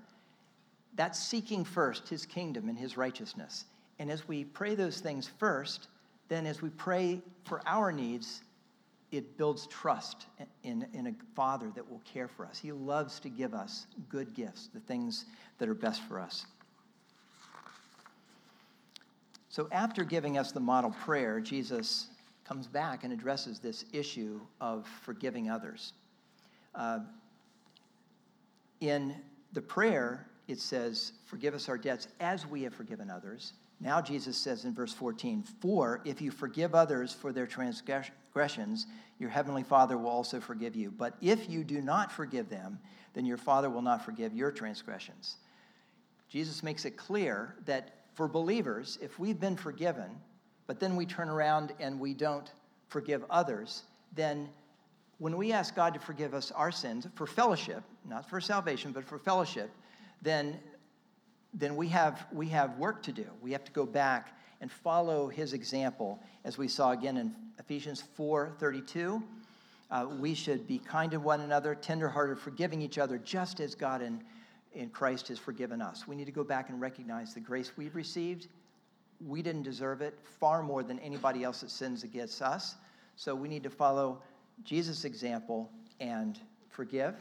that's 0.95 1.19
seeking 1.19 1.65
first 1.65 2.09
his 2.09 2.25
kingdom 2.25 2.69
and 2.69 2.79
his 2.79 2.97
righteousness. 2.97 3.65
And 3.99 4.11
as 4.11 4.27
we 4.29 4.45
pray 4.45 4.75
those 4.75 5.01
things 5.01 5.29
first, 5.39 5.89
then 6.29 6.47
as 6.47 6.63
we 6.63 6.71
pray 6.71 7.21
for 7.45 7.61
our 7.67 7.93
needs, 7.93 8.43
it 9.13 9.37
builds 9.39 9.67
trust 9.69 10.27
in, 10.63 10.87
in 10.93 11.07
a 11.07 11.15
father 11.35 11.71
that 11.75 11.89
will 11.89 12.03
care 12.05 12.29
for 12.29 12.45
us. 12.45 12.59
He 12.59 12.73
loves 12.73 13.21
to 13.21 13.29
give 13.29 13.55
us 13.55 13.87
good 14.09 14.35
gifts, 14.35 14.69
the 14.75 14.81
things 14.81 15.27
that 15.59 15.69
are 15.69 15.75
best 15.75 16.03
for 16.03 16.21
us. 16.21 16.47
So, 19.49 19.69
after 19.73 20.05
giving 20.05 20.37
us 20.37 20.53
the 20.53 20.61
model 20.61 20.91
prayer, 20.91 21.41
Jesus 21.41 22.09
comes 22.45 22.67
back 22.67 23.05
and 23.05 23.13
addresses 23.13 23.59
this 23.59 23.87
issue 23.93 24.41
of 24.61 24.87
forgiving 25.03 25.49
others. 25.51 25.95
Uh, 26.75 27.01
in 28.81 29.15
the 29.53 29.63
prayer, 29.63 30.27
it 30.49 30.61
says, 30.61 31.13
Forgive 31.25 31.55
us 31.55 31.69
our 31.69 31.79
debts 31.79 32.09
as 32.21 32.47
we 32.47 32.63
have 32.65 32.75
forgiven 32.75 33.11
others. 33.11 33.55
Now, 33.81 34.01
Jesus 34.01 34.37
says 34.37 34.65
in 34.65 34.75
verse 34.75 34.93
14, 34.93 35.43
For 35.61 36.01
if 36.05 36.21
you 36.21 36.31
forgive 36.31 36.75
others 36.75 37.13
for 37.13 37.33
their 37.33 37.47
transgressions, 38.37 38.87
your 39.19 39.31
heavenly 39.31 39.63
Father 39.63 39.97
will 39.97 40.11
also 40.11 40.41
forgive 40.41 40.77
you. 40.77 40.91
But 40.91 41.15
if 41.23 41.49
you 41.49 41.65
do 41.65 41.81
not 41.81 42.13
forgive 42.13 42.51
them, 42.51 42.79
then 43.15 43.25
your 43.25 43.39
Father 43.39 43.71
will 43.71 43.81
not 43.81 44.05
forgive 44.05 44.35
your 44.35 44.51
transgressions. 44.51 45.37
Jesus 46.29 46.63
makes 46.63 46.85
it 46.85 46.99
clear 46.99 47.55
that 47.65 47.95
for 48.13 48.29
believers, 48.29 48.99
if 49.01 49.19
we've 49.19 49.41
been 49.41 49.57
forgiven, 49.57 50.11
but 50.67 50.79
then 50.81 50.97
we 50.97 51.07
turn 51.07 51.31
around 51.31 51.73
and 51.81 51.99
we 51.99 52.13
don't 52.13 52.53
forgive 52.89 53.25
others, 53.31 53.85
then 54.15 54.51
when 55.17 55.39
we 55.39 55.53
ask 55.53 55.75
God 55.75 55.95
to 55.95 56.01
forgive 56.01 56.35
us 56.35 56.51
our 56.51 56.71
sins 56.71 57.09
for 57.15 57.27
fellowship, 57.27 57.83
not 58.07 58.29
for 58.29 58.39
salvation, 58.39 58.93
but 58.93 59.07
for 59.07 59.19
fellowship, 59.19 59.71
then, 60.21 60.59
then 61.55 61.75
we, 61.75 61.89
have, 61.89 62.27
we 62.33 62.49
have 62.49 62.77
work 62.77 63.03
to 63.05 63.13
do. 63.13 63.25
We 63.41 63.53
have 63.53 63.65
to 63.65 63.73
go 63.73 63.87
back 63.87 64.36
and 64.61 64.71
follow 64.71 65.29
his 65.29 65.53
example, 65.53 66.23
as 66.45 66.59
we 66.59 66.69
saw 66.69 66.93
again 66.93 67.17
in 67.17 67.35
Ephesians 67.59 68.03
4:32. 68.19 69.23
Uh, 69.91 70.07
we 70.19 70.35
should 70.35 70.67
be 70.67 70.79
kind 70.79 71.13
to 71.13 71.21
one 71.21 71.41
another, 71.41 71.75
tenderhearted, 71.75 72.39
forgiving 72.39 72.83
each 72.83 72.99
other, 72.99 73.19
just 73.19 73.61
as 73.61 73.75
God 73.75 74.03
in, 74.03 74.21
in 74.75 74.91
Christ 74.91 75.29
has 75.29 75.39
forgiven 75.39 75.81
us. 75.81 76.09
We 76.09 76.17
need 76.17 76.25
to 76.25 76.33
go 76.33 76.43
back 76.43 76.71
and 76.71 76.81
recognize 76.81 77.35
the 77.35 77.41
grace 77.41 77.77
we've 77.77 77.95
received. 77.95 78.49
We 79.25 79.43
didn't 79.43 79.63
deserve 79.63 80.01
it 80.01 80.19
far 80.41 80.63
more 80.63 80.83
than 80.83 80.99
anybody 80.99 81.45
else 81.45 81.61
that 81.61 81.71
sins 81.71 82.03
against 82.03 82.43
us. 82.43 82.75
So 83.15 83.35
we 83.35 83.49
need 83.49 83.63
to 83.63 83.71
follow 83.71 84.23
Jesus' 84.65 85.05
example 85.05 85.71
and 86.01 86.39
forgive. 86.69 87.15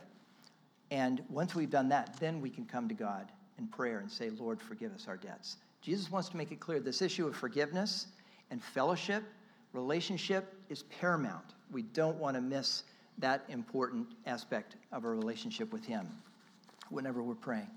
And 0.91 1.23
once 1.29 1.55
we've 1.55 1.69
done 1.69 1.89
that, 1.89 2.19
then 2.19 2.41
we 2.41 2.49
can 2.49 2.65
come 2.65 2.87
to 2.87 2.95
God 2.95 3.31
in 3.57 3.67
prayer 3.67 3.99
and 3.99 4.11
say, 4.11 4.29
Lord, 4.31 4.61
forgive 4.61 4.93
us 4.93 5.07
our 5.07 5.17
debts. 5.17 5.57
Jesus 5.85 6.09
wants 6.09 6.29
to 6.29 6.37
make 6.37 6.51
it 6.51 6.59
clear 6.59 6.79
this 6.79 7.03
issue 7.03 7.27
of 7.27 7.35
forgiveness 7.35 8.07
and 8.49 8.63
fellowship, 8.63 9.23
relationship 9.71 10.51
is 10.67 10.81
paramount. 10.99 11.45
We 11.71 11.83
don't 11.83 12.17
want 12.17 12.35
to 12.35 12.41
miss 12.41 12.85
that 13.19 13.43
important 13.49 14.07
aspect 14.25 14.77
of 14.91 15.05
our 15.05 15.11
relationship 15.11 15.71
with 15.71 15.85
Him 15.85 16.07
whenever 16.89 17.21
we're 17.21 17.35
praying. 17.35 17.69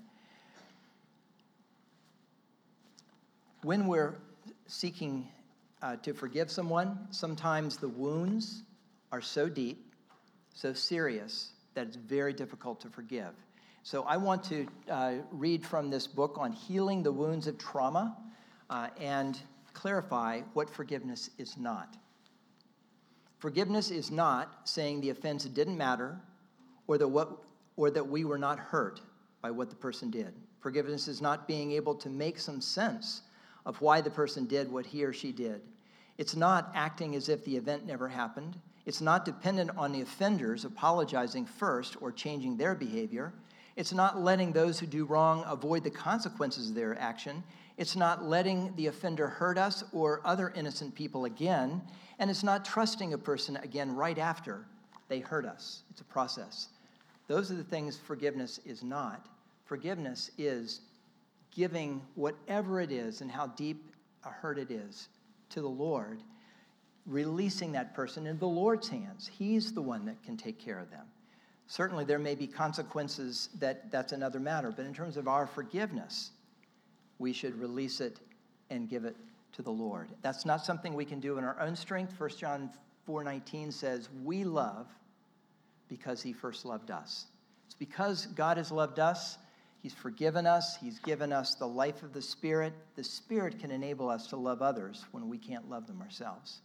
When 3.61 3.85
we're 3.85 4.15
seeking 4.65 5.27
uh, 5.83 5.97
to 5.97 6.11
forgive 6.13 6.49
someone, 6.49 6.97
sometimes 7.11 7.77
the 7.77 7.89
wounds 7.89 8.63
are 9.11 9.21
so 9.21 9.47
deep, 9.47 9.93
so 10.55 10.73
serious, 10.73 11.51
that 11.75 11.85
it's 11.85 11.95
very 11.95 12.33
difficult 12.33 12.81
to 12.81 12.89
forgive. 12.89 13.35
So 13.83 14.03
I 14.03 14.17
want 14.17 14.43
to 14.45 14.67
uh, 14.89 15.13
read 15.31 15.65
from 15.65 15.89
this 15.89 16.07
book 16.07 16.37
on 16.37 16.51
healing 16.51 17.03
the 17.03 17.11
wounds 17.11 17.47
of 17.47 17.57
trauma 17.57 18.17
uh, 18.69 18.89
and 18.99 19.39
clarify 19.73 20.41
what 20.53 20.69
forgiveness 20.69 21.29
is 21.37 21.57
not. 21.57 21.97
Forgiveness 23.39 23.89
is 23.89 24.11
not 24.11 24.67
saying 24.67 24.99
the 24.99 25.09
offense 25.09 25.45
didn't 25.45 25.77
matter 25.77 26.19
or 26.87 26.97
that, 26.97 27.07
what, 27.07 27.43
or 27.77 27.89
that 27.89 28.05
we 28.05 28.25
were 28.25 28.37
not 28.37 28.59
hurt 28.59 29.01
by 29.41 29.49
what 29.49 29.69
the 29.69 29.75
person 29.75 30.11
did. 30.11 30.33
Forgiveness 30.59 31.07
is 31.07 31.21
not 31.21 31.47
being 31.47 31.71
able 31.71 31.95
to 31.95 32.09
make 32.09 32.37
some 32.37 32.59
sense 32.59 33.21
of 33.65 33.79
why 33.81 34.01
the 34.01 34.09
person 34.09 34.45
did 34.45 34.69
what 34.69 34.85
he 34.85 35.05
or 35.05 35.13
she 35.13 35.31
did. 35.31 35.61
It's 36.17 36.35
not 36.35 36.71
acting 36.75 37.15
as 37.15 37.29
if 37.29 37.45
the 37.45 37.55
event 37.55 37.85
never 37.85 38.09
happened. 38.09 38.57
It's 38.85 38.99
not 38.99 39.23
dependent 39.23 39.71
on 39.77 39.93
the 39.93 40.01
offenders 40.01 40.65
apologizing 40.65 41.45
first 41.45 41.95
or 42.01 42.11
changing 42.11 42.57
their 42.57 42.75
behavior. 42.75 43.31
It's 43.79 43.93
not 43.93 44.21
letting 44.21 44.51
those 44.51 44.77
who 44.77 44.85
do 44.85 45.05
wrong 45.05 45.45
avoid 45.47 45.85
the 45.85 45.89
consequences 45.89 46.67
of 46.67 46.75
their 46.75 46.99
action. 46.99 47.41
It's 47.77 47.95
not 47.95 48.25
letting 48.25 48.75
the 48.75 48.87
offender 48.87 49.29
hurt 49.29 49.57
us 49.57 49.85
or 49.93 50.19
other 50.25 50.51
innocent 50.53 50.93
people 50.93 51.23
again. 51.23 51.81
And 52.19 52.29
it's 52.29 52.43
not 52.43 52.65
trusting 52.65 53.13
a 53.13 53.17
person 53.17 53.55
again 53.55 53.95
right 53.95 54.17
after 54.17 54.65
they 55.07 55.21
hurt 55.21 55.45
us. 55.45 55.83
It's 55.91 56.01
a 56.01 56.03
process. 56.03 56.67
Those 57.29 57.51
are 57.51 57.55
the 57.55 57.63
things 57.63 57.97
forgiveness 57.97 58.59
is 58.65 58.83
not. 58.83 59.29
Forgiveness 59.63 60.31
is 60.37 60.81
giving 61.49 62.01
whatever 62.15 62.81
it 62.81 62.91
is 62.91 63.21
and 63.21 63.31
how 63.31 63.47
deep 63.47 63.95
a 64.25 64.29
hurt 64.29 64.59
it 64.59 64.71
is 64.71 65.07
to 65.51 65.61
the 65.61 65.69
Lord 65.69 66.21
releasing 67.05 67.71
that 67.71 67.95
person 67.95 68.27
in 68.27 68.37
the 68.39 68.45
Lord's 68.45 68.89
hands. 68.89 69.31
He's 69.39 69.71
the 69.71 69.81
one 69.81 70.05
that 70.05 70.21
can 70.21 70.35
take 70.35 70.59
care 70.59 70.79
of 70.79 70.91
them. 70.91 71.05
Certainly, 71.69 72.05
there 72.05 72.17
may 72.17 72.33
be 72.33 72.47
consequences 72.47 73.49
that 73.59 73.91
that's 73.91 74.11
another 74.11 74.39
matter, 74.39 74.73
but 74.75 74.87
in 74.87 74.93
terms 74.93 75.17
of 75.17 75.27
our 75.27 75.45
forgiveness, 75.45 76.31
we 77.19 77.31
should 77.31 77.55
release 77.59 78.01
it 78.01 78.19
and 78.71 78.89
give 78.89 79.05
it 79.05 79.15
to 79.53 79.61
the 79.61 79.71
Lord. 79.71 80.09
That's 80.23 80.47
not 80.47 80.65
something 80.65 80.95
we 80.95 81.05
can 81.05 81.19
do 81.19 81.37
in 81.37 81.43
our 81.43 81.59
own 81.59 81.75
strength. 81.75 82.11
1 82.17 82.39
John 82.39 82.71
4:19 83.05 83.71
says, 83.71 84.09
"We 84.23 84.43
love 84.43 84.87
because 85.87 86.23
he 86.23 86.33
first 86.33 86.65
loved 86.65 86.89
us." 86.89 87.27
It's 87.67 87.75
because 87.75 88.25
God 88.25 88.57
has 88.57 88.71
loved 88.71 88.97
us, 88.97 89.37
he's 89.83 89.93
forgiven 89.93 90.47
us, 90.47 90.75
he's 90.77 90.97
given 90.97 91.31
us 91.31 91.53
the 91.53 91.67
life 91.67 92.01
of 92.01 92.13
the 92.13 92.21
Spirit. 92.23 92.73
The 92.95 93.03
Spirit 93.03 93.59
can 93.59 93.69
enable 93.69 94.09
us 94.09 94.25
to 94.27 94.37
love 94.37 94.63
others 94.63 95.05
when 95.11 95.29
we 95.29 95.37
can't 95.37 95.69
love 95.69 95.85
them 95.85 96.01
ourselves. 96.01 96.61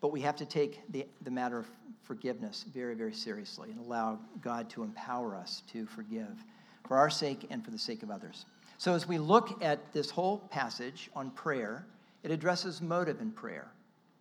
But 0.00 0.12
we 0.12 0.20
have 0.20 0.36
to 0.36 0.46
take 0.46 0.80
the, 0.90 1.06
the 1.22 1.30
matter 1.30 1.58
of 1.58 1.66
forgiveness 2.02 2.64
very, 2.72 2.94
very 2.94 3.12
seriously 3.12 3.70
and 3.70 3.80
allow 3.84 4.18
God 4.40 4.70
to 4.70 4.82
empower 4.82 5.36
us 5.36 5.62
to 5.72 5.86
forgive 5.86 6.44
for 6.86 6.96
our 6.96 7.10
sake 7.10 7.46
and 7.50 7.64
for 7.64 7.70
the 7.70 7.78
sake 7.78 8.02
of 8.02 8.10
others. 8.10 8.46
So, 8.78 8.94
as 8.94 9.08
we 9.08 9.18
look 9.18 9.62
at 9.62 9.92
this 9.92 10.08
whole 10.08 10.38
passage 10.50 11.10
on 11.14 11.30
prayer, 11.32 11.84
it 12.22 12.30
addresses 12.30 12.80
motive 12.80 13.20
in 13.20 13.32
prayer 13.32 13.68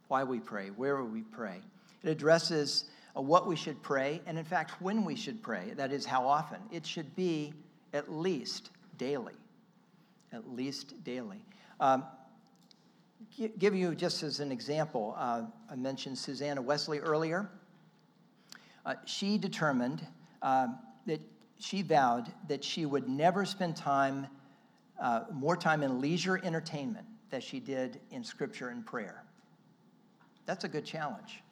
why 0.08 0.24
we 0.24 0.40
pray, 0.40 0.70
where 0.70 1.04
we 1.04 1.22
pray. 1.22 1.62
It 2.04 2.10
addresses 2.10 2.86
uh, 3.16 3.22
what 3.22 3.48
we 3.48 3.56
should 3.56 3.82
pray, 3.82 4.22
and 4.26 4.38
in 4.38 4.46
fact, 4.46 4.82
when 4.82 5.06
we 5.06 5.16
should 5.16 5.42
pray. 5.42 5.74
That 5.76 5.92
is, 5.92 6.06
how 6.06 6.26
often. 6.26 6.60
It 6.72 6.86
should 6.86 7.16
be 7.16 7.54
at 7.94 8.12
least 8.12 8.72
daily. 8.98 9.36
At 10.34 10.50
least 10.50 11.04
daily. 11.04 11.42
Um, 11.80 12.04
give 13.60 13.76
you 13.76 13.96
just 13.96 14.24
as 14.24 14.40
an 14.40 14.52
example, 14.52 15.16
uh, 15.18 15.44
I 15.70 15.76
mentioned 15.76 16.18
Susanna 16.18 16.62
Wesley 16.62 17.00
earlier. 17.00 17.50
Uh, 18.86 18.96
she 19.06 19.38
determined 19.38 20.06
uh, 20.42 20.68
that 21.06 21.22
she 21.60 21.82
vowed 21.82 22.32
that 22.48 22.64
she 22.64 22.86
would 22.86 23.10
never 23.10 23.46
spend 23.46 23.76
time, 23.76 24.28
uh, 25.02 25.22
more 25.32 25.58
time 25.58 25.84
in 25.84 26.00
leisure 26.00 26.40
entertainment 26.44 27.06
than 27.30 27.42
she 27.42 27.60
did 27.60 28.00
in 28.12 28.24
scripture 28.24 28.70
and 28.70 28.86
prayer. 28.86 29.24
That's 30.46 30.64
a 30.64 30.70
good 30.70 30.86
challenge. 30.86 31.44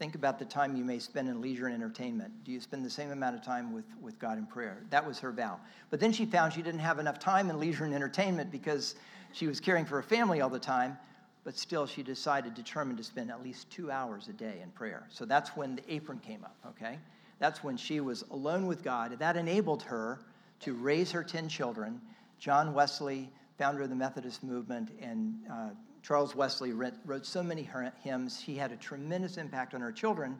Think 0.00 0.16
about 0.16 0.40
the 0.40 0.44
time 0.44 0.74
you 0.74 0.84
may 0.84 0.98
spend 0.98 1.28
in 1.28 1.40
leisure 1.40 1.66
and 1.66 1.74
entertainment. 1.74 2.32
Do 2.42 2.50
you 2.50 2.60
spend 2.60 2.84
the 2.84 2.90
same 2.90 3.12
amount 3.12 3.36
of 3.36 3.44
time 3.44 3.72
with, 3.72 3.84
with 4.00 4.18
God 4.18 4.38
in 4.38 4.46
prayer? 4.46 4.82
That 4.90 5.06
was 5.06 5.20
her 5.20 5.30
vow. 5.30 5.60
But 5.90 6.00
then 6.00 6.12
she 6.12 6.26
found 6.26 6.52
she 6.52 6.62
didn't 6.62 6.80
have 6.80 6.98
enough 6.98 7.20
time 7.20 7.48
in 7.48 7.60
leisure 7.60 7.84
and 7.84 7.94
entertainment 7.94 8.50
because 8.50 8.96
she 9.34 9.48
was 9.48 9.58
caring 9.58 9.84
for 9.84 9.96
her 9.96 10.02
family 10.02 10.40
all 10.40 10.48
the 10.48 10.60
time, 10.60 10.96
but 11.42 11.58
still 11.58 11.86
she 11.86 12.02
decided, 12.02 12.54
determined 12.54 12.98
to 12.98 13.04
spend 13.04 13.30
at 13.30 13.42
least 13.42 13.68
two 13.68 13.90
hours 13.90 14.28
a 14.28 14.32
day 14.32 14.60
in 14.62 14.70
prayer. 14.70 15.06
So 15.10 15.24
that's 15.24 15.50
when 15.56 15.74
the 15.74 15.92
apron 15.92 16.20
came 16.20 16.44
up, 16.44 16.56
okay? 16.68 16.98
That's 17.40 17.62
when 17.64 17.76
she 17.76 17.98
was 17.98 18.22
alone 18.30 18.66
with 18.66 18.84
God. 18.84 19.18
That 19.18 19.36
enabled 19.36 19.82
her 19.82 20.20
to 20.60 20.72
raise 20.72 21.10
her 21.10 21.24
10 21.24 21.48
children. 21.48 22.00
John 22.38 22.74
Wesley, 22.74 23.28
founder 23.58 23.82
of 23.82 23.90
the 23.90 23.96
Methodist 23.96 24.44
movement, 24.44 24.90
and 25.02 25.34
uh, 25.52 25.70
Charles 26.04 26.36
Wesley 26.36 26.72
wrote, 26.72 27.26
so 27.26 27.42
many 27.42 27.68
hymns. 28.02 28.40
He 28.40 28.54
had 28.54 28.70
a 28.70 28.76
tremendous 28.76 29.36
impact 29.36 29.74
on 29.74 29.80
her 29.80 29.92
children 29.92 30.38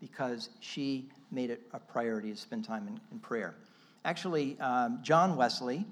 because 0.00 0.50
she 0.60 1.08
made 1.32 1.50
it 1.50 1.62
a 1.72 1.80
priority 1.80 2.30
to 2.30 2.36
spend 2.36 2.64
time 2.64 2.86
in, 2.86 3.00
in 3.10 3.18
prayer. 3.18 3.56
Actually, 4.04 4.56
um, 4.60 5.00
John 5.02 5.36
Wesley, 5.36 5.84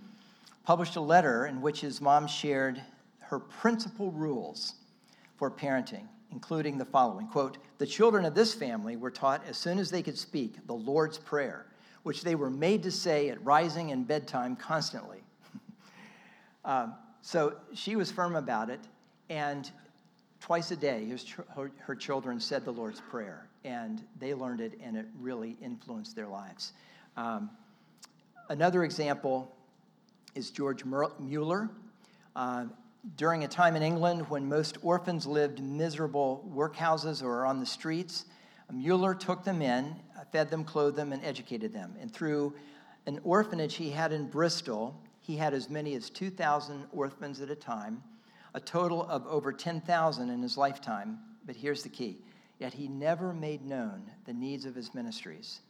published 0.64 0.96
a 0.96 1.00
letter 1.00 1.46
in 1.46 1.60
which 1.60 1.80
his 1.80 2.00
mom 2.00 2.26
shared 2.26 2.82
her 3.20 3.38
principal 3.38 4.10
rules 4.10 4.74
for 5.36 5.50
parenting, 5.50 6.08
including 6.32 6.78
the 6.78 6.84
following 6.84 7.28
quote, 7.28 7.58
The 7.78 7.86
children 7.86 8.24
of 8.24 8.34
this 8.34 8.54
family 8.54 8.96
were 8.96 9.10
taught 9.10 9.42
as 9.46 9.56
soon 9.56 9.78
as 9.78 9.90
they 9.90 10.02
could 10.02 10.18
speak 10.18 10.66
the 10.66 10.74
Lord's 10.74 11.18
Prayer, 11.18 11.66
which 12.02 12.22
they 12.22 12.34
were 12.34 12.50
made 12.50 12.82
to 12.84 12.90
say 12.90 13.28
at 13.28 13.44
rising 13.44 13.92
and 13.92 14.06
bedtime 14.06 14.56
constantly. 14.56 15.18
um, 16.64 16.94
so 17.20 17.56
she 17.74 17.96
was 17.96 18.10
firm 18.10 18.36
about 18.36 18.70
it, 18.70 18.80
and 19.28 19.70
twice 20.40 20.70
a 20.70 20.76
day, 20.76 21.10
her, 21.54 21.70
her 21.78 21.94
children 21.94 22.38
said 22.38 22.64
the 22.64 22.72
Lord's 22.72 23.00
Prayer, 23.00 23.48
and 23.64 24.02
they 24.18 24.34
learned 24.34 24.60
it, 24.60 24.78
and 24.82 24.96
it 24.96 25.06
really 25.18 25.56
influenced 25.62 26.14
their 26.14 26.28
lives. 26.28 26.72
Um, 27.16 27.50
another 28.50 28.84
example 28.84 29.54
is 30.34 30.50
George 30.50 30.84
Mueller. 30.84 31.70
Uh, 32.34 32.64
during 33.16 33.44
a 33.44 33.48
time 33.48 33.76
in 33.76 33.82
England 33.82 34.28
when 34.28 34.48
most 34.48 34.78
orphans 34.82 35.26
lived 35.26 35.62
miserable 35.62 36.48
workhouses 36.54 37.22
or 37.22 37.44
on 37.44 37.60
the 37.60 37.66
streets, 37.66 38.24
Mueller 38.72 39.14
took 39.14 39.44
them 39.44 39.62
in, 39.62 39.94
fed 40.32 40.50
them, 40.50 40.64
clothed 40.64 40.96
them, 40.96 41.12
and 41.12 41.24
educated 41.24 41.72
them. 41.72 41.94
And 42.00 42.12
through 42.12 42.54
an 43.06 43.20
orphanage 43.22 43.74
he 43.74 43.90
had 43.90 44.12
in 44.12 44.28
Bristol, 44.28 44.98
he 45.20 45.36
had 45.36 45.54
as 45.54 45.70
many 45.70 45.94
as 45.94 46.10
2,000 46.10 46.86
orphans 46.92 47.40
at 47.40 47.50
a 47.50 47.54
time, 47.54 48.02
a 48.54 48.60
total 48.60 49.02
of 49.08 49.26
over 49.26 49.52
10,000 49.52 50.30
in 50.30 50.42
his 50.42 50.56
lifetime. 50.56 51.18
But 51.46 51.56
here's 51.56 51.82
the 51.82 51.88
key 51.88 52.18
yet 52.58 52.72
he 52.72 52.88
never 52.88 53.34
made 53.34 53.64
known 53.64 54.10
the 54.24 54.32
needs 54.32 54.64
of 54.64 54.74
his 54.74 54.94
ministries 54.94 55.60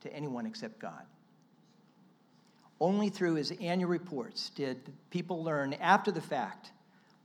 to 0.00 0.12
anyone 0.14 0.46
except 0.46 0.78
God. 0.78 1.04
Only 2.80 3.08
through 3.08 3.34
his 3.34 3.50
annual 3.60 3.90
reports 3.90 4.50
did 4.50 4.92
people 5.10 5.42
learn 5.42 5.74
after 5.74 6.10
the 6.12 6.20
fact 6.20 6.70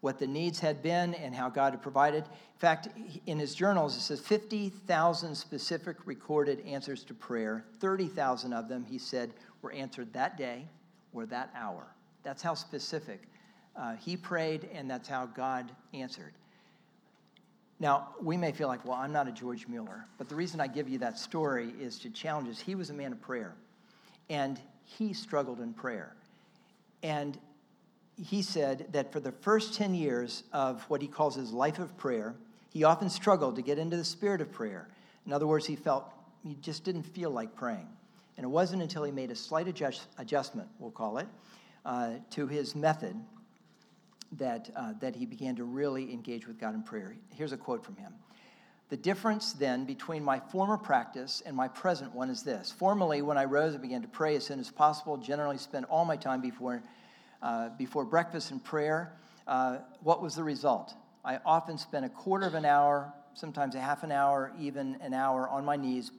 what 0.03 0.19
the 0.19 0.27
needs 0.27 0.59
had 0.59 0.83
been 0.83 1.13
and 1.13 1.33
how 1.33 1.49
God 1.49 1.71
had 1.71 1.81
provided. 1.81 2.25
In 2.25 2.59
fact, 2.59 2.89
in 3.25 3.39
his 3.39 3.55
journals, 3.55 3.95
it 3.95 4.01
says 4.01 4.19
50,000 4.19 5.33
specific 5.33 5.95
recorded 6.05 6.59
answers 6.65 7.05
to 7.05 7.13
prayer. 7.13 7.63
30,000 7.79 8.51
of 8.51 8.67
them, 8.67 8.83
he 8.83 8.97
said, 8.97 9.31
were 9.61 9.71
answered 9.71 10.11
that 10.11 10.37
day 10.37 10.67
or 11.13 11.25
that 11.27 11.51
hour. 11.55 11.87
That's 12.23 12.41
how 12.41 12.53
specific 12.53 13.21
uh, 13.77 13.95
he 13.95 14.17
prayed, 14.17 14.67
and 14.73 14.89
that's 14.89 15.07
how 15.07 15.25
God 15.25 15.71
answered. 15.93 16.33
Now, 17.79 18.09
we 18.21 18.35
may 18.35 18.51
feel 18.51 18.67
like, 18.67 18.83
well, 18.85 18.95
I'm 18.95 19.13
not 19.13 19.29
a 19.29 19.31
George 19.31 19.67
Mueller, 19.69 20.05
but 20.17 20.27
the 20.27 20.35
reason 20.35 20.59
I 20.59 20.67
give 20.67 20.89
you 20.89 20.97
that 20.99 21.17
story 21.17 21.73
is 21.79 21.97
to 21.99 22.09
challenge 22.09 22.49
us. 22.49 22.59
He 22.59 22.75
was 22.75 22.89
a 22.89 22.93
man 22.93 23.13
of 23.13 23.21
prayer, 23.21 23.55
and 24.29 24.59
he 24.85 25.13
struggled 25.13 25.59
in 25.59 25.73
prayer. 25.73 26.15
And 27.01 27.37
he 28.21 28.41
said 28.41 28.87
that 28.91 29.11
for 29.11 29.19
the 29.19 29.31
first 29.31 29.73
10 29.73 29.95
years 29.95 30.43
of 30.53 30.83
what 30.83 31.01
he 31.01 31.07
calls 31.07 31.35
his 31.35 31.51
life 31.51 31.79
of 31.79 31.97
prayer, 31.97 32.35
he 32.69 32.83
often 32.83 33.09
struggled 33.09 33.55
to 33.55 33.61
get 33.61 33.77
into 33.77 33.97
the 33.97 34.05
spirit 34.05 34.41
of 34.41 34.51
prayer. 34.51 34.87
In 35.25 35.33
other 35.33 35.47
words, 35.47 35.65
he 35.65 35.75
felt 35.75 36.11
he 36.43 36.55
just 36.61 36.83
didn't 36.83 37.03
feel 37.03 37.29
like 37.29 37.55
praying. 37.55 37.87
And 38.37 38.43
it 38.43 38.49
wasn't 38.49 38.81
until 38.81 39.03
he 39.03 39.11
made 39.11 39.31
a 39.31 39.35
slight 39.35 39.67
adjust, 39.67 40.07
adjustment, 40.17 40.67
we'll 40.79 40.91
call 40.91 41.17
it, 41.19 41.27
uh, 41.85 42.11
to 42.31 42.47
his 42.47 42.75
method 42.75 43.15
that, 44.33 44.69
uh, 44.75 44.93
that 44.99 45.15
he 45.15 45.25
began 45.25 45.55
to 45.55 45.63
really 45.63 46.11
engage 46.11 46.47
with 46.47 46.59
God 46.59 46.73
in 46.73 46.81
prayer. 46.81 47.15
Here's 47.35 47.51
a 47.51 47.57
quote 47.57 47.85
from 47.85 47.95
him 47.95 48.13
the 48.89 48.97
difference 48.97 49.53
then 49.53 49.85
between 49.85 50.23
my 50.23 50.39
former 50.39 50.77
practice 50.77 51.41
and 51.45 51.55
my 51.55 51.67
present 51.67 52.13
one 52.13 52.29
is 52.29 52.43
this. 52.43 52.71
Formerly, 52.71 53.21
when 53.21 53.37
I 53.37 53.45
rose 53.45 53.73
and 53.73 53.81
began 53.81 54.01
to 54.01 54.07
pray 54.07 54.35
as 54.35 54.45
soon 54.45 54.59
as 54.59 54.69
possible, 54.69 55.17
generally 55.17 55.57
spent 55.57 55.85
all 55.89 56.05
my 56.05 56.17
time 56.17 56.41
before, 56.41 56.83
uh, 57.41 57.69
before 57.77 58.05
breakfast 58.05 58.51
in 58.51 58.59
prayer. 58.59 59.13
Uh, 59.47 59.77
what 60.01 60.21
was 60.21 60.35
the 60.35 60.43
result? 60.43 60.93
I 61.25 61.39
often 61.45 61.77
spent 61.77 62.05
a 62.05 62.09
quarter 62.09 62.45
of 62.45 62.53
an 62.53 62.65
hour, 62.65 63.13
sometimes 63.33 63.75
a 63.75 63.79
half 63.79 64.03
an 64.03 64.11
hour, 64.11 64.51
even 64.59 64.97
an 65.01 65.13
hour 65.13 65.49
on 65.49 65.65
my 65.65 65.75
knees 65.75 66.11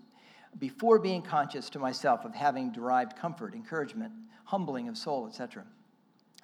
before 0.59 0.99
being 0.99 1.23
conscious 1.23 1.69
to 1.71 1.79
myself 1.79 2.25
of 2.25 2.35
having 2.35 2.71
derived 2.71 3.17
comfort, 3.17 3.55
encouragement, 3.55 4.13
humbling 4.45 4.89
of 4.89 4.97
soul, 4.97 5.27
etc. 5.27 5.65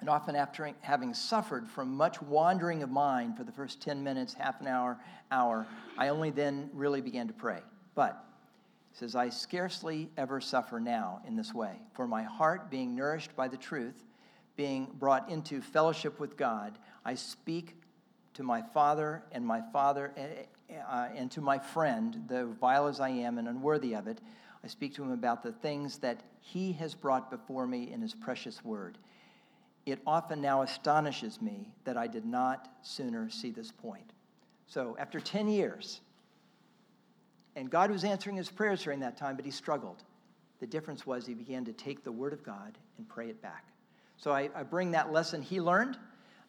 And 0.01 0.09
often, 0.09 0.35
after 0.35 0.69
having 0.81 1.13
suffered 1.13 1.69
from 1.69 1.95
much 1.95 2.21
wandering 2.23 2.81
of 2.81 2.89
mind 2.89 3.37
for 3.37 3.43
the 3.43 3.51
first 3.51 3.81
10 3.81 4.03
minutes, 4.03 4.33
half 4.33 4.59
an 4.59 4.67
hour, 4.67 4.97
hour, 5.31 5.67
I 5.95 6.07
only 6.07 6.31
then 6.31 6.71
really 6.73 7.01
began 7.01 7.27
to 7.27 7.33
pray. 7.33 7.59
But, 7.93 8.21
he 8.91 8.97
says, 8.97 9.15
I 9.15 9.29
scarcely 9.29 10.09
ever 10.17 10.41
suffer 10.41 10.79
now 10.79 11.21
in 11.27 11.35
this 11.35 11.53
way, 11.53 11.79
for 11.93 12.07
my 12.07 12.23
heart 12.23 12.71
being 12.71 12.95
nourished 12.95 13.35
by 13.35 13.47
the 13.47 13.57
truth, 13.57 14.03
being 14.55 14.87
brought 14.99 15.29
into 15.29 15.61
fellowship 15.61 16.19
with 16.19 16.35
God, 16.35 16.79
I 17.05 17.13
speak 17.13 17.75
to 18.33 18.43
my 18.43 18.63
Father 18.73 19.23
and 19.31 19.45
my 19.45 19.61
Father 19.71 20.13
uh, 20.89 21.07
and 21.15 21.29
to 21.31 21.41
my 21.41 21.59
friend, 21.59 22.23
though 22.27 22.47
vile 22.59 22.87
as 22.87 22.99
I 22.99 23.09
am 23.09 23.37
and 23.37 23.47
unworthy 23.47 23.93
of 23.93 24.07
it, 24.07 24.19
I 24.63 24.67
speak 24.67 24.95
to 24.95 25.03
him 25.03 25.11
about 25.11 25.43
the 25.43 25.51
things 25.51 25.99
that 25.99 26.21
he 26.39 26.73
has 26.73 26.95
brought 26.95 27.29
before 27.29 27.67
me 27.67 27.91
in 27.91 28.01
his 28.01 28.13
precious 28.13 28.63
word. 28.63 28.97
It 29.85 29.99
often 30.05 30.41
now 30.41 30.61
astonishes 30.61 31.41
me 31.41 31.73
that 31.85 31.97
I 31.97 32.07
did 32.07 32.25
not 32.25 32.69
sooner 32.83 33.29
see 33.29 33.49
this 33.49 33.71
point. 33.71 34.13
So, 34.67 34.95
after 34.99 35.19
10 35.19 35.47
years, 35.47 36.01
and 37.55 37.69
God 37.69 37.91
was 37.91 38.03
answering 38.03 38.35
his 38.35 38.49
prayers 38.49 38.83
during 38.83 38.99
that 38.99 39.17
time, 39.17 39.35
but 39.35 39.43
he 39.43 39.51
struggled. 39.51 40.03
The 40.59 40.67
difference 40.67 41.05
was 41.05 41.25
he 41.25 41.33
began 41.33 41.65
to 41.65 41.73
take 41.73 42.03
the 42.03 42.11
word 42.11 42.31
of 42.31 42.43
God 42.43 42.77
and 42.97 43.09
pray 43.09 43.29
it 43.29 43.41
back. 43.41 43.65
So, 44.17 44.31
I, 44.31 44.49
I 44.55 44.63
bring 44.63 44.91
that 44.91 45.11
lesson 45.11 45.41
he 45.41 45.59
learned 45.59 45.97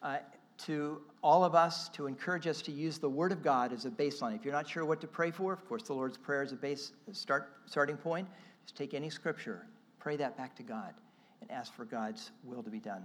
uh, 0.03 0.17
to 0.65 1.01
all 1.23 1.43
of 1.43 1.55
us 1.55 1.89
to 1.89 2.05
encourage 2.05 2.45
us 2.45 2.61
to 2.61 2.71
use 2.71 2.99
the 2.99 3.09
word 3.09 3.31
of 3.31 3.41
God 3.41 3.73
as 3.73 3.85
a 3.85 3.89
baseline. 3.89 4.35
If 4.35 4.45
you're 4.45 4.53
not 4.53 4.69
sure 4.69 4.85
what 4.85 5.01
to 5.01 5.07
pray 5.07 5.31
for, 5.31 5.51
of 5.51 5.67
course, 5.67 5.83
the 5.83 5.93
Lord's 5.93 6.17
Prayer 6.17 6.43
is 6.43 6.51
a 6.51 6.55
base 6.55 6.91
start, 7.11 7.49
starting 7.65 7.97
point. 7.97 8.27
Just 8.63 8.77
take 8.77 8.93
any 8.93 9.09
scripture, 9.09 9.65
pray 9.99 10.15
that 10.17 10.37
back 10.37 10.55
to 10.57 10.63
God, 10.63 10.93
and 11.41 11.49
ask 11.51 11.73
for 11.73 11.83
God's 11.83 12.31
will 12.45 12.61
to 12.61 12.69
be 12.69 12.79
done 12.79 13.03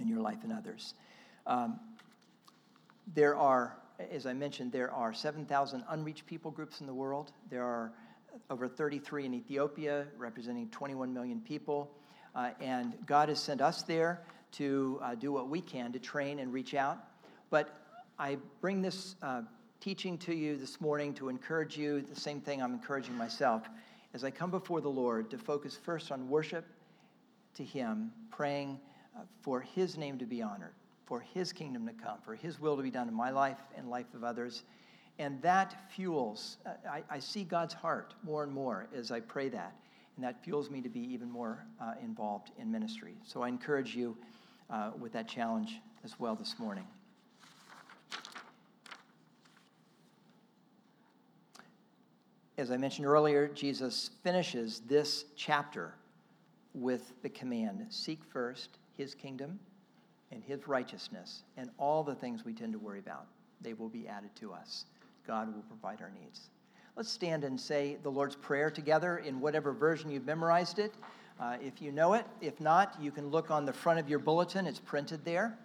in 0.00 0.08
your 0.08 0.20
life 0.20 0.38
and 0.42 0.52
others. 0.52 0.94
Um, 1.46 1.78
there 3.14 3.36
are, 3.36 3.76
as 4.10 4.26
I 4.26 4.32
mentioned, 4.32 4.72
there 4.72 4.90
are 4.92 5.12
7,000 5.12 5.84
unreached 5.88 6.26
people 6.26 6.50
groups 6.50 6.80
in 6.80 6.86
the 6.86 6.94
world. 6.94 7.32
There 7.50 7.64
are 7.64 7.92
over 8.50 8.68
33 8.68 9.26
in 9.26 9.34
Ethiopia, 9.34 10.06
representing 10.16 10.68
21 10.70 11.12
million 11.12 11.40
people. 11.40 11.90
Uh, 12.34 12.50
and 12.60 12.94
God 13.06 13.28
has 13.28 13.40
sent 13.40 13.60
us 13.60 13.82
there 13.82 14.22
to 14.52 15.00
uh, 15.02 15.14
do 15.14 15.32
what 15.32 15.48
we 15.48 15.60
can 15.60 15.92
to 15.92 15.98
train 15.98 16.38
and 16.38 16.52
reach 16.52 16.74
out. 16.74 16.98
But 17.50 17.72
I 18.18 18.38
bring 18.60 18.82
this 18.82 19.14
uh, 19.22 19.42
teaching 19.80 20.18
to 20.18 20.34
you 20.34 20.56
this 20.56 20.80
morning 20.80 21.14
to 21.14 21.28
encourage 21.28 21.76
you, 21.76 22.02
the 22.02 22.18
same 22.18 22.40
thing 22.40 22.62
I'm 22.62 22.72
encouraging 22.72 23.16
myself, 23.16 23.62
as 24.14 24.24
I 24.24 24.30
come 24.30 24.50
before 24.50 24.80
the 24.80 24.88
Lord 24.88 25.30
to 25.30 25.38
focus 25.38 25.78
first 25.82 26.10
on 26.10 26.28
worship 26.28 26.64
to 27.54 27.64
Him, 27.64 28.12
praying 28.30 28.80
for 29.42 29.60
His 29.60 29.96
name 29.96 30.18
to 30.18 30.26
be 30.26 30.42
honored, 30.42 30.74
for 31.04 31.20
His 31.20 31.52
kingdom 31.52 31.86
to 31.86 31.92
come, 31.92 32.18
for 32.24 32.34
His 32.34 32.60
will 32.60 32.76
to 32.76 32.82
be 32.82 32.90
done 32.90 33.08
in 33.08 33.14
my 33.14 33.30
life 33.30 33.58
and 33.76 33.88
life 33.88 34.12
of 34.14 34.24
others. 34.24 34.62
And 35.18 35.40
that 35.42 35.90
fuels, 35.90 36.58
uh, 36.66 36.70
I, 36.90 37.02
I, 37.08 37.18
see 37.18 37.42
God's 37.44 37.72
heart 37.72 38.12
more 38.22 38.42
and 38.42 38.52
more 38.52 38.86
as 38.94 39.10
I 39.10 39.20
pray 39.20 39.48
that. 39.48 39.74
And 40.16 40.24
that 40.24 40.42
fuels 40.44 40.70
me 40.70 40.82
to 40.82 40.88
be 40.90 41.00
even 41.00 41.30
more 41.30 41.64
uh, 41.80 41.94
involved 42.02 42.50
in 42.58 42.70
ministry. 42.70 43.14
So 43.24 43.42
I 43.42 43.48
encourage 43.48 43.94
you 43.94 44.16
uh, 44.68 44.90
with 44.98 45.12
that 45.12 45.26
challenge 45.28 45.80
as 46.04 46.18
well 46.20 46.34
this 46.34 46.58
morning. 46.58 46.86
As 52.58 52.70
I 52.70 52.78
mentioned 52.78 53.06
earlier, 53.06 53.48
Jesus 53.48 54.10
finishes 54.22 54.80
this 54.86 55.26
chapter 55.36 55.94
with 56.72 57.12
the 57.22 57.28
command 57.28 57.86
seek 57.90 58.20
first 58.24 58.78
his 58.96 59.14
kingdom 59.14 59.58
and 60.32 60.42
his 60.42 60.66
righteousness, 60.66 61.42
and 61.56 61.70
all 61.78 62.02
the 62.02 62.14
things 62.14 62.44
we 62.44 62.52
tend 62.52 62.72
to 62.72 62.78
worry 62.78 62.98
about, 62.98 63.26
they 63.60 63.72
will 63.72 63.88
be 63.88 64.08
added 64.08 64.30
to 64.36 64.52
us. 64.52 64.86
God 65.26 65.54
will 65.54 65.62
provide 65.62 66.00
our 66.00 66.10
needs. 66.20 66.48
Let's 66.96 67.10
stand 67.10 67.44
and 67.44 67.60
say 67.60 67.98
the 68.02 68.10
Lord's 68.10 68.36
Prayer 68.36 68.70
together 68.70 69.18
in 69.18 69.40
whatever 69.40 69.72
version 69.72 70.10
you've 70.10 70.26
memorized 70.26 70.78
it. 70.78 70.94
Uh, 71.38 71.58
if 71.62 71.82
you 71.82 71.92
know 71.92 72.14
it, 72.14 72.26
if 72.40 72.60
not, 72.60 72.96
you 73.00 73.10
can 73.10 73.28
look 73.28 73.50
on 73.50 73.66
the 73.66 73.72
front 73.72 73.98
of 73.98 74.08
your 74.08 74.18
bulletin, 74.18 74.66
it's 74.66 74.80
printed 74.80 75.24
there. 75.24 75.58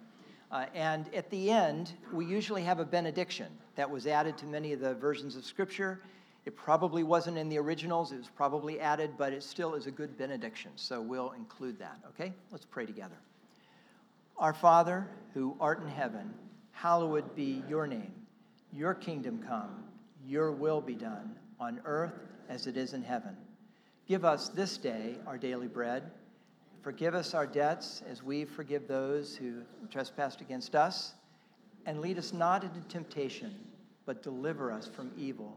Uh, 0.50 0.66
and 0.74 1.12
at 1.14 1.30
the 1.30 1.50
end, 1.50 1.92
we 2.12 2.26
usually 2.26 2.62
have 2.62 2.78
a 2.78 2.84
benediction 2.84 3.46
that 3.74 3.90
was 3.90 4.06
added 4.06 4.36
to 4.36 4.46
many 4.46 4.74
of 4.74 4.80
the 4.80 4.94
versions 4.94 5.34
of 5.34 5.46
Scripture. 5.46 6.02
It 6.44 6.56
probably 6.56 7.04
wasn't 7.04 7.38
in 7.38 7.48
the 7.48 7.58
originals, 7.58 8.10
it 8.10 8.18
was 8.18 8.30
probably 8.34 8.80
added, 8.80 9.12
but 9.16 9.32
it 9.32 9.42
still 9.42 9.74
is 9.74 9.86
a 9.86 9.92
good 9.92 10.18
benediction. 10.18 10.72
So 10.74 11.00
we'll 11.00 11.30
include 11.32 11.78
that, 11.78 11.98
okay? 12.08 12.32
Let's 12.50 12.64
pray 12.64 12.84
together. 12.84 13.16
Our 14.38 14.52
Father, 14.52 15.06
who 15.34 15.56
art 15.60 15.80
in 15.82 15.88
heaven, 15.88 16.34
hallowed 16.72 17.36
be 17.36 17.62
your 17.68 17.86
name. 17.86 18.12
Your 18.72 18.92
kingdom 18.94 19.44
come, 19.46 19.84
your 20.26 20.50
will 20.50 20.80
be 20.80 20.94
done, 20.94 21.36
on 21.60 21.80
earth 21.84 22.18
as 22.48 22.66
it 22.66 22.76
is 22.76 22.92
in 22.92 23.02
heaven. 23.02 23.36
Give 24.08 24.24
us 24.24 24.48
this 24.48 24.78
day 24.78 25.16
our 25.26 25.38
daily 25.38 25.68
bread. 25.68 26.10
Forgive 26.82 27.14
us 27.14 27.34
our 27.34 27.46
debts 27.46 28.02
as 28.10 28.22
we 28.22 28.44
forgive 28.44 28.88
those 28.88 29.36
who 29.36 29.62
trespass 29.90 30.40
against 30.40 30.74
us. 30.74 31.14
And 31.86 32.00
lead 32.00 32.18
us 32.18 32.32
not 32.32 32.64
into 32.64 32.80
temptation, 32.88 33.54
but 34.06 34.22
deliver 34.22 34.72
us 34.72 34.88
from 34.88 35.12
evil. 35.16 35.56